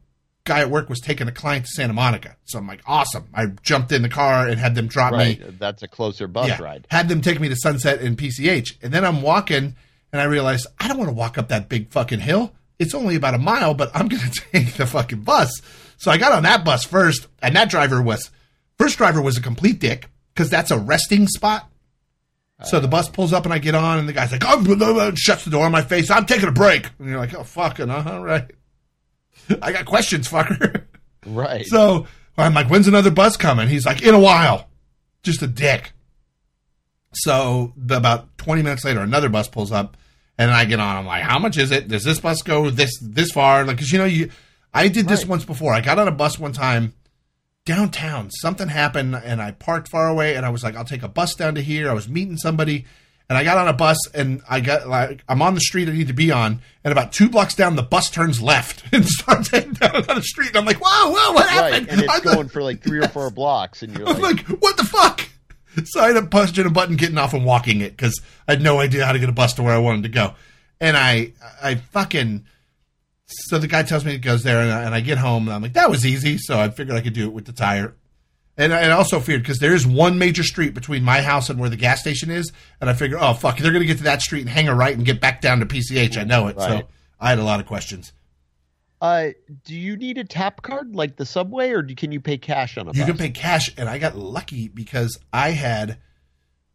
guy 0.43 0.59
at 0.59 0.69
work 0.69 0.89
was 0.89 0.99
taking 0.99 1.27
a 1.27 1.31
client 1.31 1.65
to 1.65 1.71
Santa 1.71 1.93
Monica. 1.93 2.35
So 2.45 2.59
I'm 2.59 2.67
like, 2.67 2.81
awesome. 2.85 3.27
I 3.33 3.47
jumped 3.63 3.91
in 3.91 4.01
the 4.03 4.09
car 4.09 4.47
and 4.47 4.59
had 4.59 4.75
them 4.75 4.87
drop 4.87 5.13
Right. 5.13 5.39
me. 5.39 5.45
That's 5.59 5.81
a 5.83 5.87
closer 5.87 6.27
bus 6.27 6.47
Yeah, 6.49 6.61
ride. 6.61 6.87
Had 6.91 7.09
them 7.09 7.21
take 7.21 7.39
me 7.39 7.49
to 7.49 7.55
Sunset 7.55 8.01
and 8.01 8.15
PCH. 8.17 8.77
And 8.83 8.91
then 8.93 9.05
I'm 9.05 9.21
walking 9.21 9.75
and 10.11 10.21
I 10.21 10.25
realized 10.25 10.67
I 10.79 10.87
don't 10.87 10.97
want 10.97 11.09
to 11.09 11.15
walk 11.15 11.37
up 11.37 11.47
that 11.49 11.67
big 11.69 11.89
fucking 11.91 12.19
hill. 12.19 12.53
It's 12.81 12.95
only 12.95 13.15
about 13.15 13.35
a 13.35 13.37
mile, 13.37 13.73
but 13.73 13.91
I'm 13.93 14.07
going 14.07 14.23
to 14.31 14.41
take 14.51 14.73
the 14.73 14.85
fucking 14.85 15.21
bus. 15.21 15.61
So 15.97 16.11
I 16.11 16.17
got 16.17 16.31
on 16.31 16.43
that 16.43 16.65
bus 16.65 16.83
first, 16.83 17.27
and 17.41 17.55
that 17.55 17.69
driver 17.69 18.01
was, 18.01 18.31
first 18.77 18.97
driver 18.97 19.21
was 19.21 19.37
a 19.37 19.41
complete 19.41 19.79
dick 19.79 20.09
because 20.33 20.49
that's 20.49 20.71
a 20.71 20.79
resting 20.79 21.27
spot. 21.27 21.67
So 22.63 22.79
the 22.79 22.87
bus 22.87 23.09
pulls 23.09 23.33
up 23.33 23.45
and 23.45 23.53
I 23.53 23.57
get 23.57 23.73
on, 23.73 23.97
and 23.97 24.07
the 24.07 24.13
guy's 24.13 24.31
like, 24.31 24.43
"Oh," 24.45 24.63
blah, 24.63 24.75
blah, 24.75 24.93
blah," 24.93 25.11
shuts 25.15 25.45
the 25.45 25.49
door 25.49 25.65
in 25.65 25.71
my 25.71 25.81
face. 25.81 26.11
I'm 26.11 26.27
taking 26.27 26.47
a 26.47 26.51
break, 26.51 26.87
and 26.99 27.09
you're 27.09 27.17
like, 27.17 27.33
"Oh, 27.33 27.43
fucking, 27.43 27.89
uh, 27.89 28.03
all 28.05 28.23
right." 28.23 28.45
I 29.61 29.71
got 29.71 29.85
questions, 29.85 30.27
fucker. 30.27 30.83
Right. 31.25 31.65
So 31.65 32.07
I'm 32.37 32.53
like, 32.53 32.67
when's 32.67 32.87
another 32.87 33.11
bus 33.11 33.37
coming? 33.37 33.67
He's 33.67 33.85
like, 33.85 34.01
in 34.01 34.13
a 34.13 34.19
while. 34.19 34.69
Just 35.23 35.41
a 35.41 35.47
dick. 35.47 35.93
So 37.13 37.73
the, 37.75 37.97
about 37.97 38.37
20 38.37 38.61
minutes 38.61 38.85
later, 38.85 39.01
another 39.01 39.29
bus 39.29 39.47
pulls 39.47 39.71
up, 39.71 39.97
and 40.37 40.49
then 40.49 40.55
I 40.55 40.65
get 40.65 40.79
on. 40.79 40.95
I'm 40.97 41.05
like, 41.05 41.23
how 41.23 41.39
much 41.39 41.57
is 41.57 41.71
it? 41.71 41.87
Does 41.87 42.03
this 42.03 42.19
bus 42.19 42.41
go 42.41 42.69
this 42.69 42.91
this 43.01 43.31
far? 43.31 43.63
Like, 43.65 43.77
cause 43.77 43.91
you 43.91 43.97
know, 43.99 44.05
you, 44.05 44.29
I 44.73 44.87
did 44.87 45.07
this 45.07 45.21
Right. 45.21 45.29
once 45.29 45.45
before. 45.45 45.73
I 45.73 45.81
got 45.81 45.99
on 45.99 46.07
a 46.07 46.11
bus 46.11 46.39
one 46.39 46.53
time 46.53 46.93
downtown. 47.65 48.29
Something 48.31 48.67
happened, 48.69 49.15
and 49.15 49.41
I 49.41 49.51
parked 49.51 49.89
far 49.89 50.07
away, 50.07 50.35
and 50.35 50.45
I 50.45 50.49
was 50.49 50.63
like, 50.63 50.75
I'll 50.75 50.85
take 50.85 51.03
a 51.03 51.07
bus 51.07 51.35
down 51.35 51.55
to 51.55 51.61
here. 51.61 51.89
I 51.89 51.93
was 51.93 52.07
meeting 52.09 52.37
somebody. 52.37 52.85
And 53.29 53.37
I 53.37 53.45
got 53.45 53.57
on 53.57 53.69
a 53.69 53.73
bus, 53.73 53.97
and 54.13 54.41
I 54.49 54.59
got 54.59 54.89
like 54.89 55.23
I'm 55.29 55.41
on 55.41 55.53
the 55.53 55.61
street 55.61 55.87
I 55.87 55.93
need 55.93 56.07
to 56.07 56.13
be 56.13 56.31
on, 56.33 56.61
and 56.83 56.91
about 56.91 57.13
two 57.13 57.29
blocks 57.29 57.55
down, 57.55 57.77
the 57.77 57.81
bus 57.83 58.09
turns 58.09 58.41
left 58.41 58.83
and 58.93 59.05
starts 59.07 59.49
heading 59.49 59.71
down 59.71 59.95
another 59.95 60.21
street. 60.21 60.49
And 60.49 60.57
I'm 60.57 60.65
like, 60.65 60.81
"Whoa, 60.83 61.11
whoa, 61.11 61.31
what 61.31 61.45
right. 61.45 61.71
happened?" 61.71 61.89
And 61.89 62.01
it's 62.01 62.09
I'm 62.13 62.21
going 62.23 62.37
like, 62.37 62.51
for 62.51 62.61
like 62.61 62.81
three 62.83 62.99
or 62.99 63.07
four 63.07 63.29
blocks, 63.31 63.83
and 63.83 63.95
you're 63.97 64.05
like, 64.05 64.19
like, 64.49 64.61
"What 64.61 64.75
the 64.75 64.83
fuck?" 64.83 65.21
So 65.85 66.01
I 66.01 66.09
ended 66.09 66.25
up 66.25 66.31
pushing 66.31 66.65
a 66.65 66.69
button, 66.69 66.95
getting 66.95 67.17
off, 67.17 67.33
and 67.33 67.45
walking 67.45 67.81
it 67.81 67.95
because 67.95 68.19
I 68.47 68.53
had 68.53 68.61
no 68.61 68.79
idea 68.79 69.05
how 69.05 69.13
to 69.13 69.19
get 69.19 69.29
a 69.29 69.33
bus 69.33 69.53
to 69.55 69.63
where 69.63 69.73
I 69.73 69.77
wanted 69.79 70.03
to 70.03 70.09
go. 70.09 70.33
And 70.79 70.97
I, 70.97 71.33
I 71.61 71.75
fucking. 71.75 72.45
So 73.27 73.57
the 73.57 73.67
guy 73.67 73.83
tells 73.83 74.03
me 74.03 74.13
it 74.13 74.19
goes 74.19 74.43
there, 74.43 74.59
and 74.59 74.71
I, 74.71 74.83
and 74.83 74.93
I 74.95 74.99
get 74.99 75.17
home, 75.17 75.47
and 75.47 75.55
I'm 75.55 75.61
like, 75.61 75.73
"That 75.73 75.89
was 75.89 76.05
easy." 76.05 76.37
So 76.37 76.59
I 76.59 76.69
figured 76.69 76.97
I 76.97 77.01
could 77.01 77.13
do 77.13 77.25
it 77.25 77.33
with 77.33 77.45
the 77.45 77.53
tire. 77.53 77.95
And 78.57 78.73
I 78.73 78.81
and 78.81 78.91
I 78.91 78.95
also 78.95 79.19
feared 79.21 79.41
because 79.41 79.59
there 79.59 79.73
is 79.73 79.87
one 79.87 80.17
major 80.17 80.43
street 80.43 80.73
between 80.73 81.03
my 81.03 81.21
house 81.21 81.49
and 81.49 81.57
where 81.59 81.69
the 81.69 81.77
gas 81.77 82.01
station 82.01 82.29
is, 82.29 82.51
and 82.81 82.89
I 82.89 82.93
figured, 82.93 83.19
oh 83.21 83.33
fuck, 83.33 83.57
they're 83.57 83.71
gonna 83.71 83.85
get 83.85 83.97
to 83.99 84.03
that 84.03 84.21
street 84.21 84.41
and 84.41 84.49
hang 84.49 84.67
a 84.67 84.75
right 84.75 84.95
and 84.95 85.05
get 85.05 85.21
back 85.21 85.39
down 85.39 85.59
to 85.61 85.65
PCH. 85.65 86.17
I 86.17 86.25
know 86.25 86.47
it, 86.47 86.57
so 86.59 86.87
I 87.19 87.29
had 87.29 87.39
a 87.39 87.43
lot 87.43 87.61
of 87.61 87.65
questions. 87.65 88.11
Uh, 89.01 89.29
do 89.65 89.75
you 89.75 89.97
need 89.97 90.17
a 90.17 90.23
tap 90.23 90.61
card 90.61 90.95
like 90.95 91.15
the 91.17 91.25
subway, 91.25 91.71
or 91.71 91.81
do, 91.81 91.95
can 91.95 92.11
you 92.11 92.21
pay 92.21 92.37
cash 92.37 92.77
on 92.77 92.87
a 92.87 92.91
You 92.93 92.99
bus? 93.01 93.07
can 93.09 93.17
pay 93.17 93.29
cash, 93.31 93.71
and 93.77 93.89
I 93.89 93.97
got 93.97 94.15
lucky 94.17 94.67
because 94.67 95.17
I 95.33 95.51
had 95.51 95.97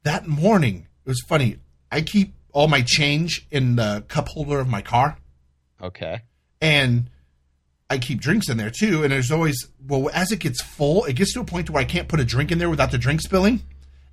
that 0.02 0.26
morning. 0.26 0.88
It 1.04 1.08
was 1.08 1.22
funny. 1.28 1.58
I 1.90 2.00
keep 2.00 2.34
all 2.52 2.68
my 2.68 2.82
change 2.82 3.46
in 3.50 3.76
the 3.76 4.04
cup 4.08 4.28
holder 4.28 4.58
of 4.58 4.68
my 4.68 4.82
car, 4.82 5.18
Okay. 5.80 6.22
and 6.60 7.10
I 7.88 7.98
keep 7.98 8.20
drinks 8.20 8.48
in 8.48 8.56
there 8.56 8.70
too. 8.76 9.04
And 9.04 9.12
there's 9.12 9.30
always 9.30 9.68
well, 9.86 10.10
as 10.12 10.32
it 10.32 10.40
gets 10.40 10.60
full, 10.62 11.04
it 11.04 11.12
gets 11.14 11.32
to 11.34 11.40
a 11.40 11.44
point 11.44 11.66
to 11.66 11.72
where 11.72 11.82
I 11.82 11.84
can't 11.86 12.08
put 12.08 12.18
a 12.18 12.24
drink 12.24 12.50
in 12.50 12.58
there 12.58 12.68
without 12.70 12.90
the 12.90 12.98
drink 12.98 13.20
spilling. 13.20 13.62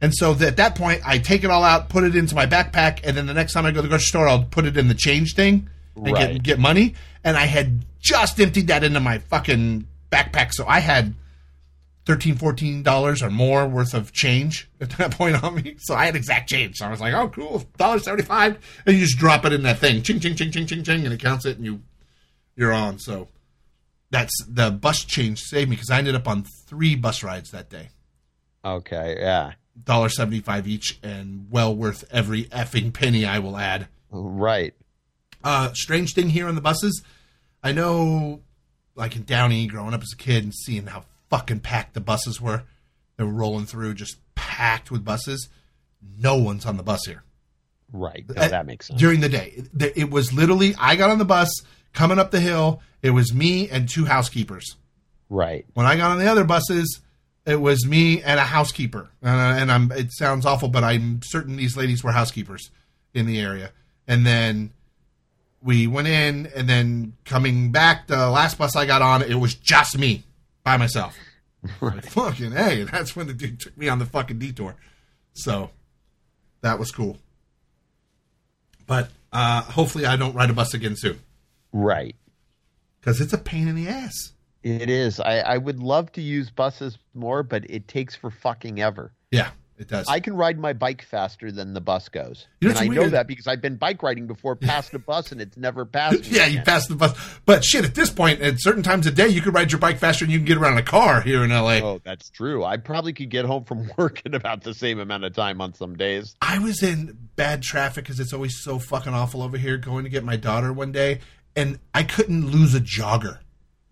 And 0.01 0.13
so 0.13 0.33
that- 0.35 0.47
at 0.49 0.57
that 0.57 0.75
point, 0.75 1.01
I 1.05 1.17
take 1.17 1.43
it 1.43 1.49
all 1.49 1.63
out, 1.63 1.89
put 1.89 2.03
it 2.03 2.15
into 2.15 2.35
my 2.35 2.45
backpack, 2.45 2.99
and 3.03 3.15
then 3.17 3.25
the 3.25 3.33
next 3.33 3.53
time 3.53 3.65
I 3.65 3.71
go 3.71 3.77
to 3.77 3.81
the 3.83 3.87
grocery 3.87 4.05
store, 4.05 4.27
I'll 4.27 4.43
put 4.43 4.65
it 4.65 4.77
in 4.77 4.87
the 4.89 4.93
change 4.93 5.33
thing 5.33 5.69
and 5.95 6.05
get 6.05 6.13
Right. 6.29 6.43
get 6.43 6.59
money. 6.59 6.95
And 7.23 7.37
I 7.37 7.45
had 7.45 7.85
just 7.99 8.39
emptied 8.39 8.67
that 8.67 8.83
into 8.83 8.99
my 8.99 9.19
fucking 9.19 9.87
backpack, 10.11 10.51
so 10.51 10.65
I 10.67 10.79
had 10.79 11.13
13 12.05 12.35
14 12.35 12.83
dollars 12.83 13.23
or 13.23 13.29
more 13.29 13.65
worth 13.65 13.93
of 13.93 14.11
change 14.11 14.69
at 14.81 14.89
that 14.91 15.11
point 15.11 15.41
on 15.41 15.55
me 15.55 15.75
so 15.79 15.95
i 15.95 16.03
had 16.03 16.17
exact 16.17 16.49
change 16.49 16.75
so 16.75 16.85
i 16.85 16.89
was 16.89 16.99
like 16.99 17.13
oh 17.13 17.29
cool 17.29 17.63
dollar 17.77 17.97
75 17.97 18.57
and 18.85 18.95
you 18.97 19.01
just 19.01 19.17
drop 19.17 19.45
it 19.45 19.53
in 19.53 19.63
that 19.63 19.77
thing 19.79 20.01
ching 20.01 20.19
ching 20.19 20.35
ching 20.35 20.51
ching 20.51 20.65
ching 20.67 20.83
ching 20.83 21.05
and 21.05 21.13
it 21.13 21.21
counts 21.21 21.45
it 21.45 21.55
and 21.55 21.65
you 21.65 21.81
you're 22.57 22.73
on 22.73 22.99
so 22.99 23.29
that's 24.11 24.33
the 24.49 24.69
bus 24.69 25.05
change 25.05 25.39
saved 25.39 25.69
me 25.69 25.77
because 25.77 25.89
i 25.89 25.97
ended 25.97 26.13
up 26.13 26.27
on 26.27 26.43
three 26.67 26.93
bus 26.97 27.23
rides 27.23 27.51
that 27.51 27.69
day 27.69 27.87
Okay. 28.65 29.15
Yeah. 29.21 29.53
dollar 29.81 30.09
75 30.09 30.67
each 30.67 30.99
and 31.03 31.47
well 31.49 31.73
worth 31.73 32.03
every 32.11 32.43
effing 32.47 32.91
penny 32.93 33.25
i 33.25 33.39
will 33.39 33.55
add 33.55 33.87
Right. 34.11 34.73
Uh, 35.43 35.73
strange 35.73 36.13
thing 36.13 36.29
here 36.29 36.47
on 36.47 36.55
the 36.55 36.61
buses. 36.61 37.01
I 37.63 37.71
know, 37.71 38.41
like 38.95 39.15
in 39.15 39.23
Downey, 39.23 39.67
growing 39.67 39.93
up 39.93 40.01
as 40.01 40.11
a 40.13 40.17
kid 40.17 40.43
and 40.43 40.53
seeing 40.53 40.87
how 40.87 41.05
fucking 41.29 41.61
packed 41.61 41.93
the 41.93 42.01
buses 42.01 42.39
were. 42.41 42.63
They 43.17 43.23
were 43.23 43.31
rolling 43.31 43.65
through, 43.65 43.93
just 43.95 44.17
packed 44.35 44.91
with 44.91 45.05
buses. 45.05 45.49
No 46.19 46.35
one's 46.37 46.65
on 46.65 46.77
the 46.77 46.83
bus 46.83 47.05
here 47.05 47.23
Right. 47.93 48.25
No, 48.27 48.41
Uh, 48.41 48.47
that 48.47 48.65
makes 48.65 48.87
sense. 48.87 48.99
during 48.99 49.19
the 49.21 49.29
day. 49.29 49.63
It, 49.95 50.09
was 50.09 50.33
literally, 50.33 50.73
I 50.79 50.95
got 50.95 51.11
on 51.11 51.19
the 51.19 51.25
bus 51.25 51.49
coming 51.93 52.17
up 52.17 52.31
the 52.31 52.39
hill. 52.39 52.81
It 53.03 53.11
was 53.11 53.33
me 53.33 53.69
and 53.69 53.87
two 53.87 54.05
housekeepers. 54.05 54.75
Right. 55.29 55.65
When 55.75 55.85
I 55.85 55.95
got 55.95 56.09
on 56.11 56.17
the 56.17 56.25
other 56.25 56.43
buses, 56.43 57.01
it 57.45 57.57
was 57.61 57.85
me 57.85 58.21
and 58.23 58.39
a 58.39 58.43
housekeeper. 58.43 59.09
And, 59.21 59.29
uh, 59.29 59.61
and 59.61 59.71
I'm. 59.71 59.91
It 59.91 60.11
sounds 60.11 60.45
awful, 60.45 60.69
but 60.69 60.83
I'm 60.83 61.21
certain 61.23 61.55
these 61.55 61.77
ladies 61.77 62.03
were 62.03 62.11
housekeepers 62.11 62.71
in 63.13 63.27
the 63.27 63.39
area. 63.39 63.71
And 64.07 64.25
then 64.25 64.71
we 65.63 65.87
went 65.87 66.07
in, 66.09 66.47
and 66.55 66.67
then 66.69 67.13
coming 67.25 67.71
back, 67.71 68.07
the 68.07 68.29
last 68.29 68.57
bus 68.57 68.75
I 68.75 68.85
got 68.85 69.01
on, 69.01 69.21
it 69.21 69.35
was 69.35 69.55
just 69.55 69.97
me 69.97 70.23
by 70.63 70.77
myself. 70.77 71.15
Like, 71.79 72.05
fucking 72.07 72.51
hey, 72.51 72.83
that's 72.83 73.15
when 73.15 73.27
the 73.27 73.33
dude 73.33 73.57
took 73.61 73.77
me 73.77 73.87
on 73.87 73.97
the 73.97 74.05
fucking 74.05 74.37
detour. 74.37 74.75
So 75.33 75.69
that 76.59 76.77
was 76.77 76.91
cool. 76.91 77.17
But 78.85 79.09
uh, 79.31 79.61
hopefully, 79.61 80.05
I 80.05 80.17
don't 80.17 80.35
ride 80.35 80.49
a 80.49 80.53
bus 80.53 80.73
again 80.73 80.97
soon 80.97 81.19
Right. 81.71 82.15
because 82.99 83.21
it's 83.21 83.31
a 83.31 83.37
pain 83.37 83.69
in 83.69 83.75
the 83.75 83.87
ass. 83.87 84.33
It 84.61 84.89
is. 84.89 85.19
I, 85.21 85.39
I 85.39 85.57
would 85.57 85.79
love 85.79 86.11
to 86.13 86.21
use 86.21 86.49
buses 86.49 86.97
more, 87.13 87.43
but 87.43 87.63
it 87.69 87.87
takes 87.87 88.13
for 88.15 88.29
fucking 88.29 88.81
ever. 88.81 89.13
Yeah, 89.31 89.51
it 89.77 89.87
does. 89.87 90.07
I 90.07 90.19
can 90.19 90.35
ride 90.35 90.59
my 90.59 90.73
bike 90.73 91.01
faster 91.03 91.51
than 91.51 91.73
the 91.73 91.81
bus 91.81 92.07
goes. 92.09 92.47
You 92.61 92.69
know 92.69 92.75
and 92.79 92.91
I 92.91 92.93
know 92.93 93.09
that 93.09 93.27
because 93.27 93.47
I've 93.47 93.61
been 93.61 93.75
bike 93.75 94.03
riding 94.03 94.27
before 94.27 94.55
past 94.55 94.93
a 94.93 94.99
bus 94.99 95.31
and 95.31 95.41
it's 95.41 95.57
never 95.57 95.85
passed 95.85 96.21
me. 96.21 96.37
Yeah, 96.37 96.45
you 96.45 96.53
again. 96.53 96.65
pass 96.65 96.87
the 96.87 96.95
bus. 96.95 97.17
But 97.45 97.63
shit, 97.63 97.83
at 97.83 97.95
this 97.95 98.09
point, 98.11 98.41
at 98.41 98.61
certain 98.61 98.83
times 98.83 99.07
of 99.07 99.15
day, 99.15 99.27
you 99.27 99.41
could 99.41 99.53
ride 99.53 99.71
your 99.71 99.79
bike 99.79 99.97
faster 99.97 100.25
than 100.25 100.31
you 100.31 100.39
can 100.39 100.45
get 100.45 100.57
around 100.57 100.73
in 100.73 100.79
a 100.79 100.83
car 100.83 101.21
here 101.21 101.43
in 101.43 101.49
LA. 101.49 101.79
Oh, 101.79 102.01
that's 102.03 102.29
true. 102.29 102.63
I 102.63 102.77
probably 102.77 103.13
could 103.13 103.29
get 103.29 103.45
home 103.45 103.63
from 103.63 103.89
work 103.97 104.21
in 104.25 104.35
about 104.35 104.61
the 104.61 104.73
same 104.73 104.99
amount 104.99 105.23
of 105.23 105.33
time 105.33 105.59
on 105.59 105.73
some 105.73 105.95
days. 105.95 106.35
I 106.41 106.59
was 106.59 106.83
in 106.83 107.17
bad 107.35 107.63
traffic 107.63 108.03
because 108.03 108.19
it's 108.19 108.33
always 108.33 108.61
so 108.61 108.77
fucking 108.77 109.13
awful 109.13 109.41
over 109.41 109.57
here 109.57 109.77
going 109.77 110.03
to 110.03 110.09
get 110.09 110.23
my 110.23 110.35
daughter 110.35 110.71
one 110.71 110.91
day, 110.91 111.19
and 111.55 111.79
I 111.93 112.03
couldn't 112.03 112.51
lose 112.51 112.75
a 112.75 112.79
jogger. 112.79 113.39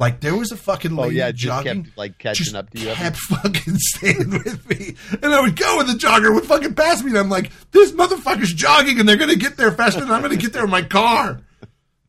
Like 0.01 0.19
there 0.19 0.35
was 0.35 0.51
a 0.51 0.57
fucking 0.57 0.97
Oh 0.97 1.03
lady 1.03 1.17
yeah, 1.17 1.27
it 1.27 1.33
just 1.35 1.45
jogging. 1.45 1.83
kept 1.83 1.97
like 1.97 2.17
catching 2.17 2.45
just 2.45 2.55
up 2.55 2.71
to 2.71 2.79
you. 2.79 2.91
kept 2.91 3.17
fucking 3.29 3.75
staying 3.77 4.31
with 4.31 4.67
me. 4.67 4.95
And 5.21 5.31
I 5.31 5.39
would 5.41 5.55
go 5.55 5.79
and 5.79 5.87
the 5.87 5.93
jogger 5.93 6.33
would 6.33 6.43
fucking 6.45 6.73
pass 6.73 7.03
me 7.03 7.11
and 7.11 7.19
I'm 7.19 7.29
like, 7.29 7.51
this 7.71 7.91
motherfucker's 7.91 8.51
jogging 8.51 8.99
and 8.99 9.07
they're 9.07 9.15
gonna 9.15 9.35
get 9.35 9.57
there 9.57 9.71
faster 9.71 9.99
than 9.99 10.09
I'm 10.09 10.23
gonna 10.23 10.37
get 10.37 10.53
there 10.53 10.63
in 10.63 10.71
my 10.71 10.81
car. 10.81 11.41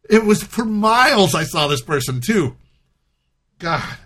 It 0.09 0.25
was 0.25 0.43
for 0.43 0.65
miles 0.65 1.35
I 1.35 1.45
saw 1.45 1.69
this 1.69 1.83
person 1.83 2.23
too. 2.23 2.57
God. 3.59 3.97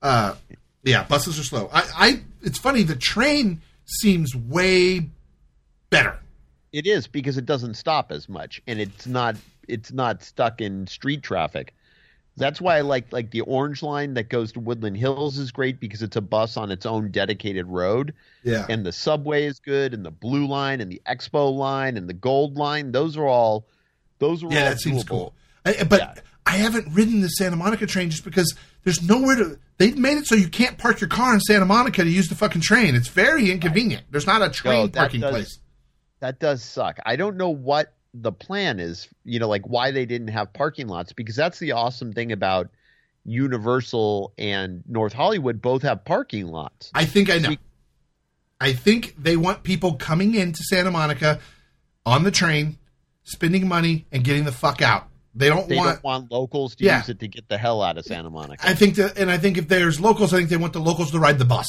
Uh 0.00 0.34
yeah, 0.82 1.04
buses 1.04 1.38
are 1.38 1.44
slow. 1.44 1.68
I, 1.70 1.84
I 1.94 2.22
it's 2.42 2.58
funny, 2.58 2.82
the 2.82 2.96
train 2.96 3.60
seems 3.84 4.34
way 4.34 5.10
better. 5.90 6.18
It 6.72 6.86
is 6.86 7.06
because 7.06 7.36
it 7.36 7.44
doesn't 7.44 7.74
stop 7.74 8.10
as 8.10 8.26
much, 8.26 8.62
and 8.66 8.80
it's 8.80 9.06
not 9.06 9.36
it's 9.68 9.92
not 9.92 10.22
stuck 10.22 10.62
in 10.62 10.86
street 10.86 11.22
traffic. 11.22 11.74
That's 12.38 12.60
why 12.60 12.78
I 12.78 12.80
like 12.82 13.12
like 13.12 13.30
the 13.30 13.42
orange 13.42 13.82
line 13.82 14.14
that 14.14 14.28
goes 14.28 14.52
to 14.52 14.60
Woodland 14.60 14.96
Hills 14.96 15.38
is 15.38 15.50
great 15.50 15.80
because 15.80 16.02
it's 16.02 16.16
a 16.16 16.20
bus 16.20 16.56
on 16.56 16.70
its 16.70 16.86
own 16.86 17.10
dedicated 17.10 17.66
road, 17.66 18.14
Yeah. 18.44 18.66
and 18.68 18.84
the 18.86 18.92
subway 18.92 19.44
is 19.44 19.58
good, 19.58 19.92
and 19.94 20.04
the 20.04 20.10
blue 20.10 20.46
line, 20.46 20.80
and 20.80 20.90
the 20.90 21.00
Expo 21.06 21.54
line, 21.54 21.96
and 21.96 22.08
the 22.08 22.14
Gold 22.14 22.56
line. 22.56 22.92
Those 22.92 23.16
are 23.16 23.26
all 23.26 23.66
those 24.18 24.42
are 24.42 24.48
Yeah, 24.50 24.64
all 24.64 24.70
that 24.70 24.80
seems 24.80 25.04
cool. 25.04 25.34
I, 25.64 25.84
but 25.84 26.00
Yeah. 26.00 26.14
I 26.46 26.52
haven't 26.52 26.94
ridden 26.94 27.20
the 27.20 27.28
Santa 27.28 27.56
Monica 27.56 27.86
train 27.86 28.10
just 28.10 28.24
because 28.24 28.54
there's 28.84 29.02
nowhere 29.02 29.36
to. 29.36 29.58
They've 29.76 29.96
made 29.96 30.16
it 30.18 30.26
so 30.26 30.34
you 30.34 30.48
can't 30.48 30.78
park 30.78 31.00
your 31.00 31.08
car 31.08 31.34
in 31.34 31.40
Santa 31.40 31.66
Monica 31.66 32.02
to 32.02 32.10
use 32.10 32.28
the 32.28 32.34
fucking 32.34 32.62
train. 32.62 32.94
It's 32.94 33.08
very 33.08 33.50
inconvenient. 33.50 34.04
There's 34.10 34.26
not 34.26 34.40
a 34.42 34.48
train 34.48 34.86
No, 34.86 34.88
parking 34.88 35.20
does- 35.20 35.30
place. 35.30 35.58
That 36.20 36.40
does 36.40 36.64
suck. 36.64 36.98
I 37.06 37.14
don't 37.16 37.36
know 37.36 37.50
what 37.50 37.92
the 38.14 38.32
plan 38.32 38.80
is, 38.80 39.08
you 39.24 39.38
know, 39.38 39.48
like 39.48 39.66
why 39.68 39.90
they 39.90 40.06
didn't 40.06 40.28
have 40.28 40.52
parking 40.52 40.88
lots 40.88 41.12
because 41.12 41.36
that's 41.36 41.58
the 41.58 41.72
awesome 41.72 42.12
thing 42.12 42.32
about 42.32 42.70
Universal 43.24 44.32
and 44.38 44.82
North 44.88 45.12
Hollywood 45.12 45.60
both 45.60 45.82
have 45.82 46.04
parking 46.04 46.46
lots. 46.48 46.90
I 46.94 47.04
think 47.04 47.30
I 47.30 47.38
know. 47.38 47.56
I 48.60 48.72
think 48.72 49.14
they 49.18 49.36
want 49.36 49.62
people 49.62 49.94
coming 49.94 50.34
into 50.34 50.62
Santa 50.64 50.90
Monica 50.90 51.38
on 52.04 52.24
the 52.24 52.30
train, 52.30 52.78
spending 53.24 53.68
money, 53.68 54.06
and 54.10 54.24
getting 54.24 54.44
the 54.44 54.52
fuck 54.52 54.82
out. 54.82 55.08
They 55.34 55.48
don't 55.48 55.68
They 55.68 55.76
want. 55.76 55.88
don't 55.96 56.04
want 56.04 56.32
locals 56.32 56.74
to 56.76 56.84
Yeah. 56.84 56.98
use 56.98 57.10
it 57.10 57.20
to 57.20 57.28
get 57.28 57.48
the 57.48 57.58
hell 57.58 57.82
out 57.82 57.98
of 57.98 58.04
Santa 58.04 58.30
Monica. 58.30 58.66
I 58.68 58.74
think 58.74 58.96
that, 58.96 59.16
and 59.18 59.30
I 59.30 59.38
think 59.38 59.58
if 59.58 59.68
there's 59.68 60.00
locals, 60.00 60.32
I 60.34 60.38
think 60.38 60.48
they 60.48 60.56
want 60.56 60.72
the 60.72 60.80
locals 60.80 61.12
to 61.12 61.18
ride 61.20 61.38
the 61.38 61.44
bus. 61.44 61.68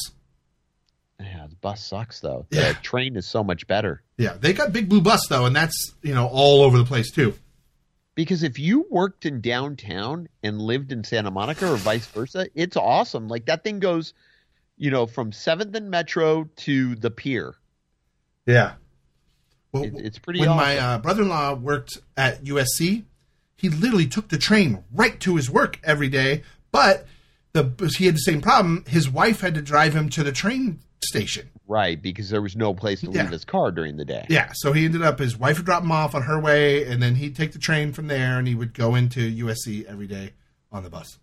The 1.62 1.68
bus 1.68 1.86
sucks 1.86 2.20
though. 2.20 2.45
Yeah. 2.51 2.74
Train 2.74 3.16
is 3.16 3.28
so 3.28 3.43
much 3.43 3.68
better. 3.68 4.01
Yeah, 4.18 4.34
they 4.39 4.53
got 4.53 4.72
big 4.74 4.89
blue 4.89 5.01
bus 5.01 5.26
though, 5.30 5.45
and 5.45 5.55
that's 5.55 5.93
you 6.01 6.14
know 6.14 6.28
all 6.32 6.62
over 6.64 6.78
the 6.78 6.86
place 6.86 7.12
too. 7.12 7.34
Because 8.16 8.43
if 8.43 8.60
you 8.60 8.86
worked 8.89 9.26
in 9.26 9.39
downtown 9.41 10.28
and 10.43 10.62
lived 10.62 10.91
in 10.91 11.03
Santa 11.03 11.32
Monica 11.32 11.72
or 11.72 11.78
vice 11.78 12.05
versa, 12.07 12.47
it's 12.53 12.76
awesome. 12.76 13.28
Like 13.30 13.45
that 13.45 13.64
thing 13.64 13.80
goes, 13.80 14.14
you 14.78 14.91
know, 14.91 15.05
from 15.05 15.32
Seventh 15.32 15.74
and 15.76 15.89
Metro 15.89 16.49
to 16.57 16.95
the 16.95 17.12
pier. 17.12 17.55
Yeah. 18.45 18.74
Well, 19.72 19.84
It- 19.84 19.93
it's 19.97 20.20
pretty 20.20 20.39
When 20.41 20.49
awesome. 20.49 20.57
my 20.66 20.78
uh, 20.78 20.97
brother-in-law 20.97 21.53
worked 21.55 21.97
at 22.18 22.43
USC, 22.43 23.05
he 23.55 23.70
literally 23.70 24.07
took 24.07 24.28
the 24.30 24.38
train 24.38 24.84
right 24.91 25.18
to 25.22 25.36
his 25.38 25.49
work 25.49 25.80
every 25.84 26.10
day. 26.10 26.43
But 26.72 27.05
the 27.53 27.72
he 27.97 28.05
had 28.07 28.16
the 28.16 28.20
same 28.20 28.41
problem. 28.41 28.84
His 28.88 29.10
wife 29.10 29.41
had 29.41 29.53
to 29.55 29.62
drive 29.62 29.93
him 29.95 30.10
to 30.10 30.24
the 30.24 30.32
train 30.34 30.82
station. 31.04 31.50
Right, 31.68 32.02
because 32.02 32.30
there 32.30 32.41
was 32.41 32.56
no 32.56 32.74
place 32.74 33.02
to 33.02 33.12
Yeah. 33.12 33.24
leave 33.24 33.32
his 33.32 33.45
car 33.45 33.72
during 33.72 33.97
the 33.97 34.06
day. 34.06 34.26
Yeah, 34.30 34.52
so 34.54 34.74
he 34.74 34.86
ended 34.86 35.02
up 35.02 35.20
his 35.20 35.38
wife 35.38 35.58
would 35.58 35.66
drop 35.66 35.84
him 35.84 35.91
off 35.91 36.16
on 36.16 36.24
her 36.24 36.39
way, 36.39 36.86
and 36.86 37.02
then 37.02 37.16
he'd 37.16 37.36
take 37.36 37.52
the 37.54 37.60
train 37.60 37.93
from 37.93 38.08
there, 38.08 38.38
and 38.39 38.47
he 38.47 38.56
would 38.56 38.74
go 38.74 38.95
into 38.95 39.22
USC 39.22 39.86
every 39.86 40.08
day 40.08 40.34
on 40.72 40.84
the 40.84 40.89
bus. 40.89 41.18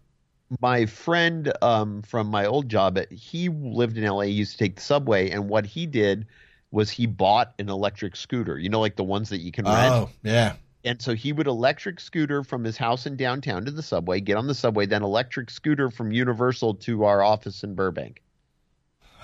My 0.60 0.86
friend 0.86 1.52
um, 1.62 2.02
from 2.02 2.28
my 2.28 2.46
old 2.46 2.68
job, 2.68 2.98
he 3.10 3.48
lived 3.48 3.98
in 3.98 4.04
LA, 4.04 4.22
he 4.26 4.32
used 4.32 4.52
to 4.52 4.58
take 4.58 4.76
the 4.76 4.82
subway, 4.82 5.30
and 5.30 5.48
what 5.48 5.66
he 5.66 5.86
did 5.86 6.26
was 6.70 6.90
he 6.90 7.06
bought 7.06 7.54
an 7.58 7.68
electric 7.68 8.14
scooter, 8.16 8.58
you 8.58 8.68
know, 8.68 8.80
like 8.80 8.96
the 8.96 9.04
ones 9.04 9.28
that 9.30 9.38
you 9.40 9.50
can 9.52 9.64
rent. 9.64 9.92
Oh, 9.92 10.10
yeah. 10.22 10.54
And 10.84 11.02
so 11.02 11.14
he 11.14 11.32
would 11.32 11.48
electric 11.48 11.98
scooter 11.98 12.44
from 12.44 12.62
his 12.62 12.76
house 12.76 13.06
in 13.06 13.16
downtown 13.16 13.64
to 13.64 13.72
the 13.72 13.82
subway, 13.82 14.20
get 14.20 14.36
on 14.36 14.46
the 14.46 14.54
subway, 14.54 14.86
then 14.86 15.02
electric 15.02 15.50
scooter 15.50 15.90
from 15.90 16.12
Universal 16.12 16.74
to 16.74 17.04
our 17.04 17.22
office 17.22 17.64
in 17.64 17.74
Burbank. 17.74 18.22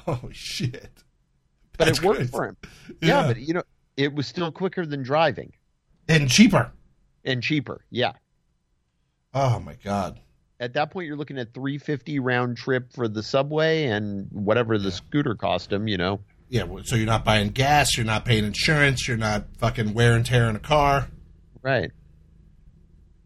Holy 0.05 0.19
oh, 0.25 0.31
shit! 0.33 1.05
But 1.79 1.87
That's 1.87 1.99
it 1.99 2.05
worked 2.05 2.17
crazy. 2.19 2.31
for 2.31 2.45
him. 2.47 2.57
Yeah. 3.01 3.21
yeah, 3.23 3.27
but 3.27 3.37
you 3.39 3.55
know, 3.55 3.63
it 3.97 4.15
was 4.15 4.27
still 4.27 4.53
quicker 4.53 4.85
than 4.87 5.03
driving 5.03 5.53
and 6.09 6.29
cheaper. 6.31 6.73
and 7.25 7.43
cheaper. 7.43 7.85
Yeah. 7.91 8.13
Oh 9.35 9.59
my 9.61 9.75
god! 9.83 10.21
at 10.61 10.75
that 10.75 10.93
point 10.93 11.09
you're 11.09 11.17
looking 11.17 11.39
at 11.39 11.53
350 11.53 12.21
round 12.21 12.57
trip 12.57 12.93
for 12.93 13.09
the 13.09 13.23
subway 13.23 13.87
and 13.87 14.29
whatever 14.31 14.79
the 14.79 14.93
scooter 14.93 15.35
cost 15.35 15.73
him 15.73 15.89
you 15.89 15.97
know 15.97 16.21
Yeah, 16.49 16.65
so 16.85 16.95
you're 16.95 17.05
not 17.07 17.25
buying 17.25 17.49
gas, 17.49 17.97
you're 17.97 18.07
not 18.07 18.25
paying 18.25 18.45
insurance, 18.45 19.09
you're 19.09 19.17
not 19.17 19.47
fucking 19.59 19.93
wear 19.93 20.15
and 20.15 20.25
tear 20.25 20.49
in 20.49 20.55
a 20.55 20.61
car. 20.61 21.09
right 21.63 21.91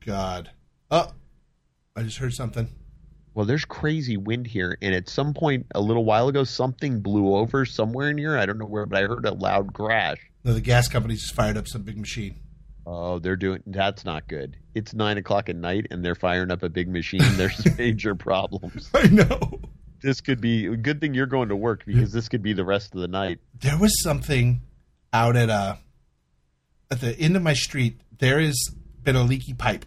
God. 0.04 0.50
Oh, 0.90 1.12
I 1.96 2.02
just 2.04 2.18
heard 2.18 2.32
something. 2.32 2.68
Well 3.36 3.46
there's 3.46 3.64
crazy 3.64 4.16
wind 4.16 4.46
here 4.48 4.76
and 4.82 4.92
at 4.94 5.08
some 5.08 5.32
point 5.32 5.66
a 5.74 5.80
little 5.80 6.04
while 6.04 6.26
ago 6.26 6.42
something 6.42 6.98
blew 7.00 7.36
over 7.36 7.64
somewhere 7.64 8.10
in 8.10 8.18
here 8.18 8.36
i 8.36 8.44
don't 8.44 8.58
know 8.58 8.64
where 8.66 8.86
but 8.86 8.98
i 8.98 9.02
heard 9.06 9.24
a 9.26 9.32
loud 9.34 9.72
crash 9.72 10.18
No, 10.42 10.52
the 10.54 10.60
gas 10.60 10.88
company 10.88 11.14
just 11.14 11.34
fired 11.34 11.56
up 11.56 11.68
some 11.68 11.82
big 11.82 11.96
machine. 11.98 12.40
oh 12.86 13.20
they're 13.20 13.36
doing 13.36 13.62
that's 13.66 14.04
not 14.04 14.26
good 14.26 14.56
it's 14.74 14.92
nine 14.94 15.18
o'clock 15.18 15.48
at 15.48 15.56
night 15.56 15.86
and 15.92 16.04
they're 16.04 16.14
firing 16.16 16.50
up 16.50 16.62
a 16.64 16.68
big 16.68 16.88
machine 16.88 17.22
there's 17.36 17.64
major 17.78 18.14
problems 18.16 18.90
I 18.94 19.06
know. 19.06 19.60
this 20.02 20.20
could 20.20 20.40
be 20.40 20.66
a 20.66 20.76
good 20.76 21.00
thing 21.00 21.14
you're 21.14 21.26
going 21.26 21.50
to 21.50 21.56
work 21.56 21.84
because 21.86 22.12
this 22.12 22.28
could 22.28 22.42
be 22.42 22.52
the 22.54 22.64
rest 22.64 22.94
of 22.94 23.00
the 23.00 23.08
night 23.08 23.38
There 23.60 23.78
was 23.78 24.02
something 24.02 24.62
out 25.12 25.36
at 25.36 25.50
uh 25.50 25.76
at 26.90 27.00
the 27.00 27.18
end 27.18 27.36
of 27.36 27.42
my 27.42 27.52
street. 27.54 28.00
There 28.18 28.40
has 28.40 28.56
been 29.02 29.16
a 29.16 29.24
leaky 29.24 29.54
pipe, 29.54 29.84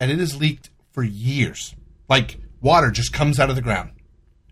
and 0.00 0.10
it 0.10 0.18
has 0.18 0.36
leaked 0.40 0.70
for 0.90 1.04
years. 1.04 1.72
Like 2.08 2.38
water 2.66 2.90
just 2.90 3.12
comes 3.12 3.38
out 3.38 3.48
of 3.48 3.56
the 3.56 3.62
ground, 3.62 3.92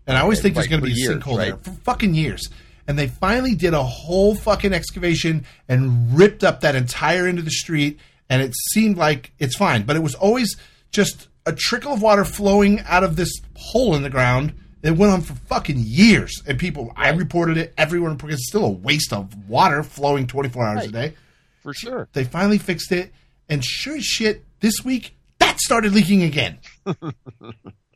and 0.07 0.17
I 0.17 0.21
always 0.21 0.41
think 0.41 0.55
there's 0.55 0.65
right, 0.71 0.81
going 0.81 0.83
to 0.83 0.95
be 0.95 1.05
a 1.05 1.09
sinkhole 1.09 1.37
there 1.37 1.57
for 1.57 1.71
fucking 1.71 2.15
years. 2.15 2.49
And 2.87 2.97
they 2.99 3.07
finally 3.07 3.55
did 3.55 3.73
a 3.73 3.83
whole 3.83 4.35
fucking 4.35 4.71
excavation 4.71 5.45
and 5.67 6.15
ripped 6.17 6.43
up 6.43 6.61
that 6.61 6.75
entire 6.75 7.27
end 7.27 7.39
of 7.39 7.45
the 7.45 7.51
street, 7.51 7.99
and 8.29 8.41
it 8.41 8.53
seemed 8.71 8.97
like 8.97 9.31
it's 9.39 9.55
fine, 9.55 9.83
but 9.83 9.95
it 9.95 10.03
was 10.03 10.15
always 10.15 10.55
just 10.91 11.27
a 11.45 11.53
trickle 11.53 11.93
of 11.93 12.01
water 12.01 12.23
flowing 12.23 12.79
out 12.81 13.03
of 13.03 13.15
this 13.15 13.31
hole 13.55 13.95
in 13.95 14.03
the 14.03 14.09
ground. 14.09 14.53
It 14.83 14.91
went 14.91 15.13
on 15.13 15.21
for 15.21 15.33
fucking 15.33 15.79
years, 15.79 16.43
and 16.47 16.59
people. 16.59 16.93
I 16.95 17.09
reported 17.09 17.57
it. 17.57 17.73
Everyone 17.75 18.19
it's 18.25 18.47
still 18.47 18.65
a 18.65 18.69
waste 18.69 19.11
of 19.13 19.49
water 19.49 19.81
flowing 19.81 20.27
24 20.27 20.63
hours 20.63 20.85
a 20.85 20.91
day. 20.91 21.15
for 21.63 21.73
sure 21.73 22.07
They 22.13 22.23
finally 22.23 22.59
fixed 22.59 22.91
it, 22.91 23.11
and 23.49 23.65
sure 23.65 23.97
as 23.97 24.05
shit, 24.05 24.45
this 24.59 24.85
week 24.85 25.15
that 25.39 25.59
started 25.59 25.93
leaking 25.93 26.23
again. 26.23 26.59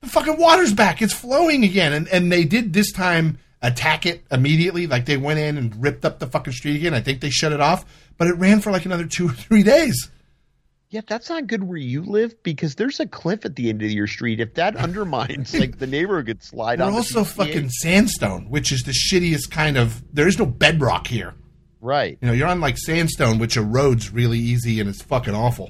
the 0.02 0.08
fucking 0.08 0.38
water's 0.38 0.74
back; 0.74 1.02
it's 1.02 1.14
flowing 1.14 1.64
again, 1.64 1.93
and 1.93 2.08
and 2.10 2.32
they 2.32 2.43
did 2.45 2.74
this 2.74 2.91
time 2.91 3.38
attack 3.62 4.06
it 4.06 4.24
immediately. 4.32 4.88
Like 4.88 5.06
they 5.06 5.18
went 5.18 5.39
in 5.39 5.58
and 5.58 5.82
ripped 5.82 6.06
up 6.06 6.20
the 6.20 6.28
fucking 6.28 6.54
street 6.54 6.76
again. 6.78 6.93
I 6.93 7.02
think 7.02 7.22
they 7.22 7.30
shut 7.30 7.52
it 7.52 7.60
off, 7.62 7.86
but 8.18 8.28
it 8.28 8.34
ran 8.36 8.62
for 8.62 8.72
like 8.72 8.86
another 8.86 9.06
two 9.06 9.28
or 9.28 9.34
three 9.34 9.64
days. 9.64 10.10
Yeah, 10.91 11.02
that's 11.06 11.30
not 11.30 11.45
good 11.45 11.64
where 11.64 11.78
you 11.78 12.02
live 12.02 12.41
because 12.41 12.74
there's 12.74 13.00
a 13.00 13.06
cliff 13.06 13.45
at 13.45 13.56
the 13.56 13.70
end 13.70 13.84
of 13.84 13.91
your 13.91 14.08
street. 14.08 14.39
If 14.39 14.56
that 14.56 14.76
undermines, 14.78 15.54
like 15.54 15.78
the 15.78 15.86
neighborhood 15.86 16.26
could 16.26 16.43
slide 16.43 16.80
We're 16.80 16.86
also 16.86 17.24
fucking 17.24 17.70
sandstone, 17.70 18.50
which 18.50 18.72
is 18.72 18.82
the 18.84 18.91
shittiest 18.91 19.52
kind 19.52 19.78
of. 19.78 20.04
There 20.14 20.28
is 20.28 20.39
no 20.39 20.47
bedrock 20.47 21.06
here. 21.06 21.36
right. 21.80 22.18
You 22.22 22.28
know, 22.28 22.34
you're 22.34 22.47
on 22.47 22.60
like 22.60 22.78
sandstone, 22.78 23.38
which 23.38 23.56
erodes 23.56 24.12
really 24.12 24.39
easy, 24.39 24.80
and 24.80 24.89
it's 24.89 25.02
fucking 25.04 25.36
awful. 25.36 25.70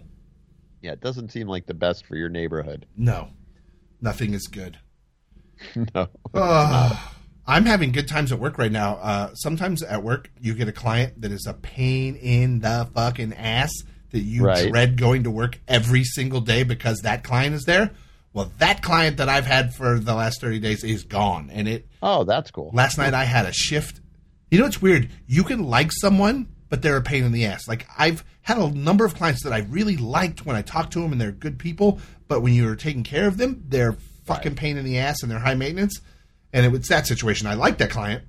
Yeah, 0.82 0.94
it 0.94 1.02
doesn't 1.02 1.34
seem 1.34 1.48
like 1.50 1.66
the 1.66 1.74
best 1.74 2.06
for 2.06 2.16
your 2.16 2.30
neighborhood. 2.30 2.86
No, 2.96 3.32
nothing 4.02 4.34
is 4.34 4.47
good. 4.47 4.78
no. 5.95 6.08
Ugh. 6.34 6.97
I'm 7.47 7.66
having 7.66 7.91
good 7.91 8.08
times 8.08 8.32
at 8.32 8.39
work 8.39 8.58
right 8.60 8.72
now. 8.72 8.95
Uh, 8.97 9.34
sometimes 9.34 9.82
at 9.82 10.04
work, 10.04 10.30
you 10.39 10.54
get 10.54 10.68
a 10.68 10.72
client 10.72 11.20
that 11.22 11.32
is 11.32 11.47
a 11.47 11.54
pain 11.54 12.16
in 12.16 12.60
the 12.60 12.88
fucking 12.93 13.34
ass 13.34 13.72
that 14.12 14.20
you 14.20 14.45
Right. 14.45 14.70
dread 14.70 14.97
going 14.97 15.24
to 15.24 15.32
work 15.32 15.60
every 15.68 16.04
single 16.04 16.41
day 16.41 16.62
because 16.64 17.00
that 17.00 17.24
client 17.24 17.56
is 17.56 17.64
there. 17.66 17.91
Well, 18.34 18.52
that 18.60 18.84
client 18.84 19.18
that 19.18 19.30
I've 19.30 19.47
had 19.47 19.74
for 19.74 19.97
the 20.00 20.14
last 20.14 20.39
30 20.41 20.60
days 20.60 20.84
is 20.84 21.04
gone. 21.04 21.50
And 21.52 21.68
it 21.68 21.88
Oh, 22.04 22.24
that's 22.24 22.52
cool. 22.52 22.70
last 22.74 23.00
night 23.00 23.16
I 23.16 23.24
had 23.26 23.47
a 23.47 23.52
shift. 23.54 24.00
You 24.52 24.60
know 24.60 24.66
what's 24.66 24.82
weird? 24.82 25.10
You 25.26 25.43
can 25.43 25.64
like 25.64 25.91
someone, 25.91 26.47
but 26.70 26.84
they're 26.84 26.97
a 26.97 27.02
pain 27.02 27.24
in 27.24 27.32
the 27.32 27.45
ass. 27.45 27.68
Like 27.68 27.88
I've 27.97 28.24
had 28.43 28.60
a 28.60 28.70
number 28.70 29.06
of 29.06 29.16
clients 29.16 29.43
that 29.43 29.54
I 29.54 29.60
really 29.70 29.97
liked 29.97 30.45
when 30.45 30.56
I 30.56 30.62
talked 30.62 30.93
to 30.93 31.02
them 31.02 31.12
and 31.12 31.20
they're 31.20 31.32
good 31.32 31.58
people, 31.58 32.00
but 32.30 32.40
when 32.42 32.54
you're 32.54 32.78
taking 32.78 33.04
care 33.04 33.28
of 33.28 33.36
them, 33.38 33.66
they're 33.68 33.98
fucking 34.26 34.56
pain 34.56 34.78
in 34.78 34.86
the 34.86 35.00
ass 35.00 35.22
and 35.22 35.30
they're 35.32 35.40
high 35.40 35.56
maintenance. 35.56 36.00
And 36.54 36.66
it 36.66 36.70
was 36.72 36.88
that 36.88 37.06
situation. 37.08 37.48
I 37.48 37.56
liked 37.56 37.80
that 37.80 37.90
client, 37.90 38.24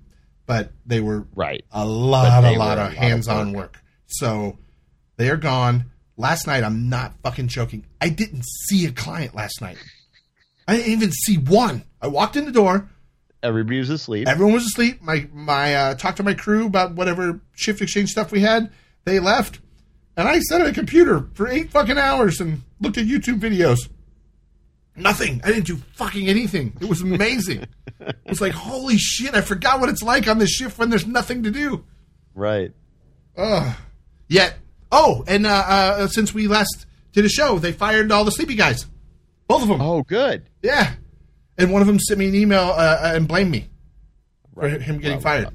but 0.46 0.72
they 0.84 1.00
were 1.00 1.26
Right. 1.34 1.64
a 1.70 1.84
lot, 1.86 2.42
a 2.44 2.58
lot 2.58 2.78
of 2.78 2.92
hands-on 2.94 3.52
work. 3.52 3.78
So 4.08 4.58
they 5.16 5.30
are 5.30 5.36
gone. 5.36 5.86
Last 6.16 6.46
night, 6.46 6.64
I'm 6.64 6.88
not 6.88 7.14
fucking 7.22 7.48
joking. 7.48 7.86
I 8.00 8.08
didn't 8.10 8.44
see 8.66 8.84
a 8.86 8.92
client 8.92 9.34
last 9.34 9.60
night. 9.62 9.78
I 10.68 10.76
didn't 10.76 10.92
even 10.92 11.12
see 11.12 11.36
one. 11.38 11.84
I 12.02 12.08
walked 12.08 12.36
in 12.36 12.44
the 12.44 12.52
door. 12.52 12.88
Everybody 13.42 13.78
was 13.78 13.88
asleep. 13.88 14.28
Everyone 14.28 14.52
was 14.54 14.64
asleep. 14.66 15.00
My 15.00 15.26
my 15.32 15.74
uh, 15.74 15.94
talked 15.94 16.18
to 16.18 16.22
my 16.22 16.34
crew 16.34 16.66
about 16.66 16.94
whatever 16.94 17.40
shift 17.54 17.80
exchange 17.80 18.10
stuff 18.10 18.32
we 18.32 18.40
had. 18.40 18.70
They 19.04 19.18
left, 19.18 19.60
and 20.20 20.28
I 20.28 20.38
sat 20.40 20.60
at 20.60 20.66
a 20.66 20.72
computer 20.72 21.26
for 21.32 21.48
eight 21.48 21.70
fucking 21.70 21.96
hours 21.96 22.40
and 22.40 22.62
looked 22.80 22.98
at 22.98 23.06
YouTube 23.06 23.40
videos. 23.40 23.88
Nothing. 24.94 25.40
I 25.42 25.48
didn't 25.48 25.66
do 25.66 25.76
fucking 25.94 26.28
anything. 26.28 26.74
It 26.80 26.88
was 26.88 27.00
amazing. 27.00 27.66
it 28.00 28.16
was 28.28 28.40
like 28.40 28.52
holy 28.52 28.98
shit. 28.98 29.34
I 29.34 29.40
forgot 29.40 29.80
what 29.80 29.88
it's 29.88 30.02
like 30.02 30.28
on 30.28 30.36
this 30.38 30.50
shift 30.50 30.78
when 30.78 30.90
there's 30.90 31.06
nothing 31.06 31.42
to 31.44 31.50
do. 31.50 31.84
right. 32.34 32.72
Ugh. 33.36 33.74
Yet, 34.28 34.56
oh, 34.92 35.24
and 35.26 35.46
uh, 35.46 35.64
uh, 35.66 36.06
since 36.08 36.34
we 36.34 36.46
last 36.48 36.84
did 37.12 37.24
a 37.24 37.28
show, 37.28 37.58
they 37.58 37.72
fired 37.72 38.12
all 38.12 38.24
the 38.24 38.30
sleepy 38.30 38.54
guys, 38.56 38.86
both 39.48 39.62
of 39.62 39.68
them. 39.68 39.80
Oh, 39.80 40.02
good. 40.02 40.44
Yeah, 40.62 40.94
and 41.56 41.72
one 41.72 41.80
of 41.80 41.88
them 41.88 41.98
sent 41.98 42.18
me 42.18 42.28
an 42.28 42.34
email 42.34 42.74
uh, 42.76 43.12
and 43.14 43.26
blamed 43.26 43.50
me 43.50 43.68
for 44.54 44.68
him 44.68 44.98
getting 44.98 45.12
Well, 45.16 45.20
fired. 45.20 45.48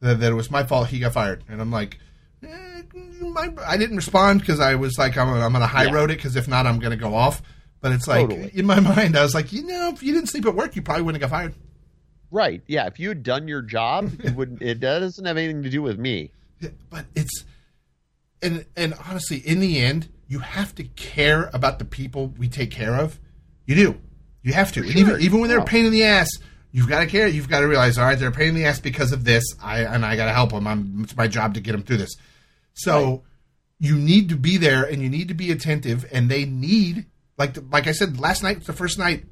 That, 0.00 0.20
that 0.20 0.30
it 0.30 0.34
was 0.34 0.50
my 0.50 0.62
fault 0.64 0.88
he 0.88 1.00
got 1.00 1.12
fired, 1.14 1.42
and 1.48 1.60
I'm 1.60 1.70
like, 1.72 1.98
eh, 2.46 2.48
my, 3.32 3.52
I 3.66 3.76
didn't 3.76 3.96
respond 3.96 4.40
because 4.40 4.60
I 4.60 4.74
was 4.74 4.98
like, 4.98 5.16
I'm, 5.16 5.28
I'm 5.28 5.52
going 5.52 5.60
to 5.62 5.66
high 5.66 5.84
Yeah. 5.84 5.92
road 5.92 6.10
it 6.10 6.16
because 6.18 6.36
if 6.36 6.46
not, 6.48 6.66
I'm 6.66 6.78
going 6.78 6.90
to 6.90 6.96
go 6.96 7.14
off. 7.14 7.42
But 7.80 7.92
it's 7.92 8.06
like 8.06 8.28
Totally. 8.28 8.50
in 8.54 8.66
my 8.66 8.80
mind, 8.96 9.16
I 9.16 9.22
was 9.22 9.34
like, 9.34 9.52
you 9.52 9.64
know, 9.64 9.90
if 9.94 10.02
you 10.02 10.12
didn't 10.12 10.28
sleep 10.28 10.46
at 10.46 10.54
work, 10.54 10.76
you 10.76 10.82
probably 10.82 11.02
wouldn't 11.02 11.22
have 11.22 11.30
got 11.30 11.36
fired. 11.36 11.54
Right. 12.30 12.62
Yeah. 12.66 12.86
If 12.86 12.98
you 13.00 13.08
had 13.08 13.22
done 13.22 13.48
your 13.48 13.62
job, 13.62 14.12
it 14.24 14.34
would. 14.34 14.58
It 14.60 14.80
doesn't 14.80 15.24
have 15.24 15.36
anything 15.36 15.62
to 15.62 15.70
do 15.70 15.82
with 15.82 15.98
me. 15.98 16.30
But 16.90 17.06
it's 17.14 17.44
and 18.42 18.64
and 18.76 18.94
honestly 19.08 19.36
in 19.38 19.60
the 19.60 19.78
end 19.80 20.08
you 20.28 20.38
have 20.38 20.74
to 20.74 20.84
care 20.84 21.50
about 21.52 21.78
the 21.78 21.84
people 21.84 22.28
we 22.38 22.48
take 22.48 22.70
care 22.70 22.94
of 22.94 23.18
you 23.66 23.74
do 23.74 24.00
you 24.42 24.52
have 24.54 24.72
to 24.72 24.80
and 24.80 24.96
even 24.96 25.20
even 25.20 25.40
when 25.40 25.48
they're 25.50 25.58
a 25.58 25.64
pain 25.64 25.84
in 25.84 25.92
the 25.92 26.04
ass 26.04 26.28
you've 26.72 26.88
got 26.88 27.00
to 27.00 27.06
care 27.06 27.26
you've 27.28 27.48
got 27.50 27.60
to 27.60 27.66
realize 27.68 27.98
all 27.98 28.04
right 28.04 28.18
they're 28.18 28.28
a 28.30 28.32
pain 28.32 28.48
in 28.48 28.54
the 28.54 28.64
ass 28.64 28.80
because 28.80 29.12
of 29.12 29.24
this 29.24 29.44
i 29.62 29.80
and 29.80 30.06
i 30.06 30.16
got 30.16 30.24
to 30.24 30.32
help 30.32 30.50
them 30.52 30.66
I'm, 30.66 31.00
it's 31.02 31.14
my 31.16 31.28
job 31.28 31.52
to 31.54 31.60
get 31.60 31.72
them 31.72 31.82
through 31.82 31.98
this 31.98 32.14
so 32.74 33.22
you 33.78 33.96
need 33.96 34.28
to 34.28 34.36
be 34.36 34.56
there 34.56 34.84
and 34.84 35.02
you 35.02 35.08
need 35.08 35.28
to 35.28 35.34
be 35.34 35.50
attentive 35.50 36.04
and 36.12 36.28
they 36.30 36.44
need 36.44 37.06
like 37.38 37.56
like 37.70 37.86
i 37.86 37.92
said 37.92 38.18
last 38.20 38.42
night 38.42 38.58
was 38.58 38.66
the 38.66 38.72
first 38.72 38.98
night 38.98 39.24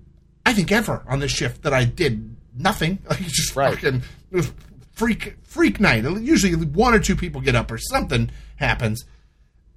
i 0.47 0.53
think 0.53 0.71
ever 0.73 1.03
on 1.09 1.21
this 1.21 1.31
shift 1.33 1.63
that 1.63 1.73
i 1.75 1.85
did 1.85 2.35
nothing 2.57 2.99
like 3.11 3.21
it's 3.21 3.37
just 3.37 3.57
Right. 3.57 3.75
fucking 3.75 4.03
it 4.31 4.37
was 4.37 4.53
freak 4.93 5.37
freak 5.43 5.79
night 5.81 6.05
usually 6.05 6.55
one 6.55 6.95
or 6.95 6.99
two 6.99 7.17
people 7.17 7.41
get 7.41 7.55
up 7.55 7.71
or 7.71 7.79
something 7.79 8.31
happens 8.57 9.05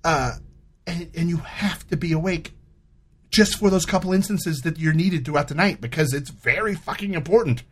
uh 0.03 0.31
and, 0.87 1.11
and 1.15 1.29
you 1.29 1.37
have 1.37 1.87
to 1.89 1.97
be 1.97 2.11
awake 2.11 2.53
just 3.29 3.57
for 3.59 3.69
those 3.69 3.85
couple 3.85 4.11
instances 4.13 4.61
that 4.61 4.77
you're 4.79 4.93
needed 4.93 5.23
throughout 5.23 5.47
the 5.47 5.55
night 5.55 5.79
because 5.79 6.13
it's 6.13 6.29
very 6.31 6.75
fucking 6.75 7.13
important 7.13 7.63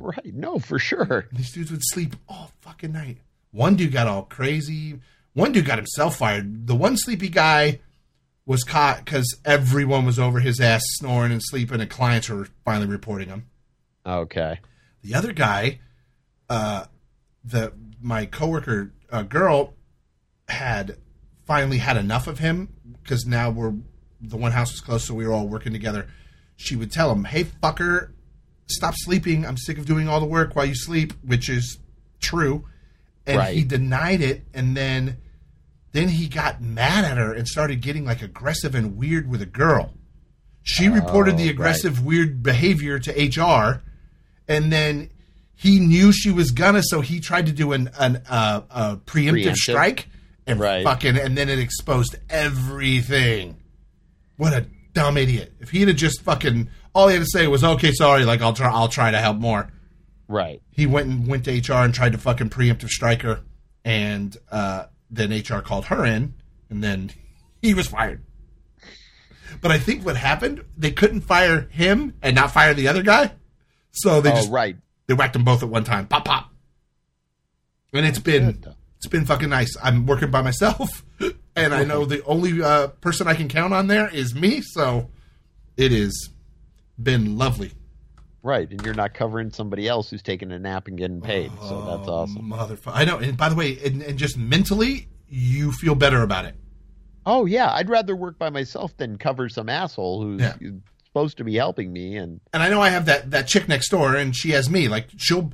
Right. 0.00 0.34
No, 0.34 0.58
for 0.58 0.80
sure. 0.80 1.28
these 1.30 1.52
dudes 1.52 1.70
would 1.70 1.84
sleep 1.84 2.16
all 2.28 2.50
fucking 2.62 2.90
night. 2.90 3.18
One 3.52 3.76
dude 3.76 3.92
got 3.92 4.08
all 4.08 4.24
crazy. 4.24 4.98
One 5.34 5.52
dude 5.52 5.66
got 5.66 5.78
himself 5.78 6.16
fired. 6.16 6.66
The 6.66 6.74
one 6.76 6.96
sleepy 6.96 7.28
guy 7.28 7.80
was 8.46 8.62
caught 8.62 9.04
because 9.04 9.36
everyone 9.44 10.04
was 10.06 10.18
over 10.18 10.40
his 10.40 10.60
ass 10.60 10.82
snoring 10.96 11.32
and 11.32 11.42
sleeping, 11.42 11.80
and 11.80 11.90
clients 11.90 12.28
were 12.28 12.48
finally 12.64 12.86
reporting 12.86 13.28
him. 13.28 13.46
Okay. 14.06 14.60
The 15.02 15.14
other 15.14 15.32
guy, 15.32 15.80
uh, 16.48 16.86
the 17.44 17.72
my 18.00 18.26
coworker 18.26 18.92
uh, 19.10 19.22
girl, 19.22 19.74
had 20.48 20.98
finally 21.46 21.78
had 21.78 21.96
enough 21.96 22.26
of 22.26 22.38
him 22.38 22.74
because 23.02 23.26
now 23.26 23.50
we're 23.50 23.74
the 24.20 24.36
one 24.36 24.52
house 24.52 24.72
was 24.72 24.80
closed, 24.80 25.06
so 25.06 25.14
we 25.14 25.26
were 25.26 25.32
all 25.32 25.48
working 25.48 25.72
together. 25.72 26.06
She 26.56 26.76
would 26.76 26.92
tell 26.92 27.10
him, 27.10 27.24
"Hey, 27.24 27.44
fucker, 27.44 28.12
stop 28.68 28.94
sleeping. 28.96 29.44
I'm 29.44 29.56
sick 29.56 29.78
of 29.78 29.86
doing 29.86 30.08
all 30.08 30.20
the 30.20 30.26
work 30.26 30.54
while 30.54 30.66
you 30.66 30.74
sleep," 30.74 31.12
which 31.22 31.48
is 31.48 31.78
true. 32.20 32.66
And 33.26 33.38
Right. 33.38 33.54
he 33.56 33.64
denied 33.64 34.20
it, 34.20 34.44
and 34.52 34.76
then 34.76 35.16
then 35.94 36.08
he 36.08 36.28
got 36.28 36.60
mad 36.60 37.04
at 37.04 37.16
her 37.16 37.32
and 37.32 37.46
started 37.48 37.80
getting 37.80 38.04
like 38.04 38.20
aggressive 38.20 38.74
and 38.74 38.96
weird 38.96 39.30
with 39.30 39.40
a 39.40 39.46
girl. 39.46 39.94
She 40.62 40.88
reported 40.88 41.36
the 41.38 41.44
right. 41.44 41.50
aggressive, 41.52 42.04
weird 42.04 42.42
behavior 42.42 42.98
to 42.98 43.10
HR, 43.12 43.82
and 44.48 44.72
then 44.72 45.10
he 45.54 45.78
knew 45.78 46.10
she 46.12 46.30
was 46.32 46.50
gonna, 46.50 46.82
so 46.82 47.00
he 47.00 47.20
tried 47.20 47.46
to 47.46 47.52
do 47.52 47.72
an 47.72 47.90
an 47.98 48.22
uh, 48.28 48.62
a 48.70 48.96
preemptive, 48.96 49.44
Preemptive. 49.44 49.54
strike, 49.56 50.08
and 50.46 50.58
Right. 50.58 50.82
fucking, 50.82 51.16
and 51.16 51.38
then 51.38 51.48
it 51.48 51.58
exposed 51.58 52.16
everything. 52.30 53.56
What 54.36 54.52
a 54.52 54.66
dumb 54.94 55.16
idiot! 55.16 55.52
If 55.60 55.70
he'd 55.70 55.88
have 55.88 55.96
just 55.96 56.22
fucking, 56.22 56.70
all 56.94 57.08
he 57.08 57.14
had 57.14 57.22
to 57.24 57.30
say 57.30 57.46
was, 57.46 57.62
"Okay, 57.62 57.92
sorry," 57.92 58.24
like 58.24 58.40
I'll 58.42 58.52
try, 58.52 58.70
I'll 58.70 58.88
try 58.88 59.10
to 59.10 59.18
help 59.18 59.36
more. 59.36 59.70
Right. 60.28 60.60
He 60.70 60.86
went 60.86 61.08
and 61.08 61.26
went 61.28 61.44
to 61.44 61.52
HR 61.52 61.84
and 61.84 61.94
tried 61.94 62.12
to 62.12 62.18
fucking 62.18 62.48
preemptive 62.50 62.88
strike 62.88 63.22
her, 63.22 63.40
and 63.84 64.36
uh, 64.50 64.86
then 65.14 65.32
HR 65.32 65.60
called 65.60 65.86
her 65.86 66.04
in, 66.04 66.34
and 66.68 66.82
then 66.82 67.12
he 67.62 67.74
was 67.74 67.86
fired. 67.86 68.22
But 69.60 69.70
I 69.70 69.78
think 69.78 70.04
what 70.04 70.16
happened, 70.16 70.64
they 70.76 70.90
couldn't 70.90 71.22
fire 71.22 71.68
him 71.70 72.14
and 72.22 72.34
not 72.34 72.50
fire 72.50 72.74
the 72.74 72.88
other 72.88 73.02
guy, 73.02 73.32
so 73.92 74.20
they 74.20 74.32
oh, 74.32 74.36
just 74.36 74.50
right. 74.50 74.76
they 75.06 75.14
whacked 75.14 75.34
them 75.34 75.44
both 75.44 75.62
at 75.62 75.68
one 75.68 75.84
time. 75.84 76.06
Pop 76.06 76.24
pop. 76.24 76.50
And 77.92 78.04
it's 78.04 78.18
been 78.18 78.46
good, 78.46 78.62
though. 78.62 78.74
it's 78.96 79.06
been 79.06 79.24
fucking 79.24 79.50
nice. 79.50 79.76
I'm 79.82 80.06
working 80.06 80.30
by 80.30 80.42
myself, 80.42 81.04
and 81.56 81.72
I 81.72 81.84
know 81.84 82.04
the 82.04 82.24
only 82.24 82.60
uh, 82.60 82.88
person 82.88 83.28
I 83.28 83.34
can 83.34 83.48
count 83.48 83.72
on 83.72 83.86
there 83.86 84.08
is 84.08 84.34
me. 84.34 84.62
So 84.62 85.10
it 85.76 85.92
has 85.92 86.30
been 87.00 87.38
lovely. 87.38 87.72
Right. 88.44 88.70
And 88.70 88.80
you're 88.84 88.94
not 88.94 89.14
covering 89.14 89.50
somebody 89.50 89.88
else 89.88 90.10
who's 90.10 90.22
taking 90.22 90.52
a 90.52 90.58
nap 90.58 90.86
and 90.86 90.96
getting 90.98 91.20
paid. 91.20 91.50
So 91.62 91.80
that's 91.86 92.06
oh, 92.08 92.12
awesome. 92.12 92.50
Motherfucker. 92.52 92.92
I 92.94 93.04
know. 93.06 93.16
And 93.18 93.36
by 93.36 93.48
the 93.48 93.54
way, 93.56 93.78
and, 93.84 94.02
and 94.02 94.18
just 94.18 94.36
mentally, 94.38 95.08
you 95.28 95.72
feel 95.72 95.94
better 95.94 96.20
about 96.22 96.44
it. 96.44 96.54
Oh, 97.24 97.46
yeah. 97.46 97.72
I'd 97.72 97.88
rather 97.88 98.14
work 98.14 98.38
by 98.38 98.50
myself 98.50 98.94
than 98.98 99.16
cover 99.16 99.48
some 99.48 99.70
asshole 99.70 100.22
who's 100.22 100.42
Yeah. 100.42 100.54
supposed 101.06 101.38
to 101.38 101.44
be 101.44 101.54
helping 101.54 101.90
me. 101.90 102.16
And 102.16 102.40
And 102.52 102.62
I 102.62 102.68
know 102.68 102.82
I 102.82 102.90
have 102.90 103.06
that 103.06 103.30
that 103.30 103.46
chick 103.48 103.66
next 103.66 103.88
door, 103.88 104.14
and 104.14 104.36
she 104.36 104.50
has 104.50 104.68
me. 104.68 104.88
Like 104.88 105.08
she'll 105.16 105.52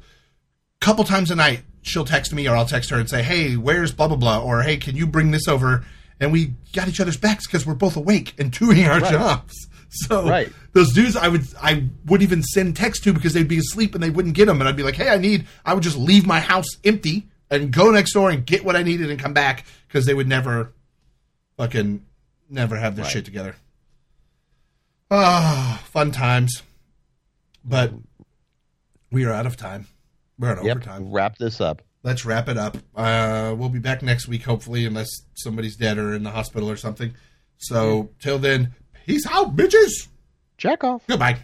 couple 0.80 1.04
times 1.04 1.30
a 1.30 1.36
night, 1.36 1.62
she'll 1.82 2.04
text 2.06 2.32
me 2.34 2.48
or 2.48 2.56
I'll 2.56 2.66
text 2.66 2.90
her 2.90 2.98
and 2.98 3.08
say, 3.08 3.22
"Hey, 3.22 3.54
where's 3.56 3.92
blah 3.92 4.08
blah 4.08 4.16
blah?" 4.16 4.42
or 4.42 4.62
"Hey, 4.62 4.78
can 4.78 4.96
you 4.96 5.06
bring 5.06 5.30
this 5.30 5.46
over?" 5.46 5.84
And 6.18 6.32
we 6.32 6.54
got 6.72 6.88
each 6.88 6.98
other's 7.00 7.16
backs 7.18 7.46
because 7.46 7.64
we're 7.66 7.74
both 7.74 7.96
awake 7.96 8.34
and 8.38 8.50
doing 8.50 8.84
our 8.86 8.98
Right. 9.00 9.12
jobs. 9.12 9.54
So 10.08 10.28
Right. 10.28 10.52
those 10.72 10.92
dudes, 10.92 11.16
I 11.16 11.26
would 11.28 11.42
I 11.60 11.88
would 12.06 12.22
even 12.22 12.42
send 12.44 12.76
text 12.76 13.02
to 13.04 13.12
because 13.12 13.32
they'd 13.34 13.48
be 13.48 13.58
asleep 13.58 13.94
and 13.94 14.02
they 14.02 14.10
wouldn't 14.10 14.34
get 14.36 14.46
them, 14.46 14.60
and 14.60 14.68
I'd 14.68 14.76
be 14.76 14.84
like, 14.84 14.94
"Hey, 14.94 15.08
I 15.08 15.16
need." 15.18 15.46
I 15.64 15.74
would 15.74 15.82
just 15.82 15.96
leave 15.96 16.26
my 16.26 16.38
house 16.38 16.66
empty 16.84 17.26
and 17.50 17.72
go 17.72 17.90
next 17.90 18.12
door 18.12 18.30
and 18.30 18.46
get 18.46 18.64
what 18.64 18.76
I 18.76 18.82
needed 18.84 19.10
and 19.10 19.18
come 19.18 19.32
back 19.34 19.64
because 19.88 20.06
they 20.06 20.14
would 20.14 20.28
never 20.28 20.72
fucking 21.56 22.04
never 22.48 22.76
have 22.76 22.94
their 22.94 23.04
Right. 23.04 23.12
shit 23.12 23.24
together. 23.24 23.56
Ah, 25.10 25.82
fun 25.90 26.12
times. 26.12 26.62
But 27.64 27.92
we 29.10 29.24
are 29.24 29.32
out 29.32 29.46
of 29.46 29.56
time. 29.56 29.86
We're 30.38 30.56
on 30.56 30.64
yep, 30.64 30.76
overtime. 30.76 31.10
wrap 31.10 31.36
this 31.36 31.60
up. 31.60 31.82
Let's 32.02 32.24
wrap 32.24 32.48
it 32.48 32.56
up. 32.56 32.78
Uh, 32.94 33.54
we'll 33.58 33.68
be 33.68 33.78
back 33.78 34.02
next 34.02 34.26
week, 34.28 34.44
hopefully, 34.44 34.86
unless 34.86 35.10
somebody's 35.34 35.76
dead 35.76 35.98
or 35.98 36.14
in 36.14 36.22
the 36.22 36.30
hospital 36.30 36.70
or 36.70 36.76
something. 36.76 37.12
So, 37.58 38.10
till 38.20 38.38
then, 38.38 38.74
peace 39.06 39.26
out, 39.30 39.56
bitches. 39.56 40.08
Check 40.58 40.84
off. 40.84 41.06
Goodbye. 41.06 41.38